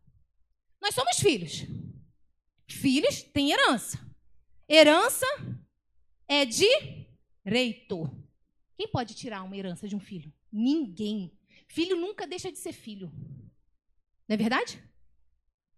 Nós 0.81 0.95
somos 0.95 1.19
filhos. 1.19 1.65
Filhos 2.69 3.23
têm 3.23 3.51
herança. 3.51 4.10
Herança 4.73 5.27
é 6.29 6.45
direito. 6.45 8.09
Quem 8.77 8.87
pode 8.87 9.17
tirar 9.17 9.43
uma 9.43 9.57
herança 9.57 9.89
de 9.89 9.97
um 9.97 10.01
filho? 10.01 10.33
Ninguém. 10.53 11.37
Filho 11.67 11.97
nunca 11.97 12.25
deixa 12.25 12.53
de 12.53 12.59
ser 12.59 12.73
filho. 12.73 13.11
Não 14.29 14.35
é 14.35 14.37
verdade? 14.37 14.81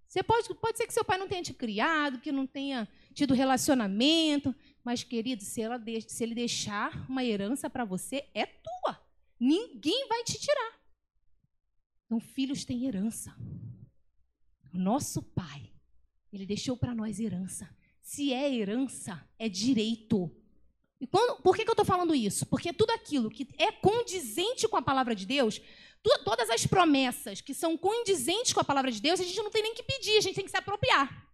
Você 0.07 0.23
pode, 0.23 0.55
pode 0.57 0.77
ser 0.77 0.87
que 0.87 0.93
seu 0.93 1.07
pai 1.07 1.17
não 1.17 1.27
tenha 1.27 1.43
te 1.43 1.55
criado, 1.55 2.21
que 2.21 2.31
não 2.31 2.47
tenha 2.47 2.87
tido 3.15 3.33
relacionamento, 3.33 4.55
mas, 4.85 5.03
querido, 5.03 5.43
se, 5.43 5.63
ela 5.63 5.83
se 6.07 6.23
ele 6.23 6.35
deixar 6.35 7.09
uma 7.09 7.25
herança 7.25 7.71
para 7.71 7.87
você, 7.87 8.29
é 8.35 8.45
tua. 8.45 9.03
Ninguém 9.41 10.07
vai 10.07 10.23
te 10.23 10.39
tirar. 10.39 10.79
Então, 12.05 12.21
filhos 12.21 12.63
têm 12.63 12.85
herança. 12.85 13.35
O 14.71 14.77
nosso 14.77 15.23
pai, 15.23 15.73
ele 16.31 16.45
deixou 16.45 16.77
para 16.77 16.95
nós 16.95 17.19
herança. 17.19 17.75
Se 18.03 18.33
é 18.33 18.53
herança, 18.53 19.27
é 19.39 19.49
direito. 19.49 20.31
E 21.01 21.07
quando, 21.07 21.41
por 21.41 21.57
que, 21.57 21.65
que 21.65 21.71
eu 21.71 21.73
estou 21.73 21.85
falando 21.85 22.15
isso? 22.15 22.45
Porque 22.47 22.73
tudo 22.73 22.91
aquilo 22.91 23.31
que 23.31 23.49
é 23.59 23.73
condizente 23.73 24.69
com 24.69 24.77
a 24.77 24.83
palavra 24.83 25.15
de 25.15 25.25
Deus, 25.25 25.61
tu, 26.03 26.11
todas 26.25 26.51
as 26.51 26.67
promessas 26.67 27.41
que 27.41 27.55
são 27.55 27.77
condizentes 27.77 28.53
com 28.53 28.61
a 28.61 28.65
palavra 28.65 28.91
de 28.91 29.01
Deus, 29.01 29.19
a 29.19 29.25
gente 29.25 29.41
não 29.43 29.51
tem 29.51 29.63
nem 29.63 29.75
que 29.75 29.83
pedir, 29.83 30.19
a 30.19 30.21
gente 30.21 30.35
tem 30.35 30.45
que 30.45 30.51
se 30.51 30.57
apropriar. 30.57 31.27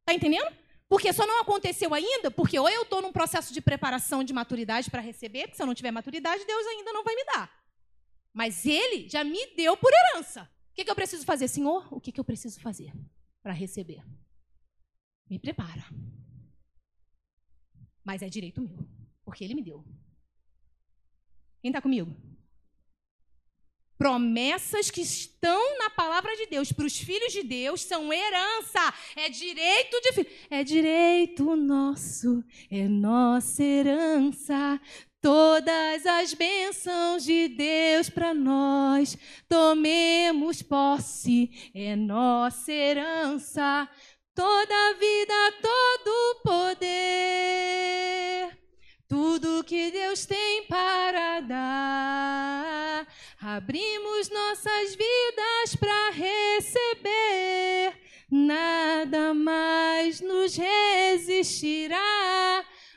Está 0.00 0.14
entendendo? 0.14 0.50
Porque 0.88 1.12
só 1.12 1.26
não 1.26 1.40
aconteceu 1.40 1.94
ainda, 1.94 2.30
porque 2.30 2.58
ou 2.58 2.68
eu 2.68 2.82
estou 2.82 3.00
num 3.00 3.12
processo 3.12 3.54
de 3.54 3.62
preparação 3.62 4.22
de 4.22 4.32
maturidade 4.32 4.90
para 4.90 5.00
receber, 5.00 5.44
porque 5.44 5.56
se 5.56 5.62
eu 5.62 5.66
não 5.66 5.74
tiver 5.74 5.90
maturidade, 5.90 6.44
Deus 6.44 6.66
ainda 6.66 6.92
não 6.92 7.04
vai 7.04 7.14
me 7.14 7.24
dar. 7.24 7.50
Mas 8.32 8.66
Ele 8.66 9.08
já 9.08 9.24
me 9.24 9.46
deu 9.54 9.76
por 9.76 9.90
herança. 9.90 10.42
O 10.70 10.74
que, 10.74 10.84
que 10.84 10.90
eu 10.90 10.94
preciso 10.94 11.24
fazer, 11.24 11.48
Senhor? 11.48 11.86
O 11.90 12.00
que, 12.00 12.12
que 12.12 12.20
eu 12.20 12.24
preciso 12.24 12.60
fazer 12.60 12.92
para 13.42 13.52
receber? 13.52 14.02
Me 15.32 15.38
prepara. 15.38 15.82
Mas 18.04 18.20
é 18.20 18.28
direito 18.28 18.60
meu, 18.60 18.86
porque 19.24 19.42
Ele 19.42 19.54
me 19.54 19.62
deu. 19.62 19.82
Quem 21.62 21.70
está 21.70 21.80
comigo? 21.80 22.14
Promessas 23.96 24.90
que 24.90 25.00
estão 25.00 25.78
na 25.78 25.88
palavra 25.88 26.36
de 26.36 26.44
Deus 26.44 26.70
para 26.70 26.84
os 26.84 26.98
filhos 26.98 27.32
de 27.32 27.42
Deus 27.42 27.80
são 27.80 28.12
herança, 28.12 28.92
é 29.16 29.30
direito 29.30 29.98
de 30.02 30.12
filho, 30.12 30.30
é 30.50 30.62
direito 30.62 31.56
nosso, 31.56 32.44
é 32.70 32.86
nossa 32.86 33.64
herança. 33.64 34.78
Todas 35.22 36.04
as 36.04 36.34
bênçãos 36.34 37.24
de 37.24 37.46
Deus 37.46 38.10
para 38.10 38.34
nós, 38.34 39.16
tomemos 39.48 40.60
posse, 40.60 41.70
é 41.72 41.94
nossa 41.96 42.72
herança. 42.72 43.88
Toda 44.34 44.94
vida, 44.94 45.52
todo 45.60 46.40
poder, 46.42 46.88
tudo 49.08 49.64
que 49.64 49.90
Deus 49.90 50.24
tem 50.26 50.66
para 50.66 51.40
dar 51.40 52.72
Abrimos 53.44 54.30
nossas 54.30 54.94
vidas 54.94 55.74
para 55.78 56.10
receber, 56.10 57.92
nada 58.30 59.34
mais 59.34 60.20
nos 60.20 60.54
resistirá. 60.56 61.98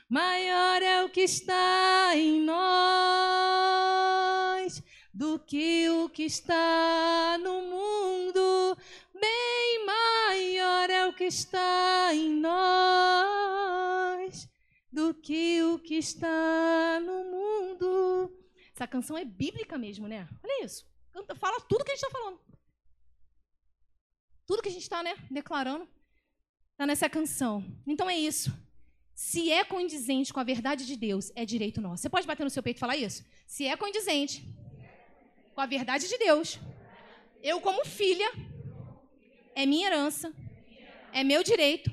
Maior 0.08 0.84
é 0.84 1.04
o 1.04 1.10
que 1.10 1.22
está 1.22 2.12
em 2.14 2.42
nós 2.42 2.64
do 5.12 5.40
que 5.40 5.90
o 5.90 6.08
que 6.10 6.26
está 6.26 7.40
no 7.42 7.65
que 11.26 11.30
está 11.30 12.14
em 12.14 12.40
nós 12.40 13.68
do 14.92 15.12
que 15.12 15.64
o 15.64 15.80
que 15.80 15.96
está 15.96 17.00
no 17.00 17.24
mundo. 17.24 18.32
Essa 18.76 18.86
canção 18.86 19.18
é 19.18 19.26
bíblica 19.26 19.76
mesmo, 19.76 20.08
né? 20.08 20.30
Olha 20.44 20.64
isso. 20.64 20.86
Fala 21.40 21.60
tudo 21.62 21.84
que 21.84 21.92
a 21.92 21.96
gente 21.96 22.06
está 22.06 22.16
falando. 22.16 22.40
Tudo 24.46 24.62
que 24.62 24.70
a 24.70 24.72
gente 24.72 24.84
está 24.84 25.02
né, 25.02 25.16
declarando 25.32 25.90
está 26.74 26.86
nessa 26.86 27.10
canção. 27.10 27.66
Então 27.88 28.08
é 28.08 28.16
isso. 28.16 28.54
Se 29.16 29.52
é 29.52 29.64
condizente 29.64 30.32
com 30.32 30.40
a 30.40 30.44
verdade 30.44 30.86
de 30.86 30.96
Deus, 30.96 31.32
é 31.36 31.44
direito 31.44 31.82
nosso. 31.82 32.04
Você 32.04 32.10
pode 32.10 32.28
bater 32.28 32.44
no 32.44 32.52
seu 32.52 32.62
peito 32.62 32.78
e 32.78 32.80
falar 32.80 32.98
isso? 32.98 33.26
Se 33.48 33.66
é 33.66 33.76
condizente 33.76 34.44
com 35.56 35.62
a 35.62 35.66
verdade 35.66 36.08
de 36.08 36.20
Deus, 36.20 36.60
eu, 37.42 37.60
como 37.62 37.84
filha, 37.84 38.32
é 39.56 39.66
minha 39.66 39.88
herança, 39.88 40.32
é 41.16 41.24
meu 41.24 41.42
direito, 41.42 41.90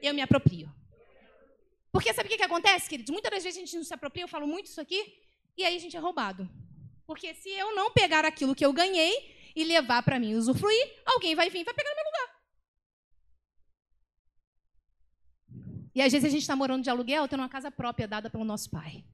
eu 0.00 0.14
me 0.14 0.22
aproprio. 0.22 0.74
Porque 1.92 2.12
sabe 2.14 2.26
o 2.26 2.30
que, 2.30 2.38
que 2.38 2.42
acontece, 2.42 2.88
queridos? 2.88 3.12
Muitas 3.12 3.30
das 3.30 3.44
vezes 3.44 3.58
a 3.58 3.60
gente 3.60 3.76
não 3.76 3.84
se 3.84 3.92
apropria, 3.92 4.24
eu 4.24 4.28
falo 4.28 4.46
muito 4.46 4.66
isso 4.66 4.80
aqui, 4.80 5.00
e 5.58 5.62
aí 5.62 5.76
a 5.76 5.78
gente 5.78 5.94
é 5.94 6.00
roubado. 6.00 6.48
Porque 7.06 7.34
se 7.34 7.50
eu 7.50 7.74
não 7.74 7.92
pegar 7.92 8.24
aquilo 8.24 8.54
que 8.54 8.64
eu 8.64 8.72
ganhei 8.72 9.52
e 9.54 9.62
levar 9.62 10.02
para 10.02 10.18
mim 10.18 10.34
usufruir, 10.34 10.86
alguém 11.04 11.34
vai 11.34 11.50
vir 11.50 11.60
e 11.60 11.64
vai 11.64 11.74
pegar 11.74 11.90
no 11.90 11.96
meu 11.96 12.04
lugar. 12.06 12.36
E 15.94 16.00
às 16.00 16.10
vezes 16.12 16.26
a 16.26 16.30
gente 16.30 16.42
está 16.42 16.56
morando 16.56 16.82
de 16.82 16.90
aluguel, 16.90 17.28
tendo 17.28 17.40
uma 17.40 17.48
casa 17.50 17.70
própria 17.70 18.08
dada 18.08 18.30
pelo 18.30 18.44
nosso 18.44 18.70
pai. 18.70 19.04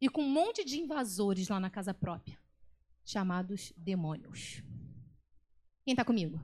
E 0.00 0.08
com 0.08 0.22
um 0.22 0.30
monte 0.30 0.64
de 0.64 0.78
invasores 0.78 1.48
lá 1.48 1.58
na 1.58 1.70
casa 1.70 1.92
própria, 1.92 2.38
chamados 3.04 3.72
demônios. 3.76 4.62
Quem 5.84 5.92
está 5.92 6.04
comigo? 6.04 6.40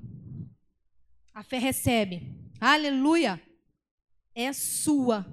A 1.39 1.43
fé 1.45 1.57
recebe. 1.57 2.35
Aleluia! 2.61 3.41
É 4.35 4.53
sua. 4.53 5.25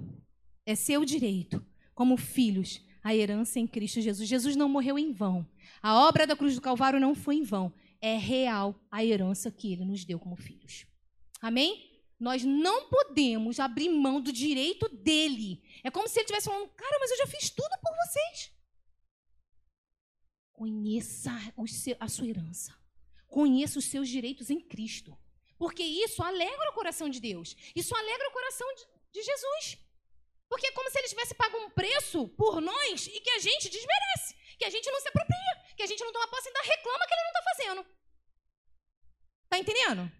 É 0.64 0.76
seu 0.76 1.04
direito 1.04 1.66
como 1.96 2.16
filhos 2.16 2.80
a 3.02 3.12
herança 3.12 3.58
em 3.58 3.66
Cristo 3.66 4.00
Jesus. 4.00 4.28
Jesus 4.28 4.54
não 4.54 4.68
morreu 4.68 4.96
em 4.96 5.10
vão. 5.10 5.44
A 5.82 6.06
obra 6.06 6.24
da 6.24 6.36
cruz 6.36 6.54
do 6.54 6.60
Calvário 6.60 7.00
não 7.00 7.12
foi 7.12 7.34
em 7.34 7.42
vão. 7.42 7.74
É 8.00 8.16
real 8.16 8.80
a 8.88 9.04
herança 9.04 9.50
que 9.50 9.72
ele 9.72 9.84
nos 9.84 10.04
deu 10.04 10.16
como 10.20 10.36
filhos. 10.36 10.86
Amém? 11.40 12.00
Nós 12.20 12.44
não 12.44 12.88
podemos 12.88 13.58
abrir 13.58 13.88
mão 13.88 14.20
do 14.20 14.30
direito 14.30 14.88
dele. 14.88 15.60
É 15.82 15.90
como 15.90 16.06
se 16.06 16.20
ele 16.20 16.26
estivesse 16.26 16.46
falando: 16.46 16.68
Cara, 16.68 16.98
mas 17.00 17.10
eu 17.10 17.16
já 17.16 17.26
fiz 17.26 17.50
tudo 17.50 17.76
por 17.82 17.92
vocês. 18.06 18.52
Conheça 20.52 21.32
a 21.98 22.06
sua 22.06 22.28
herança. 22.28 22.72
Conheça 23.26 23.80
os 23.80 23.86
seus 23.86 24.08
direitos 24.08 24.50
em 24.50 24.60
Cristo. 24.60 25.18
Porque 25.58 25.82
isso 25.82 26.22
alegra 26.22 26.70
o 26.70 26.74
coração 26.74 27.08
de 27.08 27.20
Deus. 27.20 27.56
Isso 27.74 27.94
alegra 27.94 28.28
o 28.28 28.32
coração 28.32 28.66
de, 28.74 28.86
de 29.12 29.22
Jesus. 29.22 29.78
Porque 30.48 30.66
é 30.66 30.72
como 30.72 30.90
se 30.90 30.98
ele 30.98 31.08
tivesse 31.08 31.34
pago 31.34 31.56
um 31.58 31.70
preço 31.70 32.28
por 32.28 32.60
nós 32.60 33.06
e 33.06 33.20
que 33.20 33.30
a 33.30 33.38
gente 33.38 33.68
desmerece, 33.68 34.34
que 34.58 34.64
a 34.64 34.70
gente 34.70 34.90
não 34.90 35.00
se 35.00 35.08
apropria, 35.08 35.74
que 35.76 35.82
a 35.82 35.86
gente 35.86 36.04
não 36.04 36.12
toma 36.12 36.28
posse 36.28 36.46
e 36.46 36.48
ainda 36.48 36.62
reclama 36.62 37.06
que 37.06 37.14
ele 37.14 37.22
não 37.22 37.28
está 37.28 37.42
fazendo. 37.50 37.86
Tá 39.48 39.58
entendendo? 39.58 40.12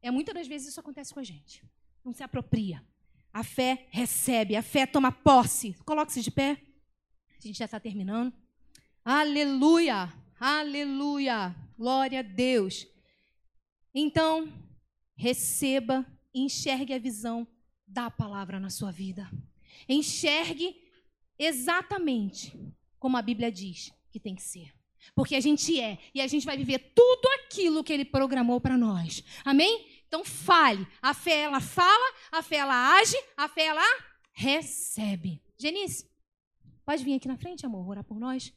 É 0.00 0.10
muitas 0.10 0.34
das 0.34 0.46
vezes 0.46 0.68
isso 0.68 0.80
acontece 0.80 1.12
com 1.12 1.20
a 1.20 1.24
gente. 1.24 1.64
Não 2.04 2.12
se 2.12 2.22
apropria. 2.22 2.84
A 3.32 3.42
fé 3.42 3.86
recebe, 3.90 4.56
a 4.56 4.62
fé 4.62 4.86
toma 4.86 5.10
posse. 5.10 5.74
Coloque-se 5.84 6.22
de 6.22 6.30
pé. 6.30 6.60
A 7.36 7.40
gente 7.40 7.58
já 7.58 7.64
está 7.64 7.80
terminando. 7.80 8.32
Aleluia! 9.04 10.12
Aleluia! 10.38 11.54
Glória 11.76 12.20
a 12.20 12.22
Deus. 12.22 12.86
Então, 13.94 14.52
receba, 15.16 16.06
enxergue 16.34 16.94
a 16.94 16.98
visão 16.98 17.46
da 17.86 18.10
palavra 18.10 18.60
na 18.60 18.70
sua 18.70 18.90
vida. 18.90 19.30
Enxergue 19.88 20.76
exatamente 21.38 22.52
como 22.98 23.16
a 23.16 23.22
Bíblia 23.22 23.50
diz 23.50 23.92
que 24.10 24.20
tem 24.20 24.34
que 24.34 24.42
ser. 24.42 24.72
Porque 25.14 25.34
a 25.34 25.40
gente 25.40 25.80
é 25.80 25.98
e 26.14 26.20
a 26.20 26.26
gente 26.26 26.44
vai 26.44 26.56
viver 26.56 26.92
tudo 26.94 27.28
aquilo 27.40 27.84
que 27.84 27.92
ele 27.92 28.04
programou 28.04 28.60
para 28.60 28.76
nós. 28.76 29.24
Amém? 29.44 30.02
Então 30.06 30.24
fale. 30.24 30.86
A 31.00 31.14
fé 31.14 31.42
ela 31.42 31.60
fala, 31.60 32.14
a 32.32 32.42
fé 32.42 32.56
ela 32.56 32.98
age, 32.98 33.16
a 33.36 33.48
fé 33.48 33.66
ela 33.66 33.84
recebe. 34.32 35.42
Genice, 35.58 36.08
pode 36.84 37.04
vir 37.04 37.14
aqui 37.14 37.28
na 37.28 37.36
frente, 37.36 37.64
amor, 37.64 37.88
orar 37.88 38.04
por 38.04 38.18
nós. 38.18 38.52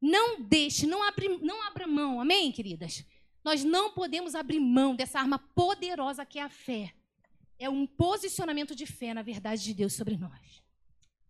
Não 0.00 0.42
deixe, 0.42 0.86
não, 0.86 1.02
abre, 1.02 1.28
não 1.42 1.62
abra 1.66 1.86
mão, 1.86 2.20
amém, 2.20 2.50
queridas? 2.50 3.04
Nós 3.44 3.64
não 3.64 3.92
podemos 3.92 4.34
abrir 4.34 4.60
mão 4.60 4.94
dessa 4.94 5.18
arma 5.18 5.38
poderosa 5.38 6.26
que 6.26 6.38
é 6.38 6.42
a 6.42 6.48
fé. 6.48 6.94
É 7.58 7.68
um 7.68 7.86
posicionamento 7.86 8.74
de 8.74 8.86
fé 8.86 9.12
na 9.14 9.22
verdade 9.22 9.62
de 9.62 9.74
Deus 9.74 9.92
sobre 9.92 10.16
nós. 10.16 10.62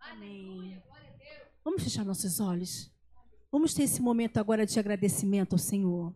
Amém. 0.01 0.81
Vamos 1.63 1.83
fechar 1.83 2.05
nossos 2.05 2.41
olhos. 2.41 2.91
Vamos 3.53 3.75
ter 3.75 3.83
esse 3.83 4.01
momento 4.01 4.39
agora 4.39 4.65
de 4.65 4.79
agradecimento 4.79 5.55
ao 5.55 5.59
Senhor. 5.59 6.15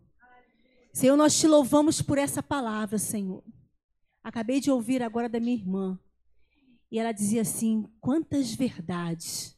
Senhor, 0.93 1.17
nós 1.17 1.37
te 1.37 1.49
louvamos 1.49 2.01
por 2.01 2.17
essa 2.17 2.43
palavra, 2.43 2.99
Senhor. 2.99 3.43
Acabei 4.23 4.61
de 4.61 4.71
ouvir 4.71 5.03
agora 5.03 5.29
da 5.29 5.41
minha 5.41 5.57
irmã. 5.57 5.99
E 6.91 6.99
ela 6.99 7.11
dizia 7.11 7.43
assim: 7.43 7.91
quantas 8.01 8.55
verdades. 8.55 9.57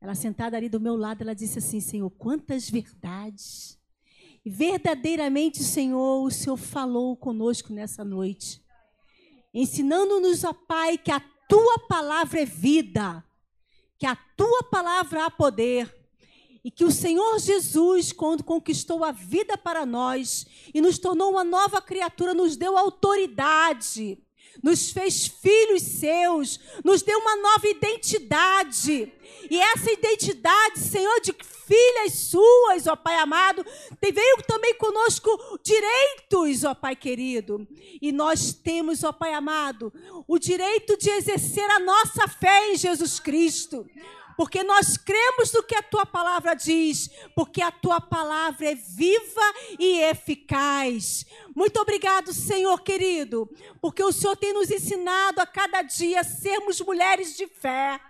Ela 0.00 0.14
sentada 0.14 0.56
ali 0.56 0.68
do 0.68 0.80
meu 0.80 0.96
lado, 0.96 1.22
ela 1.22 1.34
disse 1.34 1.58
assim: 1.58 1.80
Senhor, 1.80 2.10
quantas 2.10 2.68
verdades. 2.68 3.77
E 4.48 4.50
verdadeiramente, 4.50 5.62
Senhor, 5.62 6.24
o 6.24 6.30
Senhor 6.30 6.56
falou 6.56 7.14
conosco 7.14 7.70
nessa 7.70 8.02
noite, 8.02 8.62
ensinando-nos, 9.52 10.42
ó 10.42 10.54
Pai, 10.54 10.96
que 10.96 11.10
a 11.10 11.20
tua 11.46 11.80
palavra 11.80 12.40
é 12.40 12.46
vida 12.46 13.22
que 13.98 14.06
a 14.06 14.16
tua 14.16 14.62
palavra 14.62 15.26
há 15.26 15.30
poder 15.30 15.94
E 16.64 16.70
que 16.70 16.82
o 16.82 16.90
Senhor 16.90 17.38
Jesus, 17.38 18.10
quando 18.10 18.42
conquistou 18.42 19.04
a 19.04 19.12
vida 19.12 19.58
para 19.58 19.84
nós 19.84 20.46
e 20.72 20.80
nos 20.80 20.98
tornou 20.98 21.32
uma 21.32 21.44
nova 21.44 21.82
criatura, 21.82 22.32
nos 22.32 22.56
deu 22.56 22.78
autoridade, 22.78 24.18
nos 24.62 24.90
fez 24.90 25.26
filhos 25.26 25.82
seus, 25.82 26.58
nos 26.84 27.02
deu 27.02 27.18
uma 27.18 27.36
nova 27.36 27.68
identidade. 27.68 29.12
E 29.50 29.60
essa 29.60 29.90
identidade, 29.90 30.78
Senhor, 30.78 31.20
de 31.20 31.32
filhas 31.66 32.14
suas, 32.14 32.86
ó 32.86 32.96
Pai 32.96 33.16
amado, 33.16 33.64
veio 34.00 34.42
também 34.46 34.74
conosco 34.74 35.30
direitos, 35.62 36.64
ó 36.64 36.74
Pai 36.74 36.96
querido. 36.96 37.66
E 38.00 38.10
nós 38.10 38.52
temos, 38.52 39.04
ó 39.04 39.12
Pai 39.12 39.34
amado, 39.34 39.92
o 40.26 40.38
direito 40.38 40.96
de 40.96 41.10
exercer 41.10 41.68
a 41.70 41.78
nossa 41.78 42.26
fé 42.26 42.72
em 42.72 42.76
Jesus 42.76 43.20
Cristo 43.20 43.86
porque 44.38 44.62
nós 44.62 44.96
cremos 44.96 45.52
no 45.52 45.64
que 45.64 45.74
a 45.74 45.82
tua 45.82 46.06
palavra 46.06 46.54
diz, 46.54 47.10
porque 47.34 47.60
a 47.60 47.72
tua 47.72 48.00
palavra 48.00 48.70
é 48.70 48.74
viva 48.76 49.54
e 49.76 49.98
eficaz. 50.02 51.26
Muito 51.56 51.80
obrigado, 51.80 52.32
Senhor 52.32 52.80
querido, 52.82 53.50
porque 53.80 54.00
o 54.00 54.12
Senhor 54.12 54.36
tem 54.36 54.52
nos 54.52 54.70
ensinado 54.70 55.40
a 55.40 55.46
cada 55.46 55.82
dia 55.82 56.22
sermos 56.22 56.80
mulheres 56.80 57.36
de 57.36 57.48
fé. 57.48 58.00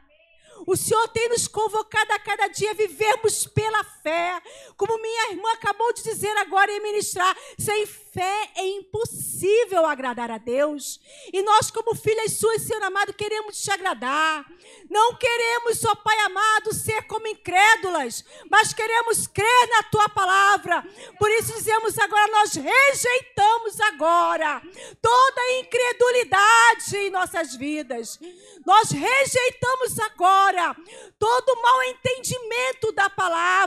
O 0.66 0.76
Senhor 0.76 1.08
tem 1.08 1.30
nos 1.30 1.48
convocado 1.48 2.12
a 2.12 2.18
cada 2.18 2.48
dia 2.48 2.74
vivermos 2.74 3.46
pela 3.46 3.82
fé. 3.82 4.38
Como 4.76 5.00
minha 5.00 5.30
irmã 5.30 5.50
acabou 5.52 5.94
de 5.94 6.02
dizer 6.02 6.36
agora 6.36 6.70
e 6.70 6.80
ministrar, 6.80 7.34
sem 7.58 7.86
fé 7.86 8.07
é 8.16 8.66
impossível 8.66 9.84
agradar 9.86 10.30
a 10.30 10.38
Deus. 10.38 11.00
E 11.32 11.42
nós, 11.42 11.70
como 11.70 11.94
filhas 11.94 12.32
suas, 12.32 12.62
Senhor 12.62 12.82
amado, 12.82 13.12
queremos 13.12 13.60
te 13.60 13.70
agradar. 13.70 14.46
Não 14.88 15.16
queremos, 15.16 15.84
ó 15.84 15.94
Pai 15.94 16.18
amado, 16.20 16.72
ser 16.72 17.02
como 17.02 17.26
incrédulas, 17.26 18.24
mas 18.50 18.72
queremos 18.72 19.26
crer 19.26 19.68
na 19.70 19.82
tua 19.84 20.08
palavra. 20.08 20.84
Por 21.18 21.30
isso 21.32 21.52
dizemos 21.54 21.98
agora, 21.98 22.30
nós 22.32 22.54
rejeitamos 22.54 23.80
agora 23.80 24.62
toda 25.02 25.58
incredulidade 25.58 26.96
em 26.96 27.10
nossas 27.10 27.54
vidas. 27.56 28.18
Nós 28.64 28.90
rejeitamos 28.90 29.98
agora 29.98 30.76
todo 31.18 31.60
mau 31.60 31.82
entendimento 31.84 32.77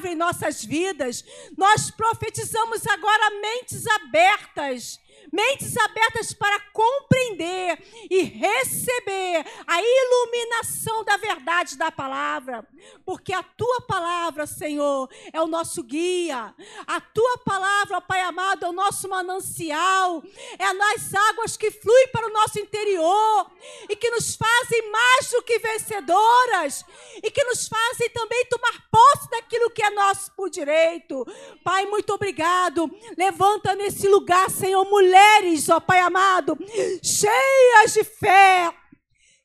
palavra 0.02 0.12
em 0.12 0.16
nossas 0.16 0.66
vidas. 0.66 1.24
Nós 1.58 1.92
profetizamos 1.92 2.86
agora 2.88 3.30
mentes 3.42 3.86
abertas 3.88 5.00
mentes 5.32 5.76
abertas 5.78 6.34
para 6.34 6.60
compreender 6.72 7.78
e 8.10 8.24
receber 8.24 9.46
a 9.68 9.82
iluminação 9.82 11.04
da 11.04 11.18
verdade 11.18 11.78
da 11.78 11.92
palavra, 11.92 12.66
porque 13.06 13.34
a 13.34 13.44
tua 13.44 13.82
palavra, 13.82 14.48
Senhor, 14.48 15.10
é 15.32 15.42
o 15.42 15.48
nosso 15.48 15.84
guia, 15.84 16.54
a 16.88 17.02
tua 17.02 17.38
palavra, 17.40 18.02
Pai 18.02 18.22
amado, 18.22 18.66
é 18.66 18.70
o 18.70 18.74
nosso 18.74 19.08
manancial, 19.08 20.24
é 20.58 20.66
as 20.94 21.14
águas 21.14 21.56
que 21.56 21.72
fluem 21.72 22.08
para 22.08 22.28
o 22.28 22.34
nosso 22.34 22.60
interior 22.60 23.52
e 23.90 23.96
que 23.96 24.10
nos 24.10 24.36
fazem 24.36 24.92
mais 24.92 25.30
do 25.30 25.42
que 25.44 25.60
vencedoras 25.60 26.84
e 27.24 27.30
que 27.30 27.44
nos 27.44 27.68
fazem 27.68 28.10
também 28.10 28.46
tomar 28.46 28.88
posse 28.92 29.30
daquilo 29.30 29.70
que 29.70 29.84
é 29.84 29.90
nosso 29.92 30.32
por 30.32 30.50
direito. 30.50 31.26
Pai, 31.64 31.86
muito 31.86 32.14
obrigado. 32.14 32.90
Levanta 33.18 33.76
nesse 33.76 34.08
lugar, 34.08 34.50
Senhor, 34.50 34.84
mulher 34.86 35.11
mulheres, 35.12 35.68
ó 35.68 35.80
Pai 35.82 36.00
amado, 36.00 36.58
cheias 37.04 37.94
de 37.94 38.04
fé, 38.04 38.74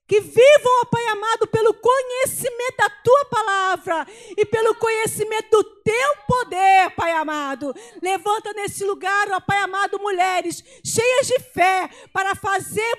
que 0.07 0.21
vivam, 0.21 0.81
ó 0.83 0.85
Pai 0.85 1.05
amado, 1.09 1.49
pelo 1.49 1.75
conhecimento 1.75 2.77
da 2.79 2.89
tua 3.03 3.25
palavra 3.25 4.07
e 4.37 4.47
pelo 4.47 4.77
conhecimento 4.77 5.51
do 5.51 5.65
teu 5.65 6.17
poder, 6.29 6.91
Pai 6.95 7.11
amado. 7.11 7.75
Levanta 8.01 8.53
nesse 8.53 8.85
lugar, 8.85 9.29
ó 9.33 9.41
Pai 9.41 9.59
amado, 9.59 9.99
mulheres 9.99 10.63
cheias 10.85 11.27
de 11.27 11.41
fé 11.41 11.91
para 12.13 12.37
fazer 12.37 12.97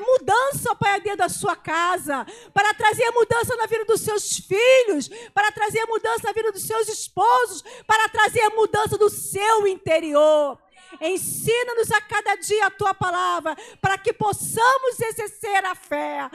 mudança, 0.00 0.72
ó 0.72 0.74
Pai, 0.74 0.98
dentro 1.02 1.18
da 1.18 1.28
sua 1.28 1.54
casa, 1.54 2.26
para 2.54 2.72
trazer 2.72 3.10
mudança 3.10 3.54
na 3.56 3.66
vida 3.66 3.84
dos 3.84 4.00
seus 4.00 4.38
filhos, 4.38 5.10
para 5.34 5.52
trazer 5.52 5.84
mudança 5.84 6.22
na 6.24 6.32
vida 6.32 6.50
dos 6.52 6.66
seus 6.66 6.88
esposos, 6.88 7.62
para 7.86 8.08
trazer 8.08 8.48
mudança 8.54 8.96
do 8.96 9.10
seu 9.10 9.66
interior. 9.66 10.58
Ensina-nos 11.00 11.90
a 11.90 12.00
cada 12.00 12.34
dia 12.36 12.66
a 12.66 12.70
tua 12.70 12.94
palavra, 12.94 13.56
para 13.80 13.98
que 13.98 14.12
possamos 14.12 15.00
exercer 15.00 15.64
a 15.64 15.74
fé. 15.74 16.30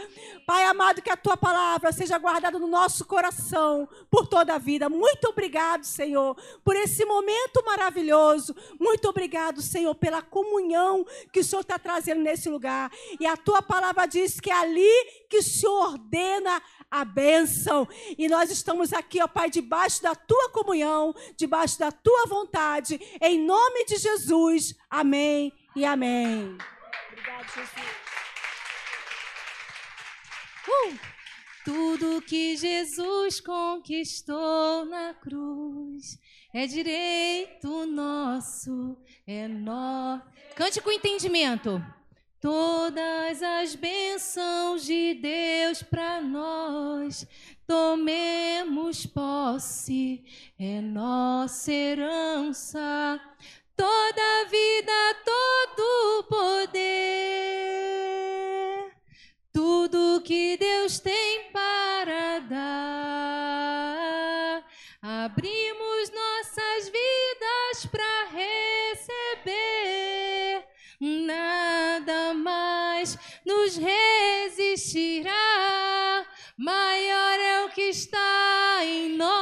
Pai 0.45 0.63
amado, 0.65 1.01
que 1.01 1.09
a 1.09 1.17
tua 1.17 1.35
palavra 1.35 1.91
seja 1.91 2.17
guardada 2.17 2.59
no 2.59 2.67
nosso 2.67 3.05
coração 3.05 3.87
por 4.09 4.27
toda 4.27 4.55
a 4.55 4.57
vida. 4.57 4.89
Muito 4.89 5.25
obrigado, 5.29 5.83
Senhor, 5.83 6.35
por 6.63 6.75
esse 6.75 7.05
momento 7.05 7.63
maravilhoso. 7.65 8.55
Muito 8.79 9.07
obrigado, 9.07 9.61
Senhor, 9.61 9.93
pela 9.95 10.21
comunhão 10.21 11.05
que 11.31 11.39
o 11.39 11.43
Senhor 11.43 11.61
está 11.61 11.77
trazendo 11.79 12.21
nesse 12.21 12.49
lugar. 12.49 12.91
E 13.19 13.25
a 13.25 13.35
tua 13.37 13.61
palavra 13.61 14.05
diz 14.05 14.39
que 14.39 14.49
é 14.49 14.55
ali 14.55 14.91
que 15.29 15.37
o 15.37 15.43
Senhor 15.43 15.93
ordena 15.93 16.61
a 16.93 17.03
bênção. 17.03 17.87
E 18.15 18.27
nós 18.27 18.51
estamos 18.51 18.93
aqui, 18.93 19.19
ó 19.19 19.27
Pai, 19.27 19.49
debaixo 19.49 20.03
da 20.03 20.13
tua 20.13 20.49
comunhão, 20.49 21.11
debaixo 21.35 21.79
da 21.79 21.91
tua 21.91 22.27
vontade, 22.27 22.99
em 23.19 23.43
nome 23.43 23.83
de 23.85 23.97
Jesus. 23.97 24.75
Amém 24.87 25.51
e 25.75 25.83
amém. 25.83 26.55
Obrigado, 27.11 27.47
Jesus. 27.47 27.87
Uh! 30.67 31.13
Tudo 31.65 32.21
que 32.21 32.55
Jesus 32.57 33.39
conquistou 33.39 34.85
na 34.85 35.15
cruz 35.15 36.19
é 36.53 36.67
direito 36.67 37.87
nosso, 37.87 38.97
é 39.25 39.47
nosso. 39.47 40.23
Cante 40.55 40.79
com 40.79 40.91
entendimento. 40.91 41.81
Todas 42.43 43.41
as 43.41 43.73
bênçãos 43.73 44.83
de 44.83 45.13
Deus 45.13 45.81
para 45.81 46.19
nós, 46.19 47.25
tomemos 47.65 49.05
posse, 49.05 50.25
é 50.59 50.81
nossa 50.81 51.71
herança. 51.71 53.17
Toda 53.77 54.49
vida, 54.51 54.91
todo 55.23 56.23
poder, 56.27 56.81
tudo 59.53 60.21
que 60.25 60.57
Deus 60.57 60.99
tem 60.99 61.49
para 61.53 62.39
dar, 62.39 63.32
nos 73.73 73.77
resistirá. 73.77 75.31
Maior 76.57 77.39
é 77.39 77.65
o 77.65 77.69
que 77.69 77.89
está 77.89 78.79
em 78.83 79.15
nós 79.17 79.33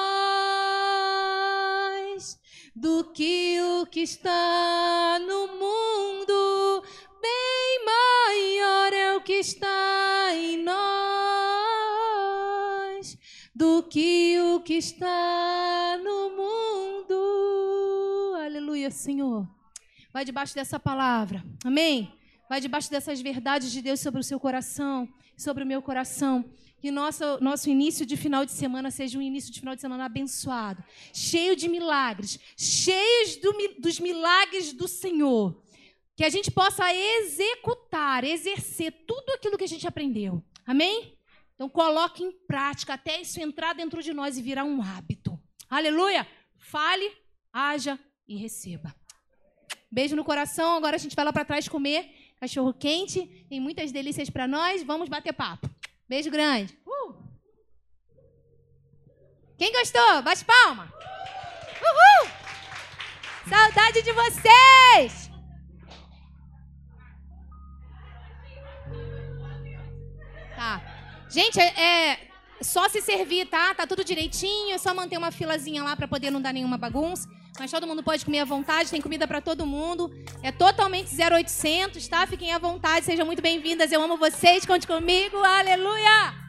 do 2.76 3.06
que 3.14 3.60
o 3.62 3.86
que 3.86 4.02
está 4.02 5.20
no 5.20 5.48
mundo. 5.48 6.84
Bem 7.22 7.86
maior 7.86 8.94
é 8.94 9.16
o 9.18 9.22
que 9.22 9.34
está 9.34 10.30
em 10.34 10.64
nós 10.64 10.78
do 13.54 13.84
que 13.84 14.40
o 14.40 14.62
que 14.62 14.76
está 14.76 16.00
no 16.02 16.30
mundo. 16.30 17.16
Aleluia, 18.42 18.90
Senhor. 18.90 19.46
Vai 20.14 20.24
debaixo 20.26 20.56
dessa 20.56 20.80
palavra. 20.80 21.44
Amém? 21.64 22.21
Vai 22.52 22.60
debaixo 22.60 22.92
dessas 22.92 23.22
verdades 23.22 23.72
de 23.72 23.82
Deus 23.82 24.02
sobre 24.02 24.20
o 24.20 24.24
seu 24.26 24.38
coração, 24.38 25.08
sobre 25.38 25.64
o 25.64 25.66
meu 25.66 25.82
coração. 25.82 26.44
Que 26.82 26.92
nosso, 26.92 27.42
nosso 27.42 27.70
início 27.70 28.06
de 28.06 28.18
final 28.18 28.46
de 28.46 28.52
semana 28.52 28.92
seja 28.92 29.18
um 29.18 29.22
início 29.22 29.54
de 29.54 29.62
final 29.62 29.74
de 29.74 29.80
semana 29.80 30.04
abençoado, 30.04 30.84
cheio 31.14 31.56
de 31.56 31.70
milagres, 31.70 32.38
cheios 32.58 33.38
do, 33.38 33.54
dos 33.80 34.02
milagres 34.02 34.74
do 34.74 34.86
Senhor. 34.86 35.64
Que 36.14 36.26
a 36.26 36.30
gente 36.30 36.52
possa 36.52 36.94
executar, 36.94 38.26
exercer 38.26 39.06
tudo 39.08 39.30
aquilo 39.30 39.58
que 39.58 39.64
a 39.64 39.74
gente 39.74 39.88
aprendeu. 39.88 40.44
Amém? 40.68 41.18
Então 41.56 41.70
coloque 41.70 42.22
em 42.22 42.34
prática 42.34 42.96
até 42.96 43.22
isso 43.22 43.40
entrar 43.40 43.72
dentro 43.72 44.04
de 44.04 44.12
nós 44.12 44.38
e 44.38 44.42
virar 44.42 44.66
um 44.66 44.82
hábito. 44.82 45.40
Aleluia! 45.70 46.28
Fale, 46.58 47.14
haja 47.54 47.98
e 48.28 48.36
receba. 48.36 48.94
Beijo 49.90 50.18
no 50.18 50.26
coração. 50.26 50.76
Agora 50.76 50.98
a 50.98 51.00
gente 51.00 51.16
vai 51.16 51.24
lá 51.24 51.32
para 51.32 51.46
trás 51.46 51.70
comer 51.70 52.21
cachorro 52.42 52.74
quente. 52.74 53.46
Tem 53.48 53.60
muitas 53.60 53.92
delícias 53.92 54.30
para 54.30 54.48
nós. 54.48 54.82
Vamos 54.84 55.08
bater 55.08 55.32
papo. 55.32 55.70
Beijo 56.10 56.32
grande. 56.32 56.76
Uh! 56.86 57.14
Quem 59.58 59.72
gostou? 59.72 60.24
Bate 60.24 60.44
palma. 60.44 60.92
Uhul! 61.88 62.32
Saudade 63.48 64.02
de 64.02 64.12
vocês! 64.12 65.30
Tá. 70.56 71.28
Gente, 71.30 71.60
é, 71.60 72.10
é 72.10 72.28
só 72.62 72.90
se 72.90 73.02
servir, 73.02 73.48
tá? 73.48 73.74
Tá 73.76 73.86
tudo 73.86 74.04
direitinho, 74.04 74.74
é 74.74 74.78
só 74.80 74.94
manter 74.94 75.18
uma 75.18 75.32
filazinha 75.32 75.84
lá 75.84 75.96
para 75.96 76.08
poder 76.08 76.32
não 76.32 76.42
dar 76.42 76.54
nenhuma 76.54 76.78
bagunça. 76.78 77.30
Mas 77.62 77.70
todo 77.70 77.86
mundo 77.86 78.02
pode 78.02 78.26
comer 78.26 78.40
à 78.40 78.46
vontade, 78.46 78.90
tem 78.90 79.00
comida 79.00 79.28
para 79.28 79.40
todo 79.40 79.68
mundo. 79.68 80.12
É 80.42 80.52
totalmente 80.52 81.12
0800, 81.16 82.08
tá? 82.08 82.26
Fiquem 82.26 82.52
à 82.52 82.58
vontade, 82.58 83.06
sejam 83.06 83.24
muito 83.24 83.40
bem-vindas. 83.40 83.92
Eu 83.92 84.02
amo 84.02 84.18
vocês, 84.18 84.66
conte 84.66 84.88
comigo. 84.88 85.38
Aleluia! 85.38 86.41